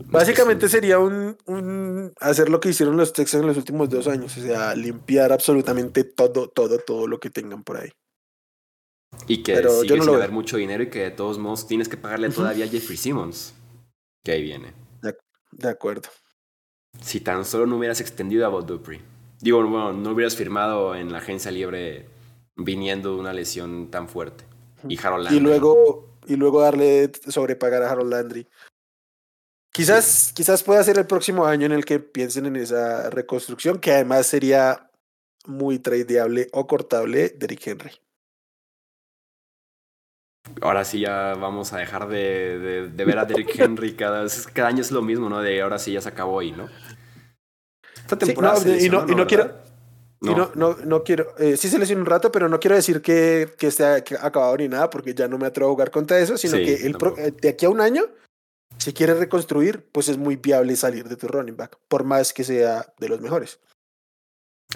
Básicamente 0.07 0.69
sería 0.69 0.99
un, 0.99 2.13
hacer 2.21 2.51
lo 2.51 2.61
que 2.61 2.69
hicieron 2.69 2.97
los 2.97 3.13
Texans 3.13 3.43
en 3.43 3.49
los 3.49 3.57
últimos 3.57 3.89
dos 3.89 4.07
años, 4.07 4.37
o 4.37 4.41
sea, 4.41 4.75
limpiar 4.75 5.33
absolutamente 5.33 6.05
todo, 6.05 6.49
todo, 6.49 6.79
todo 6.79 7.07
lo 7.07 7.19
que 7.19 7.31
tengan 7.31 7.65
por 7.65 7.79
ahí. 7.79 7.91
Y 9.29 9.43
que 9.43 9.55
Pero 9.55 9.81
sigue 9.81 10.01
sin 10.01 10.15
haber 10.15 10.33
mucho 10.33 10.57
dinero 10.57 10.83
y 10.83 10.91
que 10.91 11.01
de 11.01 11.11
todos 11.11 11.39
modos 11.39 11.67
tienes 11.67 11.89
que 11.89 11.97
pagarle 11.97 12.31
todavía 12.31 12.65
a 12.65 12.69
Jeffrey 12.69 12.97
Simmons, 12.97 13.55
que 14.25 14.33
ahí 14.33 14.43
viene. 14.43 14.75
De, 15.53 15.69
acuerdo. 15.69 16.09
Si 17.01 17.21
tan 17.21 17.45
solo 17.45 17.67
no 17.67 17.77
hubieras 17.77 18.01
extendido 18.01 18.47
a 18.47 18.49
Bob 18.49 18.67
Dupree. 18.67 19.03
Digo, 19.41 19.59
bueno, 19.67 19.93
no 19.93 20.13
hubieras 20.13 20.35
firmado 20.35 20.95
en 20.95 21.13
la 21.13 21.19
agencia 21.19 21.51
libre 21.51 22.09
viniendo 22.57 23.15
de 23.15 23.21
una 23.21 23.33
lesión 23.33 23.91
tan 23.91 24.09
fuerte. 24.09 24.45
Y 24.89 24.99
Harold 24.99 25.25
Landry. 25.25 25.37
Y 25.37 25.41
luego, 25.41 26.17
y 26.27 26.37
luego 26.37 26.63
darle 26.63 27.11
sobrepagar 27.29 27.83
a 27.83 27.91
Harold 27.91 28.11
Landry. 28.11 28.49
Quizás, 29.73 30.33
quizás 30.35 30.63
pueda 30.63 30.85
ser 30.85 30.99
el 30.99 31.07
próximo 31.07 31.47
año 31.47 31.67
en 31.67 31.73
el 31.73 31.85
que 31.85 31.99
piensen 31.99 32.47
en 32.47 32.57
esa 32.57 33.11
reconstrucción, 33.11 33.79
que 33.79 33.93
además 33.93 34.27
sería 34.27 34.91
muy 35.47 35.79
tradeable 35.79 36.49
o 36.53 36.67
cortable 36.67 37.31
Derrick 37.31 37.67
Henry. 37.67 37.93
Ahora 40.61 40.85
sí 40.85 41.01
ya 41.01 41.35
vamos 41.35 41.73
a 41.73 41.79
dejar 41.79 42.09
de, 42.09 42.91
ver 42.95 43.19
a 43.19 43.25
Derrick 43.25 43.55
Henry 43.59 43.95
cada, 43.95 44.27
cada 44.53 44.69
año 44.69 44.81
es 44.81 44.91
lo 44.91 45.03
mismo, 45.03 45.29
¿no? 45.29 45.41
De 45.41 45.61
ahora 45.63 45.79
sí 45.79 45.93
ya 45.93 46.01
se 46.01 46.09
acabó 46.09 46.41
ahí, 46.41 46.53
¿no? 46.53 46.69
Esta 47.97 48.17
temporada 48.17 48.61
y, 48.79 48.89
no, 48.89 49.07
y 49.09 49.15
no 49.15 49.27
quiero 49.27 49.63
no. 50.21 50.53
no, 50.55 50.77
no, 50.85 51.03
quiero, 51.03 51.35
eh, 51.39 51.57
sí 51.57 51.69
se 51.69 51.79
lesionó 51.81 52.03
un 52.03 52.07
rato, 52.07 52.31
pero 52.31 52.49
no 52.49 52.61
quiero 52.61 52.77
decir 52.77 53.03
que, 53.03 53.55
que 53.59 53.67
esté 53.67 53.85
acabado 53.85 54.57
ni 54.57 54.69
nada, 54.69 54.89
porque 54.89 55.15
ya 55.15 55.27
no 55.27 55.37
me 55.37 55.47
atrevo 55.47 55.71
a 55.71 55.73
jugar 55.73 55.91
contra 55.91 56.21
eso, 56.21 56.37
sino 56.37 56.59
que 56.59 56.75
el 56.87 56.97
eh, 57.19 57.33
de 57.33 57.49
aquí 57.49 57.67
a 57.67 57.71
un 57.71 57.81
año 57.81 58.05
si 58.79 58.93
quieres 58.93 59.19
reconstruir, 59.19 59.87
pues 59.93 60.09
es 60.09 60.19
muy 60.19 60.37
viable 60.37 60.75
salir 60.77 61.09
de 61.09 61.17
tu 61.17 61.29
running 61.29 61.57
back, 61.57 61.79
por 61.89 62.05
más 62.05 62.33
que 62.33 62.45
sea 62.45 62.93
de 62.99 63.09
los 63.09 63.21
mejores. 63.21 63.61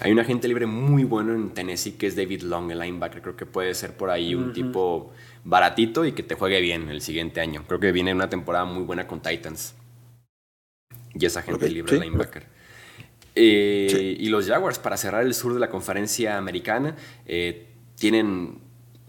Hay 0.01 0.11
un 0.11 0.19
agente 0.19 0.47
libre 0.47 0.67
muy 0.67 1.03
bueno 1.03 1.33
en 1.33 1.49
Tennessee 1.49 1.93
que 1.93 2.07
es 2.07 2.15
David 2.15 2.43
Long, 2.43 2.69
el 2.71 2.79
linebacker. 2.79 3.21
Creo 3.21 3.35
que 3.35 3.45
puede 3.45 3.73
ser 3.73 3.97
por 3.97 4.11
ahí 4.11 4.35
un 4.35 4.53
tipo 4.53 5.11
baratito 5.43 6.05
y 6.05 6.11
que 6.11 6.21
te 6.21 6.35
juegue 6.35 6.61
bien 6.61 6.89
el 6.89 7.01
siguiente 7.01 7.41
año. 7.41 7.63
Creo 7.67 7.79
que 7.79 7.91
viene 7.91 8.13
una 8.13 8.29
temporada 8.29 8.65
muy 8.65 8.83
buena 8.83 9.07
con 9.07 9.21
Titans. 9.21 9.73
Y 11.15 11.25
es 11.25 11.35
agente 11.35 11.69
libre 11.69 11.99
linebacker. 11.99 12.45
Eh, 13.33 14.17
y 14.19 14.29
los 14.29 14.47
Jaguars, 14.47 14.77
para 14.77 14.97
cerrar 14.97 15.23
el 15.23 15.33
sur 15.33 15.53
de 15.53 15.59
la 15.59 15.69
conferencia 15.69 16.37
americana, 16.37 16.95
eh, 17.25 17.67
tienen 17.95 18.59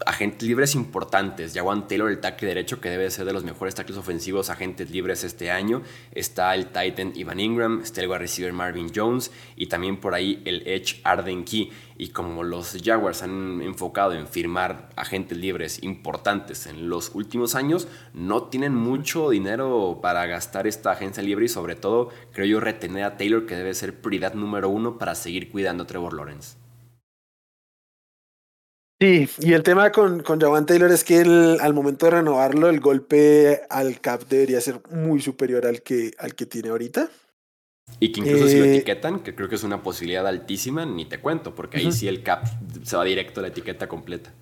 agentes 0.06 0.46
libres 0.48 0.74
importantes. 0.74 1.54
Jawan 1.54 1.88
Taylor, 1.88 2.10
el 2.10 2.20
tackle 2.20 2.48
derecho, 2.48 2.80
que 2.80 2.90
debe 2.90 3.10
ser 3.10 3.24
de 3.24 3.32
los 3.32 3.44
mejores 3.44 3.74
tackles 3.74 3.98
ofensivos 3.98 4.50
agentes 4.50 4.90
libres 4.90 5.24
este 5.24 5.50
año. 5.50 5.82
Está 6.12 6.54
el 6.54 6.66
Titan 6.66 7.12
Ivan 7.14 7.40
Ingram, 7.40 7.80
está 7.82 8.00
el 8.00 8.08
wide 8.08 8.18
receiver 8.18 8.52
Marvin 8.52 8.90
Jones 8.94 9.30
y 9.56 9.66
también 9.66 9.98
por 9.98 10.14
ahí 10.14 10.42
el 10.44 10.62
Edge 10.66 11.00
Arden 11.04 11.44
Key. 11.44 11.70
Y 11.96 12.08
como 12.10 12.44
los 12.44 12.76
Jaguars 12.82 13.22
han 13.24 13.60
enfocado 13.60 14.12
en 14.12 14.28
firmar 14.28 14.90
agentes 14.94 15.36
libres 15.36 15.82
importantes 15.82 16.66
en 16.66 16.88
los 16.88 17.10
últimos 17.14 17.56
años, 17.56 17.88
no 18.14 18.44
tienen 18.44 18.74
mucho 18.74 19.30
dinero 19.30 19.98
para 20.00 20.26
gastar 20.26 20.68
esta 20.68 20.92
agencia 20.92 21.24
libre 21.24 21.46
y 21.46 21.48
sobre 21.48 21.74
todo 21.74 22.10
creo 22.32 22.46
yo 22.46 22.60
retener 22.60 23.02
a 23.02 23.16
Taylor 23.16 23.46
que 23.46 23.56
debe 23.56 23.74
ser 23.74 24.00
prioridad 24.00 24.34
número 24.34 24.68
uno 24.68 24.96
para 24.96 25.16
seguir 25.16 25.50
cuidando 25.50 25.82
a 25.82 25.86
Trevor 25.88 26.14
Lawrence. 26.14 26.57
Sí, 29.00 29.28
y 29.38 29.52
el 29.52 29.62
tema 29.62 29.92
con, 29.92 30.24
con 30.24 30.40
Jawan 30.40 30.66
Taylor 30.66 30.90
es 30.90 31.04
que 31.04 31.20
al 31.20 31.72
momento 31.72 32.06
de 32.06 32.12
renovarlo, 32.12 32.68
el 32.68 32.80
golpe 32.80 33.62
al 33.70 34.00
cap 34.00 34.22
debería 34.28 34.60
ser 34.60 34.80
muy 34.90 35.20
superior 35.20 35.66
al 35.66 35.82
que, 35.82 36.10
al 36.18 36.34
que 36.34 36.46
tiene 36.46 36.70
ahorita. 36.70 37.08
Y 38.00 38.10
que 38.10 38.20
incluso 38.20 38.48
si 38.48 38.58
lo 38.58 38.64
eh, 38.64 38.74
etiquetan, 38.74 39.20
que 39.20 39.36
creo 39.36 39.48
que 39.48 39.54
es 39.54 39.62
una 39.62 39.82
posibilidad 39.84 40.26
altísima, 40.26 40.84
ni 40.84 41.04
te 41.04 41.20
cuento, 41.20 41.54
porque 41.54 41.78
ahí 41.78 41.92
sí 41.92 42.08
el 42.08 42.24
cap 42.24 42.44
se 42.82 42.96
va 42.96 43.04
directo 43.04 43.38
a 43.38 43.42
la 43.42 43.48
etiqueta 43.48 43.88
completa. 43.88 44.32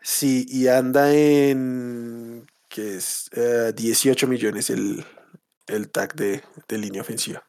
Sí, 0.00 0.46
y 0.48 0.68
anda 0.68 1.12
en 1.12 2.46
que 2.68 2.96
es 2.96 3.28
18 3.74 4.26
eh, 4.26 4.28
millones 4.28 4.70
el, 4.70 5.04
el 5.66 5.90
tag 5.90 6.14
de, 6.14 6.42
de 6.68 6.78
línea 6.78 7.02
ofensiva. 7.02 7.42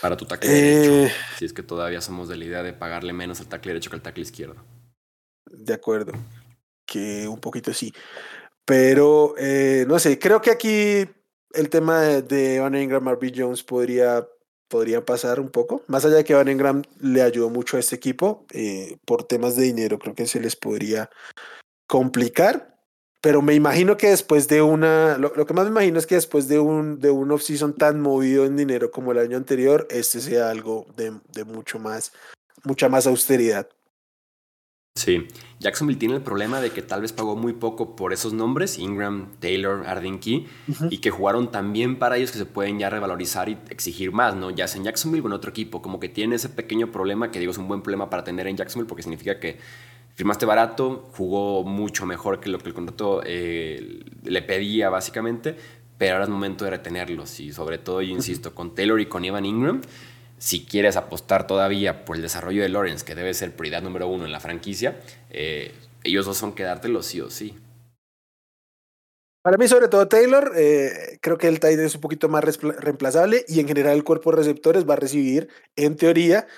Para 0.00 0.16
tu 0.16 0.26
tackle 0.26 0.50
derecho. 0.50 0.92
Eh, 0.92 1.12
si 1.38 1.44
es 1.44 1.52
que 1.52 1.62
todavía 1.62 2.00
somos 2.00 2.28
de 2.28 2.36
la 2.36 2.44
idea 2.44 2.62
de 2.62 2.72
pagarle 2.72 3.12
menos 3.12 3.40
al 3.40 3.48
tackle 3.48 3.72
derecho 3.72 3.90
que 3.90 3.96
al 3.96 4.02
tackle 4.02 4.22
izquierdo. 4.22 4.56
De 5.46 5.74
acuerdo. 5.74 6.12
Que 6.86 7.26
un 7.28 7.40
poquito 7.40 7.72
sí. 7.72 7.92
Pero 8.64 9.34
eh, 9.38 9.84
no 9.88 9.98
sé, 9.98 10.18
creo 10.18 10.40
que 10.40 10.50
aquí 10.50 11.08
el 11.54 11.70
tema 11.70 12.02
de, 12.02 12.56
Evan 12.56 12.74
Ingram, 12.74 13.02
Marvin 13.02 13.34
Jones 13.34 13.62
podría, 13.62 14.28
podría 14.68 15.04
pasar 15.04 15.40
un 15.40 15.48
poco. 15.48 15.82
Más 15.86 16.04
allá 16.04 16.16
de 16.16 16.24
que 16.24 16.34
Evan 16.34 16.48
Ingram 16.48 16.82
le 17.00 17.22
ayudó 17.22 17.50
mucho 17.50 17.76
a 17.76 17.80
este 17.80 17.96
equipo, 17.96 18.46
eh, 18.52 18.98
por 19.04 19.24
temas 19.24 19.56
de 19.56 19.64
dinero 19.64 19.98
creo 19.98 20.14
que 20.14 20.26
se 20.26 20.40
les 20.40 20.54
podría 20.54 21.10
complicar. 21.86 22.77
Pero 23.20 23.42
me 23.42 23.54
imagino 23.54 23.96
que 23.96 24.10
después 24.10 24.46
de 24.46 24.62
una, 24.62 25.18
lo, 25.18 25.32
que 25.32 25.54
más 25.54 25.64
me 25.64 25.70
imagino 25.70 25.98
es 25.98 26.06
que 26.06 26.14
después 26.14 26.46
de 26.46 26.60
un, 26.60 27.00
de 27.00 27.10
un 27.10 27.32
off-season 27.32 27.74
tan 27.74 28.00
movido 28.00 28.44
en 28.44 28.56
dinero 28.56 28.92
como 28.92 29.10
el 29.10 29.18
año 29.18 29.36
anterior, 29.36 29.88
este 29.90 30.20
sea 30.20 30.50
algo 30.50 30.86
de, 30.96 31.12
de 31.32 31.44
mucho 31.44 31.80
más, 31.80 32.12
mucha 32.64 32.88
más 32.88 33.08
austeridad. 33.08 33.68
Sí, 34.98 35.28
Jacksonville 35.60 35.98
tiene 35.98 36.16
el 36.16 36.22
problema 36.22 36.60
de 36.60 36.70
que 36.70 36.82
tal 36.82 37.02
vez 37.02 37.12
pagó 37.12 37.36
muy 37.36 37.52
poco 37.52 37.94
por 37.94 38.12
esos 38.12 38.32
nombres, 38.32 38.78
Ingram, 38.78 39.30
Taylor, 39.38 39.86
Arden 39.86 40.18
Key, 40.18 40.48
y 40.90 40.98
que 40.98 41.10
jugaron 41.10 41.52
tan 41.52 41.72
bien 41.72 42.00
para 42.00 42.16
ellos 42.16 42.32
que 42.32 42.38
se 42.38 42.46
pueden 42.46 42.80
ya 42.80 42.90
revalorizar 42.90 43.48
y 43.48 43.58
exigir 43.70 44.10
más, 44.10 44.34
¿no? 44.34 44.50
Ya 44.50 44.66
sea 44.66 44.78
en 44.78 44.84
Jacksonville 44.84 45.22
o 45.22 45.28
en 45.28 45.34
otro 45.34 45.50
equipo, 45.50 45.82
como 45.82 46.00
que 46.00 46.08
tiene 46.08 46.34
ese 46.34 46.48
pequeño 46.48 46.90
problema 46.90 47.30
que 47.30 47.38
digo 47.38 47.52
es 47.52 47.58
un 47.58 47.68
buen 47.68 47.80
problema 47.82 48.10
para 48.10 48.24
tener 48.24 48.48
en 48.48 48.56
Jacksonville 48.56 48.88
porque 48.88 49.04
significa 49.04 49.38
que 49.38 49.58
firmaste 50.18 50.46
barato, 50.46 51.08
jugó 51.16 51.62
mucho 51.62 52.04
mejor 52.04 52.40
que 52.40 52.48
lo 52.50 52.58
que 52.58 52.66
el 52.66 52.74
contrato 52.74 53.22
eh, 53.24 54.00
le 54.24 54.42
pedía 54.42 54.90
básicamente, 54.90 55.54
pero 55.96 56.14
ahora 56.14 56.24
es 56.24 56.28
momento 56.28 56.64
de 56.64 56.72
retenerlos 56.72 57.38
y 57.38 57.52
sobre 57.52 57.78
todo, 57.78 58.02
yo 58.02 58.10
insisto, 58.10 58.52
con 58.52 58.74
Taylor 58.74 59.00
y 59.00 59.06
con 59.06 59.24
Evan 59.24 59.44
Ingram, 59.44 59.80
si 60.36 60.64
quieres 60.64 60.96
apostar 60.96 61.46
todavía 61.46 62.04
por 62.04 62.16
el 62.16 62.22
desarrollo 62.22 62.62
de 62.62 62.68
Lawrence, 62.68 63.04
que 63.04 63.14
debe 63.14 63.32
ser 63.32 63.54
prioridad 63.54 63.80
número 63.80 64.08
uno 64.08 64.24
en 64.24 64.32
la 64.32 64.40
franquicia, 64.40 65.00
eh, 65.30 65.72
ellos 66.02 66.26
dos 66.26 66.36
son 66.36 66.52
quedártelos 66.52 67.06
sí 67.06 67.20
o 67.20 67.30
sí. 67.30 67.56
Para 69.42 69.56
mí, 69.56 69.68
sobre 69.68 69.86
todo 69.86 70.08
Taylor, 70.08 70.50
eh, 70.56 71.18
creo 71.22 71.38
que 71.38 71.46
el 71.46 71.60
tight 71.60 71.78
es 71.78 71.94
un 71.94 72.00
poquito 72.00 72.28
más 72.28 72.42
reemplazable 72.60 73.44
y 73.46 73.60
en 73.60 73.68
general 73.68 73.96
el 73.96 74.02
cuerpo 74.02 74.32
de 74.32 74.38
receptores 74.38 74.84
va 74.84 74.94
a 74.94 74.96
recibir, 74.96 75.48
en 75.76 75.94
teoría, 75.94 76.48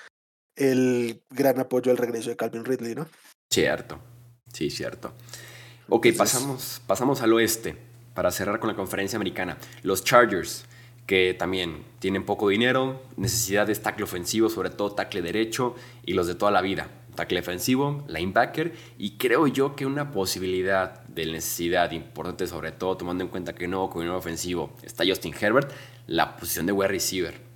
el 0.57 1.23
gran 1.29 1.61
apoyo 1.61 1.91
al 1.91 1.99
regreso 1.99 2.31
de 2.31 2.37
Calvin 2.37 2.65
Ridley, 2.65 2.95
¿no? 2.95 3.07
Cierto, 3.53 3.99
sí, 4.53 4.71
cierto. 4.71 5.13
Ok, 5.89 6.07
pasamos, 6.17 6.81
pasamos 6.87 7.21
al 7.21 7.33
oeste 7.33 7.77
para 8.15 8.31
cerrar 8.31 8.61
con 8.61 8.69
la 8.69 8.77
conferencia 8.77 9.17
americana. 9.17 9.59
Los 9.83 10.05
Chargers, 10.05 10.67
que 11.05 11.35
también 11.35 11.83
tienen 11.99 12.25
poco 12.25 12.49
dinero, 12.49 13.03
necesidad 13.17 13.67
de 13.67 13.75
tackle 13.75 14.05
ofensivo, 14.05 14.49
sobre 14.49 14.71
todo 14.71 14.93
tackle 14.93 15.21
derecho, 15.21 15.75
y 16.07 16.13
los 16.13 16.29
de 16.29 16.37
toda 16.37 16.53
la 16.53 16.63
vida. 16.63 16.89
tackle 17.17 17.41
defensivo, 17.41 18.05
linebacker 18.07 18.73
y 18.97 19.19
creo 19.19 19.49
yo 19.49 19.75
que 19.75 19.85
una 19.85 20.13
posibilidad 20.13 21.03
de 21.09 21.27
necesidad 21.27 21.91
importante, 21.91 22.47
sobre 22.47 22.71
todo 22.71 22.97
tomando 22.97 23.25
en 23.25 23.31
cuenta 23.31 23.53
que 23.53 23.67
no 23.67 23.91
coordinador 23.91 24.21
ofensivo 24.21 24.73
está 24.83 25.05
Justin 25.05 25.35
Herbert, 25.39 25.73
la 26.07 26.37
posición 26.37 26.67
de 26.67 26.73
wide 26.73 26.89
receiver. 26.89 27.50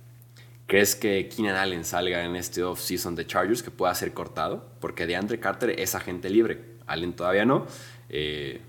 ¿Crees 0.67 0.95
que 0.95 1.29
Keenan 1.29 1.55
Allen 1.55 1.85
salga 1.85 2.25
en 2.25 2.35
este 2.35 2.63
off-season 2.63 3.15
de 3.15 3.27
Chargers 3.27 3.61
que 3.61 3.69
pueda 3.69 3.93
ser 3.93 4.13
cortado? 4.13 4.65
Porque 4.79 5.05
de 5.05 5.15
Andre 5.15 5.39
Carter 5.39 5.79
es 5.79 5.93
agente 5.93 6.29
libre, 6.29 6.77
Allen 6.87 7.15
todavía 7.15 7.45
no. 7.45 7.67
Eh, 8.09 8.61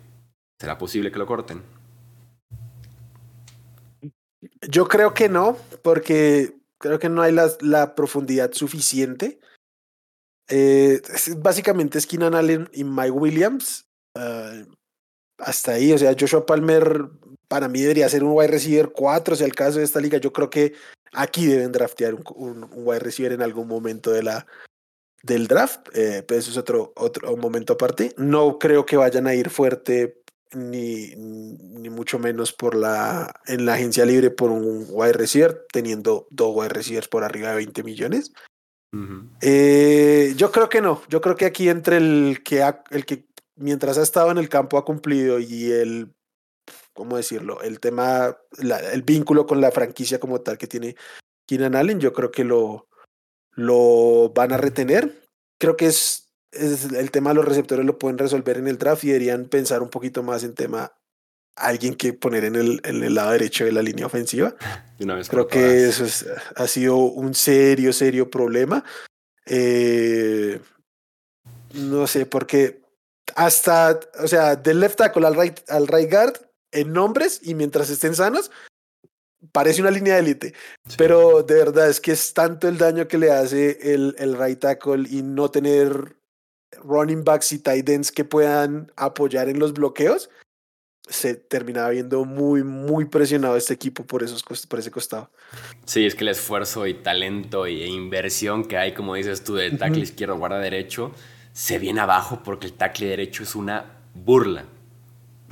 ¿Será 0.60 0.76
posible 0.76 1.10
que 1.10 1.18
lo 1.18 1.26
corten? 1.26 1.62
Yo 4.68 4.88
creo 4.88 5.14
que 5.14 5.28
no, 5.28 5.56
porque 5.82 6.56
creo 6.78 6.98
que 6.98 7.08
no 7.08 7.22
hay 7.22 7.32
la, 7.32 7.94
profundidad 7.94 8.52
suficiente. 8.52 9.40
Eh, 10.48 11.00
básicamente 11.38 11.98
es 11.98 12.06
Keenan 12.06 12.34
Allen 12.34 12.68
y 12.72 12.84
Mike 12.84 13.10
Williams. 13.10 13.86
Ah, 14.14 14.64
hasta 15.38 15.72
ahí, 15.72 15.92
o 15.92 15.98
sea, 15.98 16.14
Joshua 16.18 16.46
Palmer 16.46 17.08
para 17.48 17.68
mí 17.68 17.80
debería 17.80 18.08
ser 18.08 18.24
un 18.24 18.32
wide 18.32 18.48
receiver 18.48 18.90
4, 18.92 19.36
si 19.36 19.44
el 19.44 19.54
caso 19.54 19.78
de 19.78 19.84
esta 19.84 20.00
liga. 20.00 20.18
Yo 20.18 20.32
creo 20.32 20.50
que 20.50 20.74
aquí 21.12 21.46
deben 21.46 21.72
draftear 21.72 22.14
un, 22.14 22.64
un, 22.64 22.70
wide 22.72 23.00
receiver 23.00 23.32
en 23.32 23.42
algún 23.42 23.68
momento 23.68 24.10
de 24.10 24.22
la, 24.22 24.46
del 25.22 25.46
draft, 25.46 25.88
eh, 25.94 26.24
pero 26.26 26.40
eso 26.40 26.50
es 26.50 26.56
otro, 26.56 26.92
otro 26.96 27.36
momento 27.36 27.74
aparte. 27.74 28.14
No 28.16 28.58
creo 28.58 28.86
que 28.86 28.96
vayan 28.96 29.26
a 29.26 29.34
ir 29.34 29.50
fuerte 29.50 30.22
ni, 30.52 31.14
ni 31.16 31.90
mucho 31.90 32.18
menos 32.18 32.52
por 32.52 32.74
la, 32.74 33.34
en 33.46 33.66
la 33.66 33.74
agencia 33.74 34.04
libre 34.04 34.30
por 34.30 34.50
un 34.50 34.86
wide 34.88 35.12
receiver, 35.12 35.66
teniendo 35.72 36.26
dos 36.30 36.54
wide 36.54 36.70
receivers 36.70 37.08
por 37.08 37.24
arriba 37.24 37.50
de 37.50 37.56
20 37.56 37.82
millones. 37.82 38.32
Eh, 39.42 40.32
yo 40.36 40.50
creo 40.50 40.70
que 40.70 40.80
no, 40.80 41.02
yo 41.08 41.20
creo 41.20 41.36
que 41.36 41.44
aquí 41.44 41.68
entre 41.68 41.98
el 41.98 42.42
que, 42.42 42.64
el 42.90 43.04
que 43.04 43.26
mientras 43.56 43.98
ha 43.98 44.02
estado 44.02 44.30
en 44.30 44.38
el 44.38 44.48
campo 44.48 44.78
ha 44.78 44.86
cumplido 44.86 45.38
y 45.38 45.70
el, 45.70 46.14
¿cómo 46.96 47.16
decirlo? 47.16 47.62
El 47.62 47.78
tema, 47.78 48.36
el 48.92 49.02
vínculo 49.02 49.46
con 49.46 49.60
la 49.60 49.70
franquicia 49.70 50.18
como 50.18 50.40
tal 50.40 50.58
que 50.58 50.66
tiene 50.66 50.96
Keenan 51.46 51.76
Allen, 51.76 52.00
yo 52.00 52.12
creo 52.12 52.32
que 52.32 52.42
lo, 52.42 52.88
lo 53.52 54.32
van 54.34 54.52
a 54.52 54.56
retener. 54.56 55.22
Creo 55.58 55.76
que 55.76 55.86
es 55.86 56.26
el 56.52 57.10
tema 57.10 57.30
de 57.30 57.36
los 57.36 57.44
receptores 57.44 57.84
lo 57.84 57.98
pueden 57.98 58.18
resolver 58.18 58.56
en 58.56 58.66
el 58.66 58.78
draft 58.78 59.04
y 59.04 59.08
deberían 59.08 59.46
pensar 59.46 59.82
un 59.82 59.90
poquito 59.90 60.22
más 60.22 60.42
en 60.42 60.54
tema 60.54 60.92
alguien 61.56 61.94
que 61.94 62.12
poner 62.12 62.44
en 62.44 62.56
el, 62.56 62.80
en 62.84 63.02
el 63.02 63.14
lado 63.14 63.32
derecho 63.32 63.64
de 63.64 63.72
la 63.72 63.82
línea 63.82 64.06
ofensiva. 64.06 64.54
Creo 65.28 65.48
que 65.48 65.88
eso 65.88 66.04
ha 66.54 66.66
sido 66.66 66.96
un 66.96 67.34
serio, 67.34 67.92
serio 67.92 68.30
problema. 68.30 68.84
Eh, 69.46 70.60
no 71.74 72.06
sé, 72.06 72.26
porque 72.26 72.82
hasta, 73.34 73.98
o 74.22 74.28
sea, 74.28 74.56
del 74.56 74.80
left 74.80 74.98
tackle 74.98 75.26
al 75.26 75.34
right, 75.34 75.58
al 75.68 75.86
right 75.86 76.10
guard, 76.10 76.34
en 76.76 76.92
nombres 76.92 77.40
y 77.42 77.54
mientras 77.54 77.90
estén 77.90 78.14
sanos, 78.14 78.50
parece 79.52 79.80
una 79.80 79.90
línea 79.90 80.14
de 80.14 80.20
élite. 80.20 80.54
Pero 80.96 81.42
de 81.42 81.54
verdad 81.54 81.88
es 81.88 82.00
que 82.00 82.12
es 82.12 82.34
tanto 82.34 82.68
el 82.68 82.78
daño 82.78 83.08
que 83.08 83.18
le 83.18 83.30
hace 83.30 83.94
el, 83.94 84.14
el 84.18 84.38
right 84.38 84.58
tackle 84.58 85.08
y 85.08 85.22
no 85.22 85.50
tener 85.50 86.16
running 86.82 87.24
backs 87.24 87.52
y 87.52 87.58
tight 87.58 87.88
ends 87.88 88.12
que 88.12 88.24
puedan 88.24 88.92
apoyar 88.96 89.48
en 89.48 89.58
los 89.58 89.72
bloqueos, 89.72 90.30
se 91.08 91.34
terminaba 91.34 91.90
viendo 91.90 92.24
muy, 92.24 92.64
muy 92.64 93.04
presionado 93.04 93.56
este 93.56 93.74
equipo 93.74 94.04
por, 94.04 94.22
esos, 94.22 94.42
por 94.42 94.78
ese 94.78 94.90
costado. 94.90 95.30
Sí, 95.84 96.04
es 96.04 96.14
que 96.14 96.24
el 96.24 96.30
esfuerzo 96.30 96.86
y 96.86 96.94
talento 96.94 97.66
e 97.66 97.86
inversión 97.86 98.64
que 98.64 98.76
hay, 98.76 98.92
como 98.92 99.14
dices 99.14 99.44
tú, 99.44 99.54
de 99.54 99.70
tackle 99.70 100.02
izquierdo, 100.02 100.36
guarda 100.36 100.58
derecho, 100.58 101.12
se 101.52 101.78
viene 101.78 102.00
abajo 102.00 102.42
porque 102.44 102.66
el 102.66 102.72
tackle 102.72 103.06
derecho 103.06 103.44
es 103.44 103.54
una 103.54 104.00
burla. 104.14 104.64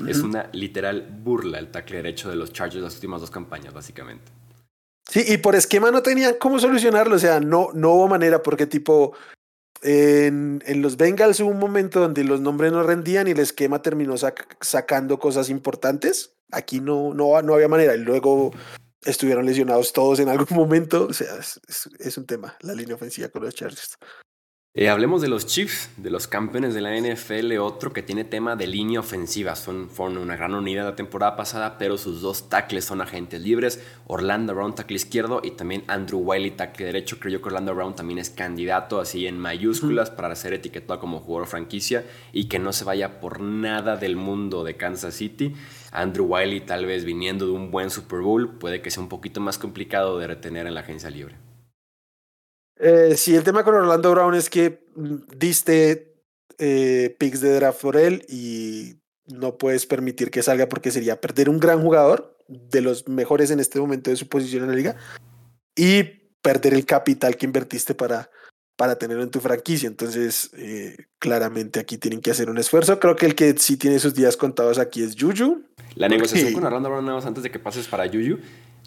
Es 0.09 0.19
una 0.19 0.49
literal 0.53 1.07
burla 1.23 1.59
el 1.59 1.71
tackle 1.71 1.99
derecho 1.99 2.29
de 2.29 2.37
los 2.37 2.53
Chargers 2.53 2.83
las 2.83 2.95
últimas 2.95 3.21
dos 3.21 3.31
campañas, 3.31 3.73
básicamente. 3.73 4.33
Sí, 5.09 5.25
y 5.27 5.37
por 5.39 5.55
esquema 5.55 5.91
no 5.91 6.03
tenían 6.03 6.35
cómo 6.41 6.59
solucionarlo, 6.59 7.17
o 7.17 7.19
sea, 7.19 7.39
no, 7.39 7.69
no 7.75 7.93
hubo 7.93 8.09
manera 8.09 8.43
porque 8.43 8.67
tipo, 8.67 9.15
en, 9.83 10.63
en, 10.67 10.83
los 10.83 10.97
Bengals 10.97 11.41
hubo 11.41 11.51
un 11.51 11.59
momento 11.59 12.01
donde 12.01 12.25
los 12.25 12.41
nombres 12.41 12.73
no 12.73 12.83
rendían 12.83 13.29
y 13.29 13.33
el 13.33 13.39
esquema 13.39 13.83
terminó 13.83 14.15
sacando 14.61 15.19
cosas 15.19 15.51
importantes. 15.51 16.35
Aquí 16.51 16.81
no, 16.81 17.13
no, 17.13 17.41
no 17.43 17.55
había 17.55 17.69
manera. 17.69 17.95
Y 17.95 18.01
luego 18.01 18.53
estuvieron 19.05 19.45
lesionados 19.45 19.93
todos 19.93 20.21
en 20.21 20.31
algún 20.31 20.57
momento. 20.57 21.09
O 21.09 21.13
sea, 21.13 21.37
es, 21.37 21.61
es 21.99 22.17
un 22.17 22.27
tema, 22.27 22.57
la 22.61 22.75
línea 22.75 22.95
ofensiva 22.95 23.29
con 23.29 23.43
los 23.45 23.55
Chargers. 23.55 23.99
Eh, 24.77 24.89
hablemos 24.89 25.23
de 25.23 25.29
los 25.29 25.47
Chiefs, 25.47 25.91
de 25.99 26.11
los 26.11 26.27
campeones 26.27 26.75
de 26.75 26.81
la 26.81 26.99
NFL, 26.99 27.59
otro 27.59 27.93
que 27.93 28.03
tiene 28.03 28.25
tema 28.25 28.57
de 28.57 28.67
línea 28.67 28.99
ofensiva. 28.99 29.55
Son, 29.55 29.89
fueron 29.89 30.19
una 30.19 30.35
gran 30.35 30.53
unidad 30.53 30.83
la 30.83 30.97
temporada 30.97 31.37
pasada, 31.37 31.79
pero 31.79 31.97
sus 31.97 32.21
dos 32.21 32.49
tackles 32.49 32.85
son 32.85 33.01
agentes 33.01 33.41
libres. 33.41 33.81
Orlando 34.09 34.53
Brown, 34.53 34.75
tackle 34.75 34.97
izquierdo, 34.97 35.43
y 35.45 35.53
también 35.53 35.85
Andrew 35.87 36.19
Wiley, 36.19 36.51
tackle 36.51 36.87
derecho. 36.87 37.21
Creo 37.21 37.35
yo 37.35 37.41
que 37.41 37.51
Orlando 37.51 37.73
Brown 37.73 37.95
también 37.95 38.19
es 38.19 38.31
candidato 38.31 38.99
así 38.99 39.29
en 39.29 39.39
mayúsculas 39.39 40.11
para 40.11 40.35
ser 40.35 40.55
etiquetado 40.55 40.99
como 40.99 41.21
jugador 41.21 41.47
franquicia 41.47 42.05
y 42.33 42.47
que 42.47 42.59
no 42.59 42.73
se 42.73 42.83
vaya 42.83 43.21
por 43.21 43.39
nada 43.39 43.97
del 43.97 44.17
mundo 44.17 44.65
de 44.65 44.77
Kansas 44.77 45.15
City. 45.15 45.55
Andrew 45.93 46.27
Wiley 46.27 46.63
tal 46.63 46.85
vez 46.85 47.05
viniendo 47.05 47.47
de 47.47 47.53
un 47.53 47.71
buen 47.71 47.91
Super 47.91 48.23
Bowl 48.23 48.59
puede 48.59 48.83
que 48.83 48.91
sea 48.91 49.05
un 49.05 49.09
poquito 49.09 49.41
más 49.41 49.57
complicado 49.57 50.19
de 50.19 50.27
retener 50.27 50.67
en 50.67 50.75
la 50.75 50.81
agencia 50.81 51.11
libre. 51.11 51.44
Eh, 52.79 53.15
sí, 53.17 53.37
el 53.37 53.45
tema 53.45 53.65
con 53.65 53.75
Orlando 53.75 54.11
Brown 54.11 54.35
es 54.35 54.51
que 54.51 54.85
mm, 54.97 55.15
diste 55.37 56.15
eh, 56.59 57.15
picks 57.19 57.41
de 57.41 57.55
draft 57.55 57.81
por 57.81 57.97
él 57.97 58.25
y 58.29 58.97
no 59.27 59.57
puedes 59.57 59.87
permitir 59.87 60.31
que 60.31 60.43
salga 60.43 60.69
porque 60.69 60.91
sería 60.91 61.21
perder 61.21 61.49
un 61.49 61.59
gran 61.59 61.83
jugador, 61.83 62.37
de 62.47 62.83
los 62.83 63.09
mejores 63.09 63.51
en 63.51 63.59
este 63.59 63.81
momento 63.81 64.11
de 64.11 64.17
su 64.17 64.29
posición 64.29 64.65
en 64.65 64.71
la 64.71 64.77
liga, 64.77 64.97
y 65.75 66.03
perder 66.43 66.75
el 66.75 66.85
capital 66.85 67.37
que 67.37 67.47
invertiste 67.47 67.95
para, 67.95 68.31
para 68.77 68.99
tenerlo 68.99 69.23
en 69.23 69.31
tu 69.31 69.41
franquicia. 69.41 69.87
Entonces, 69.87 70.51
eh, 70.59 70.97
claramente 71.19 71.81
aquí 71.81 71.97
tienen 71.97 72.21
que 72.21 72.31
hacer 72.31 72.51
un 72.51 72.59
esfuerzo. 72.59 73.01
Creo 73.01 73.17
que 73.17 73.25
el 73.25 73.35
que 73.35 73.57
sí 73.57 73.79
tiene 73.79 73.99
sus 73.99 74.15
días 74.15 74.37
contados 74.37 74.79
aquí 74.79 75.03
es 75.03 75.17
Juju. 75.19 75.63
La 75.95 76.09
negociación 76.09 76.53
con 76.53 76.65
Orlando 76.65 76.91
Brown 76.91 77.09
antes 77.09 77.43
de 77.43 77.51
que 77.51 77.59
pases 77.59 77.89
para 77.89 78.07
Juju 78.07 78.39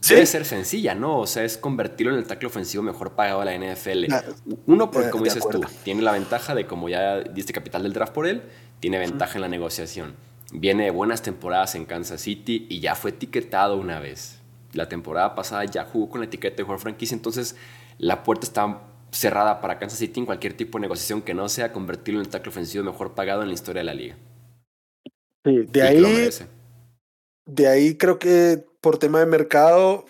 Debe 0.07 0.25
ser 0.25 0.45
sencilla, 0.45 0.93
¿no? 0.93 1.19
O 1.19 1.27
sea, 1.27 1.43
es 1.43 1.57
convertirlo 1.57 2.13
en 2.13 2.19
el 2.19 2.25
tackle 2.25 2.47
ofensivo 2.47 2.83
mejor 2.83 3.13
pagado 3.13 3.39
de 3.39 3.45
la 3.45 3.55
NFL. 3.55 4.11
Ah, 4.11 4.23
Uno, 4.65 4.91
porque 4.91 5.09
como 5.09 5.23
dices 5.23 5.43
tú, 5.49 5.61
tiene 5.83 6.01
la 6.01 6.11
ventaja 6.11 6.53
de 6.53 6.65
como 6.65 6.87
ya 6.87 7.19
diste 7.21 7.51
capital 7.51 7.83
del 7.83 7.93
draft 7.93 8.13
por 8.13 8.27
él, 8.27 8.43
tiene 8.79 8.99
ventaja 8.99 9.35
en 9.35 9.41
la 9.41 9.47
negociación. 9.47 10.15
Viene 10.53 10.91
buenas 10.91 11.21
temporadas 11.23 11.75
en 11.75 11.85
Kansas 11.85 12.21
City 12.21 12.67
y 12.69 12.79
ya 12.79 12.95
fue 12.95 13.11
etiquetado 13.11 13.77
una 13.77 13.99
vez. 13.99 14.39
La 14.73 14.87
temporada 14.87 15.35
pasada 15.35 15.65
ya 15.65 15.83
jugó 15.83 16.09
con 16.09 16.21
la 16.21 16.27
etiqueta 16.27 16.57
de 16.57 16.63
jugador 16.63 16.81
franquicia, 16.81 17.15
entonces 17.15 17.55
la 17.97 18.23
puerta 18.23 18.45
está 18.45 18.81
cerrada 19.11 19.61
para 19.61 19.79
Kansas 19.79 19.99
City 19.99 20.19
en 20.19 20.25
cualquier 20.25 20.53
tipo 20.53 20.77
de 20.77 20.83
negociación 20.83 21.21
que 21.21 21.33
no 21.33 21.49
sea 21.49 21.73
convertirlo 21.73 22.19
en 22.21 22.25
el 22.25 22.31
tackle 22.31 22.49
ofensivo 22.49 22.83
mejor 22.83 23.13
pagado 23.13 23.41
en 23.41 23.47
la 23.47 23.53
historia 23.53 23.79
de 23.79 23.85
la 23.85 23.93
liga. 23.93 24.15
Sí, 25.43 25.65
de 25.69 25.81
ahí. 25.81 26.29
De 27.45 27.67
ahí 27.67 27.95
creo 27.95 28.19
que 28.19 28.65
por 28.82 28.97
tema 28.97 29.19
de 29.19 29.25
mercado 29.25 30.05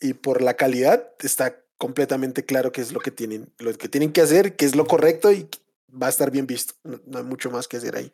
y 0.00 0.14
por 0.14 0.42
la 0.42 0.54
calidad, 0.54 1.12
está 1.20 1.62
completamente 1.78 2.44
claro 2.44 2.72
qué 2.72 2.80
es 2.80 2.92
lo 2.92 3.00
que 3.00 3.10
tienen, 3.10 3.52
lo 3.58 3.72
que 3.74 3.88
tienen 3.88 4.12
que 4.12 4.20
hacer, 4.20 4.56
qué 4.56 4.64
es 4.64 4.76
lo 4.76 4.86
correcto 4.86 5.32
y 5.32 5.48
va 5.90 6.06
a 6.06 6.10
estar 6.10 6.30
bien 6.30 6.46
visto. 6.46 6.74
No, 6.84 7.18
hay 7.18 7.24
mucho 7.24 7.50
más 7.50 7.68
que 7.68 7.76
hacer 7.76 7.96
ahí. 7.96 8.12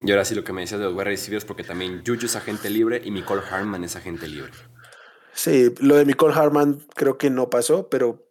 Y 0.00 0.10
ahora 0.10 0.24
sí 0.24 0.34
lo 0.34 0.42
que 0.42 0.52
me 0.52 0.62
decías 0.62 0.80
de 0.80 0.86
los 0.86 0.94
wide 0.94 1.04
receivers, 1.04 1.44
porque 1.44 1.64
también 1.64 2.02
Juju 2.04 2.26
es 2.26 2.34
agente 2.34 2.70
libre 2.70 3.00
y 3.04 3.10
Nicole 3.10 3.42
Harman 3.48 3.84
es 3.84 3.94
agente 3.94 4.26
libre. 4.26 4.52
Sí, 5.32 5.72
lo 5.80 5.96
de 5.96 6.04
Nicole 6.04 6.34
Harman 6.34 6.84
creo 6.94 7.18
que 7.18 7.30
no 7.30 7.50
pasó, 7.50 7.88
pero, 7.88 8.26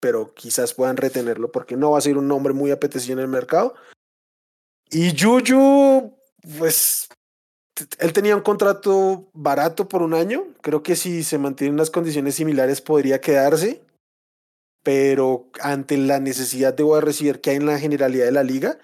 pero 0.00 0.32
quizás 0.34 0.74
puedan 0.74 0.96
retenerlo 0.96 1.52
porque 1.52 1.76
no 1.76 1.90
va 1.90 1.98
a 1.98 2.02
ser 2.02 2.16
un 2.16 2.28
nombre 2.28 2.54
muy 2.54 2.70
apetecido 2.70 3.14
en 3.14 3.20
el 3.20 3.28
mercado. 3.28 3.74
Y 4.90 5.18
Juju, 5.18 6.16
pues 6.58 7.08
él 7.98 8.12
tenía 8.12 8.36
un 8.36 8.42
contrato 8.42 9.28
barato 9.32 9.88
por 9.88 10.02
un 10.02 10.14
año. 10.14 10.44
Creo 10.60 10.82
que 10.82 10.96
si 10.96 11.22
se 11.22 11.38
mantienen 11.38 11.74
unas 11.74 11.90
condiciones 11.90 12.34
similares 12.34 12.80
podría 12.80 13.20
quedarse. 13.20 13.82
Pero 14.82 15.48
ante 15.60 15.96
la 15.96 16.18
necesidad 16.18 16.74
de 16.74 17.00
receiver 17.00 17.40
que 17.40 17.50
hay 17.50 17.56
en 17.56 17.66
la 17.66 17.78
generalidad 17.78 18.24
de 18.24 18.32
la 18.32 18.42
liga, 18.42 18.78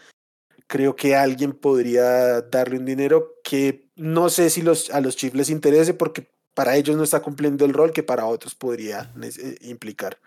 creo 0.68 0.94
que 0.94 1.16
alguien 1.16 1.52
podría 1.52 2.42
darle 2.42 2.78
un 2.78 2.84
dinero 2.84 3.34
que 3.42 3.88
no 3.96 4.30
sé 4.30 4.48
si 4.50 4.62
los, 4.62 4.90
a 4.90 5.00
los 5.00 5.16
Chiefs 5.16 5.34
les 5.34 5.50
interese 5.50 5.94
porque 5.94 6.30
para 6.54 6.76
ellos 6.76 6.96
no 6.96 7.02
está 7.02 7.20
cumpliendo 7.20 7.64
el 7.64 7.72
rol 7.72 7.92
que 7.92 8.02
para 8.04 8.26
otros 8.26 8.54
podría 8.54 9.12
eh, 9.22 9.58
implicar. 9.62 10.18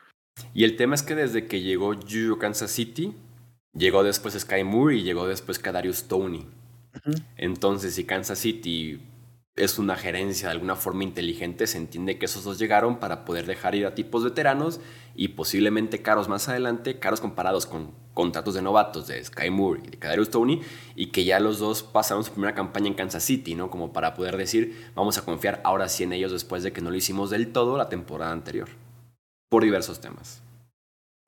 Y 0.53 0.63
el 0.63 0.75
tema 0.75 0.95
es 0.95 1.03
que 1.03 1.15
desde 1.15 1.47
que 1.47 1.61
llegó 1.61 1.93
Juju 1.93 2.37
Kansas 2.37 2.71
City, 2.71 3.15
llegó 3.73 4.03
después 4.03 4.33
Sky 4.33 4.63
Moore 4.63 4.97
y 4.97 5.03
llegó 5.03 5.27
después 5.27 5.59
Kadarius 5.59 6.03
Tony. 6.03 6.47
Entonces, 7.37 7.95
si 7.95 8.03
Kansas 8.03 8.39
City 8.39 8.99
es 9.55 9.77
una 9.77 9.95
gerencia 9.95 10.47
de 10.47 10.53
alguna 10.53 10.75
forma 10.75 11.03
inteligente, 11.03 11.67
se 11.67 11.77
entiende 11.77 12.17
que 12.17 12.25
esos 12.25 12.43
dos 12.43 12.57
llegaron 12.57 12.99
para 12.99 13.25
poder 13.25 13.45
dejar 13.45 13.75
ir 13.75 13.85
a 13.85 13.95
tipos 13.95 14.23
veteranos 14.23 14.79
y 15.13 15.29
posiblemente 15.29 16.01
caros 16.01 16.29
más 16.29 16.47
adelante, 16.47 16.99
caros 16.99 17.19
comparados 17.19 17.65
con 17.65 17.91
contratos 18.13 18.53
de 18.53 18.61
novatos 18.61 19.07
de 19.07 19.23
Sky 19.23 19.49
Moore 19.49 19.81
y 19.85 19.89
de 19.91 19.97
Kadarius 19.97 20.29
Tony 20.29 20.61
y 20.95 21.07
que 21.07 21.25
ya 21.25 21.39
los 21.39 21.59
dos 21.59 21.83
pasaron 21.83 22.23
su 22.23 22.31
primera 22.31 22.55
campaña 22.55 22.87
en 22.87 22.93
Kansas 22.93 23.23
City, 23.23 23.55
¿no? 23.55 23.69
Como 23.69 23.93
para 23.93 24.13
poder 24.13 24.37
decir, 24.37 24.91
vamos 24.95 25.17
a 25.17 25.25
confiar 25.25 25.61
ahora 25.63 25.89
sí 25.89 26.03
en 26.03 26.13
ellos 26.13 26.31
después 26.31 26.63
de 26.63 26.71
que 26.71 26.81
no 26.81 26.89
lo 26.89 26.95
hicimos 26.97 27.29
del 27.29 27.51
todo 27.51 27.77
la 27.77 27.89
temporada 27.89 28.31
anterior, 28.31 28.69
por 29.49 29.63
diversos 29.63 29.99
temas. 29.99 30.41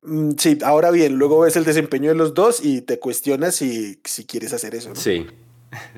Mm, 0.01 0.31
sí, 0.37 0.57
ahora 0.63 0.91
bien, 0.91 1.15
luego 1.15 1.41
ves 1.41 1.55
el 1.55 1.65
desempeño 1.65 2.09
de 2.09 2.15
los 2.15 2.33
dos 2.33 2.63
y 2.63 2.81
te 2.81 2.99
cuestionas 2.99 3.55
si, 3.55 3.99
si 4.03 4.25
quieres 4.25 4.53
hacer 4.53 4.75
eso. 4.75 4.89
¿no? 4.89 4.95
Sí, 4.95 5.27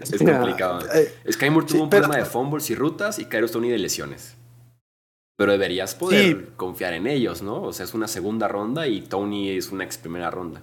es 0.01 0.17
complicado. 0.17 0.80
Eh, 0.93 1.13
Sky 1.32 1.49
Moore 1.49 1.67
tuvo 1.67 1.84
un 1.84 1.89
problema 1.89 2.17
de 2.17 2.26
fumbles 2.26 2.69
y 2.69 2.76
rutas 2.76 3.19
y 3.19 3.26
Kadarius 3.26 3.51
Tony 3.51 3.69
de 3.69 3.78
lesiones. 3.78 4.36
Pero 5.38 5.51
deberías 5.51 5.95
poder 5.95 6.53
confiar 6.55 6.93
en 6.93 7.07
ellos, 7.07 7.41
¿no? 7.41 7.61
O 7.61 7.73
sea, 7.73 7.84
es 7.86 7.93
una 7.93 8.07
segunda 8.07 8.47
ronda 8.47 8.88
y 8.88 9.01
Tony 9.01 9.49
es 9.49 9.71
una 9.71 9.84
ex 9.84 9.97
primera 9.97 10.32
ronda. 10.32 10.61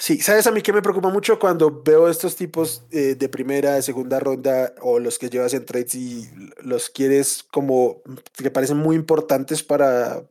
Sí, 0.00 0.18
¿sabes 0.18 0.46
a 0.46 0.50
mí 0.50 0.62
que 0.62 0.72
me 0.72 0.80
preocupa 0.80 1.10
mucho 1.10 1.38
cuando 1.38 1.82
veo 1.84 2.08
estos 2.08 2.34
tipos 2.34 2.84
eh, 2.90 3.16
de 3.16 3.28
primera, 3.28 3.74
de 3.74 3.82
segunda 3.82 4.18
ronda 4.18 4.72
o 4.80 4.98
los 4.98 5.18
que 5.18 5.28
llevas 5.28 5.52
en 5.52 5.66
trades 5.66 5.94
y 5.94 6.26
los 6.62 6.88
quieres 6.88 7.44
como 7.50 8.00
que 8.34 8.50
parecen 8.50 8.78
muy 8.78 8.96
importantes 8.96 9.62
para, 9.62 10.24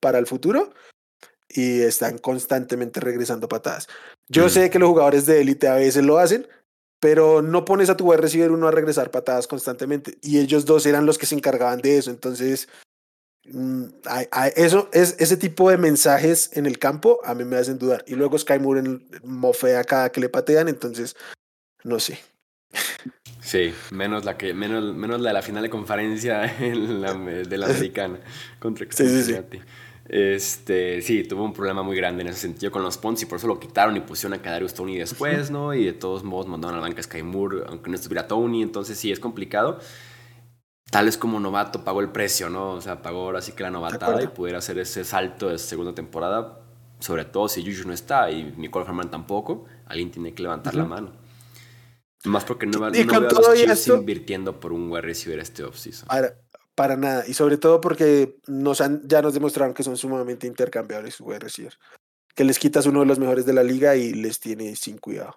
para 0.00 0.18
el 0.18 0.26
futuro 0.26 0.72
y 1.50 1.82
están 1.82 2.16
constantemente 2.16 2.98
regresando 3.00 3.46
patadas. 3.46 3.88
Yo 4.28 4.46
mm. 4.46 4.50
sé 4.50 4.70
que 4.70 4.78
los 4.78 4.88
jugadores 4.88 5.26
de 5.26 5.42
élite 5.42 5.68
a 5.68 5.74
veces 5.74 6.02
lo 6.02 6.16
hacen, 6.16 6.48
pero 7.00 7.40
no 7.40 7.64
pones 7.64 7.88
a 7.88 7.96
tu 7.96 8.10
wide 8.10 8.20
receiver 8.20 8.52
uno 8.52 8.68
a 8.68 8.70
regresar 8.70 9.10
patadas 9.10 9.46
constantemente. 9.46 10.18
Y 10.22 10.38
ellos 10.38 10.66
dos 10.66 10.84
eran 10.86 11.06
los 11.06 11.18
que 11.18 11.26
se 11.26 11.34
encargaban 11.34 11.80
de 11.80 11.96
eso. 11.96 12.10
Entonces, 12.10 12.68
mm, 13.44 13.84
eso 14.54 14.88
es 14.92 15.16
ese 15.18 15.38
tipo 15.38 15.70
de 15.70 15.78
mensajes 15.78 16.50
en 16.56 16.66
el 16.66 16.78
campo 16.78 17.20
a 17.24 17.34
mí 17.34 17.44
me 17.44 17.56
hacen 17.56 17.78
dudar. 17.78 18.04
Y 18.06 18.14
luego 18.14 18.38
Sky 18.38 18.58
Moore 18.58 19.00
mofea 19.24 19.82
cada 19.84 20.12
que 20.12 20.20
le 20.20 20.28
patean, 20.28 20.68
entonces, 20.68 21.16
no 21.82 21.98
sé. 21.98 22.18
Sí, 23.40 23.74
menos 23.90 24.24
la 24.24 24.36
que 24.36 24.54
menos, 24.54 24.94
menos 24.94 25.20
la 25.20 25.30
de 25.30 25.34
la 25.34 25.42
final 25.42 25.62
de 25.62 25.70
conferencia 25.70 26.40
de 26.60 27.58
la 27.58 27.66
americana 27.66 28.20
contra 28.60 28.86
sí, 28.90 29.08
sí, 29.08 29.24
sí. 29.24 29.34
Este, 30.12 31.02
sí, 31.02 31.22
tuvo 31.22 31.44
un 31.44 31.52
problema 31.52 31.84
muy 31.84 31.96
grande 31.96 32.22
en 32.22 32.28
ese 32.28 32.40
sentido 32.40 32.72
con 32.72 32.82
los 32.82 32.98
Pons 32.98 33.22
y 33.22 33.26
por 33.26 33.38
eso 33.38 33.46
lo 33.46 33.60
quitaron 33.60 33.96
y 33.96 34.00
pusieron 34.00 34.36
a 34.36 34.42
Kadarius 34.42 34.74
Tony 34.74 34.98
después, 34.98 35.52
¿no? 35.52 35.72
Y 35.72 35.84
de 35.84 35.92
todos 35.92 36.24
modos 36.24 36.48
mandaron 36.48 36.74
a 36.74 36.80
la 36.80 36.88
banca 36.88 37.00
Sky 37.00 37.22
Moore, 37.22 37.62
aunque 37.68 37.90
no 37.90 37.94
estuviera 37.94 38.26
Tony, 38.26 38.60
entonces 38.60 38.98
sí, 38.98 39.12
es 39.12 39.20
complicado. 39.20 39.78
Tal 40.90 41.04
vez 41.04 41.16
como 41.16 41.38
novato 41.38 41.84
pagó 41.84 42.00
el 42.00 42.08
precio, 42.08 42.50
¿no? 42.50 42.72
O 42.72 42.80
sea, 42.80 43.02
pagó 43.02 43.20
ahora 43.20 43.40
sí 43.40 43.52
que 43.52 43.62
la 43.62 43.70
novatada 43.70 44.20
y 44.20 44.26
pudiera 44.26 44.58
hacer 44.58 44.80
ese 44.80 45.04
salto 45.04 45.48
de 45.48 45.58
segunda 45.58 45.94
temporada, 45.94 46.58
sobre 46.98 47.24
todo 47.24 47.48
si 47.48 47.62
Juju 47.64 47.86
no 47.86 47.94
está 47.94 48.32
y 48.32 48.52
Nicole 48.56 48.86
Herman 48.86 49.12
tampoco, 49.12 49.66
alguien 49.86 50.10
tiene 50.10 50.34
que 50.34 50.42
levantar 50.42 50.74
la 50.74 50.86
mano. 50.86 51.12
Más 52.24 52.44
porque 52.44 52.66
no, 52.66 52.80
no 52.80 52.90
veo 52.90 53.16
a 53.16 53.20
los 53.20 53.54
Chiefs 53.54 53.86
invirtiendo 53.86 54.58
por 54.58 54.72
un 54.72 54.90
wide 54.90 55.02
receiver 55.02 55.38
este 55.38 55.62
offseason. 55.62 56.08
Para 56.80 56.96
nada. 56.96 57.24
Y 57.28 57.34
sobre 57.34 57.58
todo 57.58 57.78
porque 57.78 58.38
nos 58.46 58.80
han, 58.80 59.06
ya 59.06 59.20
nos 59.20 59.34
demostraron 59.34 59.74
que 59.74 59.82
son 59.82 59.98
sumamente 59.98 60.46
intercambiables 60.46 61.16
su 61.16 61.24
wide 61.24 61.40
receiver. 61.40 61.74
Que 62.34 62.42
les 62.42 62.58
quitas 62.58 62.86
uno 62.86 63.00
de 63.00 63.06
los 63.06 63.18
mejores 63.18 63.44
de 63.44 63.52
la 63.52 63.62
liga 63.62 63.96
y 63.96 64.14
les 64.14 64.40
tiene 64.40 64.74
sin 64.76 64.96
cuidado. 64.96 65.34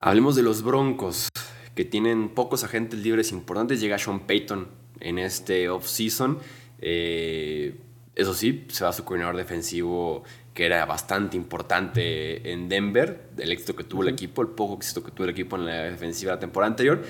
Hablemos 0.00 0.34
de 0.34 0.42
los 0.42 0.64
Broncos, 0.64 1.28
que 1.76 1.84
tienen 1.84 2.34
pocos 2.34 2.64
agentes 2.64 2.98
libres 2.98 3.30
importantes. 3.30 3.80
Llega 3.80 3.96
Sean 3.96 4.26
Payton 4.26 4.66
en 4.98 5.20
este 5.20 5.68
offseason. 5.68 6.40
Eh, 6.80 7.80
eso 8.16 8.34
sí, 8.34 8.66
se 8.70 8.82
va 8.82 8.90
a 8.90 8.92
su 8.92 9.04
coordinador 9.04 9.36
defensivo 9.36 10.24
que 10.54 10.66
era 10.66 10.84
bastante 10.86 11.36
importante 11.36 12.50
en 12.50 12.68
Denver, 12.68 13.28
el 13.38 13.52
éxito 13.52 13.76
que 13.76 13.84
tuvo 13.84 14.02
el 14.02 14.08
equipo, 14.08 14.42
el 14.42 14.48
poco 14.48 14.74
éxito 14.74 15.04
que 15.04 15.12
tuvo 15.12 15.26
el 15.26 15.30
equipo 15.30 15.54
en 15.54 15.66
la 15.66 15.84
defensiva 15.84 16.32
la 16.32 16.40
temporada 16.40 16.72
anterior. 16.72 17.00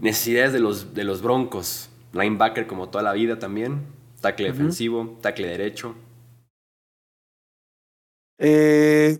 Necesidades 0.00 0.54
de 0.54 0.60
los, 0.60 0.94
de 0.94 1.04
los 1.04 1.20
Broncos. 1.20 1.90
Linebacker 2.12 2.66
como 2.66 2.88
toda 2.88 3.04
la 3.04 3.12
vida 3.12 3.38
también. 3.38 3.86
Tackle 4.20 4.52
defensivo, 4.52 5.18
tackle 5.20 5.48
derecho. 5.48 5.94
Eh, 8.38 9.18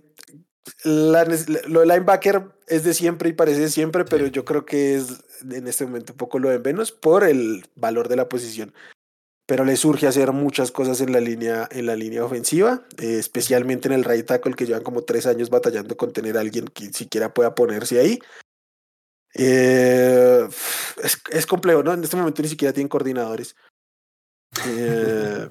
lo 0.84 1.80
de 1.80 1.86
linebacker 1.86 2.52
es 2.68 2.84
de 2.84 2.94
siempre 2.94 3.30
y 3.30 3.32
parece 3.32 3.68
siempre, 3.68 4.04
pero 4.04 4.26
yo 4.26 4.44
creo 4.44 4.64
que 4.64 4.96
es 4.96 5.24
en 5.42 5.66
este 5.66 5.86
momento 5.86 6.12
un 6.12 6.16
poco 6.16 6.38
lo 6.38 6.50
de 6.50 6.58
menos 6.58 6.92
por 6.92 7.24
el 7.24 7.64
valor 7.74 8.08
de 8.08 8.16
la 8.16 8.28
posición. 8.28 8.72
Pero 9.46 9.64
le 9.64 9.76
surge 9.76 10.06
hacer 10.06 10.32
muchas 10.32 10.70
cosas 10.70 11.00
en 11.00 11.12
la 11.12 11.20
línea, 11.20 11.68
en 11.72 11.86
la 11.86 11.96
línea 11.96 12.24
ofensiva, 12.24 12.84
eh, 12.98 13.18
especialmente 13.18 13.88
en 13.88 13.94
el 13.94 14.04
right 14.04 14.24
tackle, 14.24 14.54
que 14.54 14.66
llevan 14.66 14.84
como 14.84 15.02
tres 15.02 15.26
años 15.26 15.50
batallando 15.50 15.96
con 15.96 16.12
tener 16.12 16.36
a 16.36 16.40
alguien 16.40 16.66
que 16.68 16.92
siquiera 16.92 17.34
pueda 17.34 17.54
ponerse 17.54 17.98
ahí. 17.98 18.20
Eh, 19.34 20.46
es, 21.02 21.22
es, 21.30 21.46
complejo, 21.46 21.82
¿no? 21.82 21.92
En 21.92 22.04
este 22.04 22.16
momento 22.16 22.42
ni 22.42 22.48
siquiera 22.48 22.72
tienen 22.72 22.88
coordinadores. 22.88 23.56
Eh, 24.66 25.48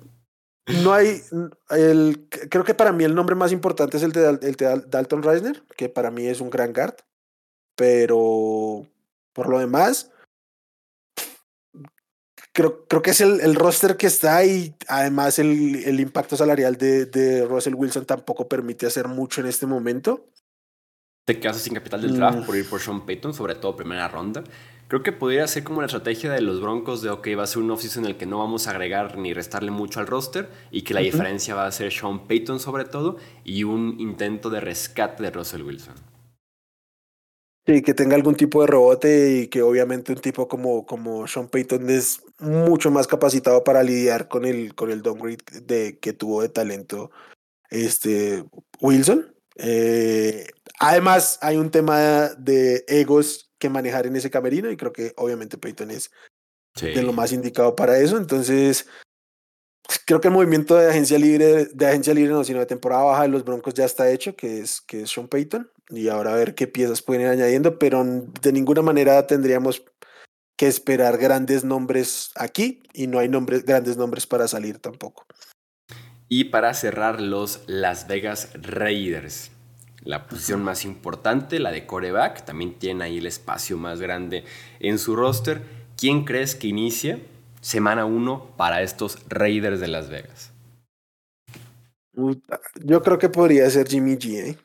no 0.83 0.93
hay. 0.93 1.21
El, 1.69 2.27
creo 2.49 2.63
que 2.63 2.73
para 2.73 2.91
mí 2.91 3.03
el 3.03 3.15
nombre 3.15 3.35
más 3.35 3.51
importante 3.51 3.97
es 3.97 4.03
el 4.03 4.11
de, 4.11 4.29
el 4.29 4.55
de 4.55 4.83
Dalton 4.87 5.23
Reisner, 5.23 5.63
que 5.75 5.89
para 5.89 6.11
mí 6.11 6.27
es 6.27 6.41
un 6.41 6.49
gran 6.49 6.73
guard. 6.73 6.95
Pero 7.75 8.87
por 9.33 9.49
lo 9.49 9.59
demás, 9.59 10.11
creo, 12.51 12.85
creo 12.87 13.01
que 13.01 13.11
es 13.11 13.21
el, 13.21 13.39
el, 13.41 13.55
roster 13.55 13.97
que 13.97 14.07
está 14.07 14.43
y 14.45 14.75
además 14.87 15.39
el, 15.39 15.83
el 15.85 15.99
impacto 15.99 16.35
salarial 16.35 16.77
de, 16.77 17.05
de, 17.05 17.45
Russell 17.45 17.75
Wilson 17.75 18.05
tampoco 18.05 18.47
permite 18.47 18.85
hacer 18.85 19.07
mucho 19.07 19.41
en 19.41 19.47
este 19.47 19.65
momento 19.65 20.30
te 21.25 21.39
quedas 21.39 21.57
sin 21.57 21.73
capital 21.73 22.01
del 22.01 22.15
draft 22.15 22.45
por 22.45 22.55
ir 22.55 22.67
por 22.69 22.79
Sean 22.79 23.05
Payton, 23.05 23.33
sobre 23.33 23.55
todo 23.55 23.75
primera 23.75 24.07
ronda. 24.07 24.43
Creo 24.87 25.03
que 25.03 25.13
podría 25.13 25.47
ser 25.47 25.63
como 25.63 25.79
la 25.79 25.85
estrategia 25.85 26.31
de 26.31 26.41
los 26.41 26.59
Broncos 26.59 27.01
de, 27.01 27.09
ok, 27.09 27.29
va 27.37 27.43
a 27.43 27.47
ser 27.47 27.61
un 27.63 27.71
offseason 27.71 28.03
en 28.03 28.11
el 28.11 28.17
que 28.17 28.25
no 28.25 28.39
vamos 28.39 28.67
a 28.67 28.71
agregar 28.71 29.17
ni 29.17 29.33
restarle 29.33 29.71
mucho 29.71 30.01
al 30.01 30.07
roster 30.07 30.49
y 30.69 30.81
que 30.81 30.93
la 30.93 30.99
diferencia 30.99 31.55
va 31.55 31.65
a 31.65 31.71
ser 31.71 31.93
Sean 31.93 32.27
Payton 32.27 32.59
sobre 32.59 32.83
todo 32.83 33.15
y 33.45 33.63
un 33.63 33.95
intento 33.99 34.49
de 34.49 34.59
rescate 34.59 35.23
de 35.23 35.31
Russell 35.31 35.61
Wilson. 35.61 35.95
Sí, 37.65 37.83
que 37.83 37.93
tenga 37.93 38.15
algún 38.15 38.35
tipo 38.35 38.61
de 38.61 38.67
rebote 38.67 39.41
y 39.43 39.47
que 39.47 39.61
obviamente 39.61 40.11
un 40.11 40.19
tipo 40.19 40.47
como, 40.47 40.85
como 40.85 41.27
Sean 41.27 41.47
Payton 41.47 41.89
es 41.89 42.23
mucho 42.39 42.91
más 42.91 43.07
capacitado 43.07 43.63
para 43.63 43.83
lidiar 43.83 44.27
con 44.27 44.45
el, 44.45 44.73
con 44.73 44.91
el 44.91 45.03
downgrade 45.03 45.61
de, 45.61 45.99
que 45.99 46.11
tuvo 46.11 46.41
de 46.41 46.49
talento 46.49 47.11
este 47.69 48.43
Wilson. 48.81 49.33
Eh, 49.55 50.47
Además, 50.83 51.37
hay 51.41 51.57
un 51.57 51.69
tema 51.69 52.29
de 52.39 52.83
egos 52.87 53.51
que 53.59 53.69
manejar 53.69 54.07
en 54.07 54.15
ese 54.15 54.31
camerino 54.31 54.71
y 54.71 54.77
creo 54.77 54.91
que 54.91 55.13
obviamente 55.15 55.59
Peyton 55.59 55.91
es 55.91 56.09
de 56.81 57.03
lo 57.03 57.13
más 57.13 57.31
indicado 57.31 57.75
para 57.75 57.99
eso. 57.99 58.17
Entonces, 58.17 58.87
creo 60.07 60.19
que 60.19 60.29
el 60.29 60.33
movimiento 60.33 60.75
de 60.75 60.89
agencia 60.89 61.19
libre, 61.19 61.65
de 61.65 61.85
agencia 61.85 62.15
libre 62.15 62.33
no, 62.33 62.43
sino 62.43 62.57
de 62.57 62.65
temporada 62.65 63.03
baja 63.03 63.21
de 63.21 63.27
los 63.27 63.45
Broncos 63.45 63.75
ya 63.75 63.85
está 63.85 64.09
hecho, 64.09 64.35
que 64.35 64.61
es, 64.61 64.81
que 64.81 65.03
es 65.03 65.11
Sean 65.11 65.27
Payton. 65.27 65.69
Y 65.91 66.07
ahora 66.07 66.33
a 66.33 66.35
ver 66.35 66.55
qué 66.55 66.65
piezas 66.65 67.03
pueden 67.03 67.21
ir 67.21 67.27
añadiendo, 67.27 67.77
pero 67.77 68.03
de 68.03 68.51
ninguna 68.51 68.81
manera 68.81 69.27
tendríamos 69.27 69.83
que 70.57 70.65
esperar 70.65 71.19
grandes 71.19 71.63
nombres 71.63 72.31
aquí 72.33 72.81
y 72.91 73.05
no 73.05 73.19
hay 73.19 73.29
nombres, 73.29 73.65
grandes 73.65 73.97
nombres 73.97 74.25
para 74.25 74.47
salir 74.47 74.79
tampoco. 74.79 75.27
Y 76.33 76.45
para 76.45 76.73
cerrar 76.73 77.19
los 77.19 77.61
Las 77.67 78.07
Vegas 78.07 78.53
Raiders 78.53 79.51
la 80.03 80.27
posición 80.27 80.63
más 80.63 80.83
importante, 80.85 81.59
la 81.59 81.71
de 81.71 81.85
coreback, 81.85 82.43
también 82.43 82.73
tiene 82.73 83.03
ahí 83.03 83.17
el 83.19 83.27
espacio 83.27 83.77
más 83.77 84.01
grande 84.01 84.45
en 84.79 84.97
su 84.97 85.15
roster. 85.15 85.61
¿Quién 85.95 86.23
crees 86.23 86.55
que 86.55 86.67
inicie 86.67 87.23
semana 87.59 88.05
1 88.05 88.55
para 88.57 88.81
estos 88.81 89.19
Raiders 89.29 89.79
de 89.79 89.87
Las 89.87 90.09
Vegas? 90.09 90.53
Yo 92.83 93.01
creo 93.01 93.19
que 93.19 93.29
podría 93.29 93.69
ser 93.69 93.87
Jimmy 93.87 94.15
G, 94.15 94.37
¿eh? 94.37 94.57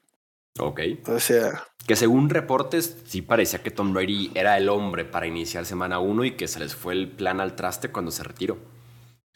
Ok. 0.58 0.80
O 1.08 1.20
sea. 1.20 1.64
Que 1.86 1.96
según 1.96 2.30
reportes, 2.30 2.96
sí 3.04 3.22
parecía 3.22 3.62
que 3.62 3.70
Tom 3.70 3.92
Brady 3.92 4.32
era 4.34 4.56
el 4.56 4.68
hombre 4.68 5.04
para 5.04 5.26
iniciar 5.26 5.66
semana 5.66 5.98
1 5.98 6.24
y 6.24 6.30
que 6.32 6.48
se 6.48 6.60
les 6.60 6.74
fue 6.74 6.94
el 6.94 7.10
plan 7.10 7.40
al 7.40 7.54
traste 7.54 7.90
cuando 7.90 8.10
se 8.10 8.22
retiró. 8.22 8.56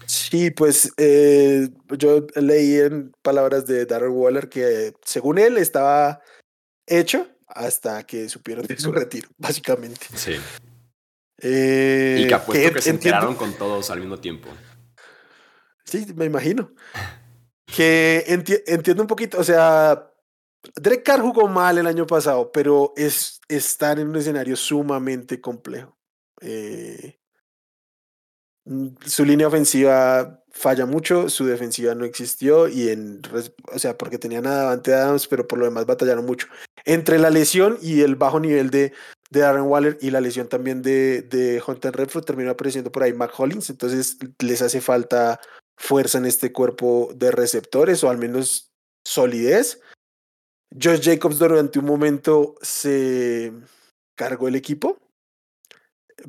Sí, 0.06 0.50
pues 0.50 0.92
eh, 0.96 1.68
yo 1.96 2.26
leí 2.34 2.78
en 2.78 3.12
palabras 3.22 3.66
de 3.66 3.86
Darren 3.86 4.12
Waller 4.12 4.48
que 4.48 4.94
según 5.04 5.38
él 5.38 5.56
estaba 5.56 6.20
hecho 6.86 7.28
hasta 7.46 8.04
que 8.04 8.28
supieron 8.28 8.66
de 8.66 8.78
su 8.78 8.92
retiro, 8.92 9.28
básicamente. 9.38 10.06
Sí. 10.14 10.36
Eh, 11.42 12.20
y 12.20 12.28
que 12.28 12.34
apuesto 12.34 12.74
que, 12.74 12.82
se 12.82 12.90
enteraron 12.90 13.34
con 13.34 13.54
todos 13.54 13.90
al 13.90 14.00
mismo 14.00 14.18
tiempo. 14.18 14.48
Sí, 15.84 16.06
me 16.14 16.26
imagino. 16.26 16.72
que 17.66 18.24
entiendo 18.66 19.02
un 19.02 19.08
poquito, 19.08 19.38
o 19.38 19.44
sea, 19.44 20.10
Drake 20.74 21.02
Carr 21.02 21.20
jugó 21.20 21.48
mal 21.48 21.78
el 21.78 21.86
año 21.86 22.06
pasado, 22.06 22.50
pero 22.52 22.92
es 22.96 23.40
estar 23.48 23.98
en 23.98 24.08
un 24.08 24.16
escenario 24.16 24.56
sumamente 24.56 25.40
complejo. 25.40 25.96
Eh, 26.40 27.19
su 29.04 29.24
línea 29.24 29.48
ofensiva 29.48 30.42
falla 30.50 30.86
mucho, 30.86 31.28
su 31.28 31.46
defensiva 31.46 31.94
no 31.94 32.04
existió 32.04 32.68
y 32.68 32.88
en, 32.88 33.22
o 33.72 33.78
sea, 33.78 33.96
porque 33.96 34.18
tenían 34.18 34.46
a 34.46 34.54
Davante 34.54 34.92
Adams, 34.92 35.26
pero 35.26 35.46
por 35.46 35.58
lo 35.58 35.64
demás 35.64 35.86
batallaron 35.86 36.26
mucho. 36.26 36.48
Entre 36.84 37.18
la 37.18 37.30
lesión 37.30 37.78
y 37.80 38.02
el 38.02 38.16
bajo 38.16 38.40
nivel 38.40 38.70
de, 38.70 38.92
de 39.30 39.42
Aaron 39.44 39.68
Waller 39.68 39.98
y 40.00 40.10
la 40.10 40.20
lesión 40.20 40.48
también 40.48 40.82
de, 40.82 41.22
de 41.22 41.62
Hunter 41.64 41.94
Redford 41.94 42.24
terminó 42.24 42.50
apareciendo 42.50 42.90
por 42.92 43.02
ahí 43.02 43.12
Mac 43.12 43.32
Hollins, 43.38 43.70
entonces 43.70 44.18
les 44.38 44.62
hace 44.62 44.80
falta 44.80 45.40
fuerza 45.76 46.18
en 46.18 46.26
este 46.26 46.52
cuerpo 46.52 47.10
de 47.14 47.30
receptores 47.30 48.04
o 48.04 48.10
al 48.10 48.18
menos 48.18 48.70
solidez. 49.04 49.80
Josh 50.70 51.00
Jacobs 51.02 51.38
durante 51.38 51.78
un 51.78 51.86
momento 51.86 52.56
se 52.60 53.52
cargó 54.14 54.46
el 54.48 54.56
equipo, 54.56 54.98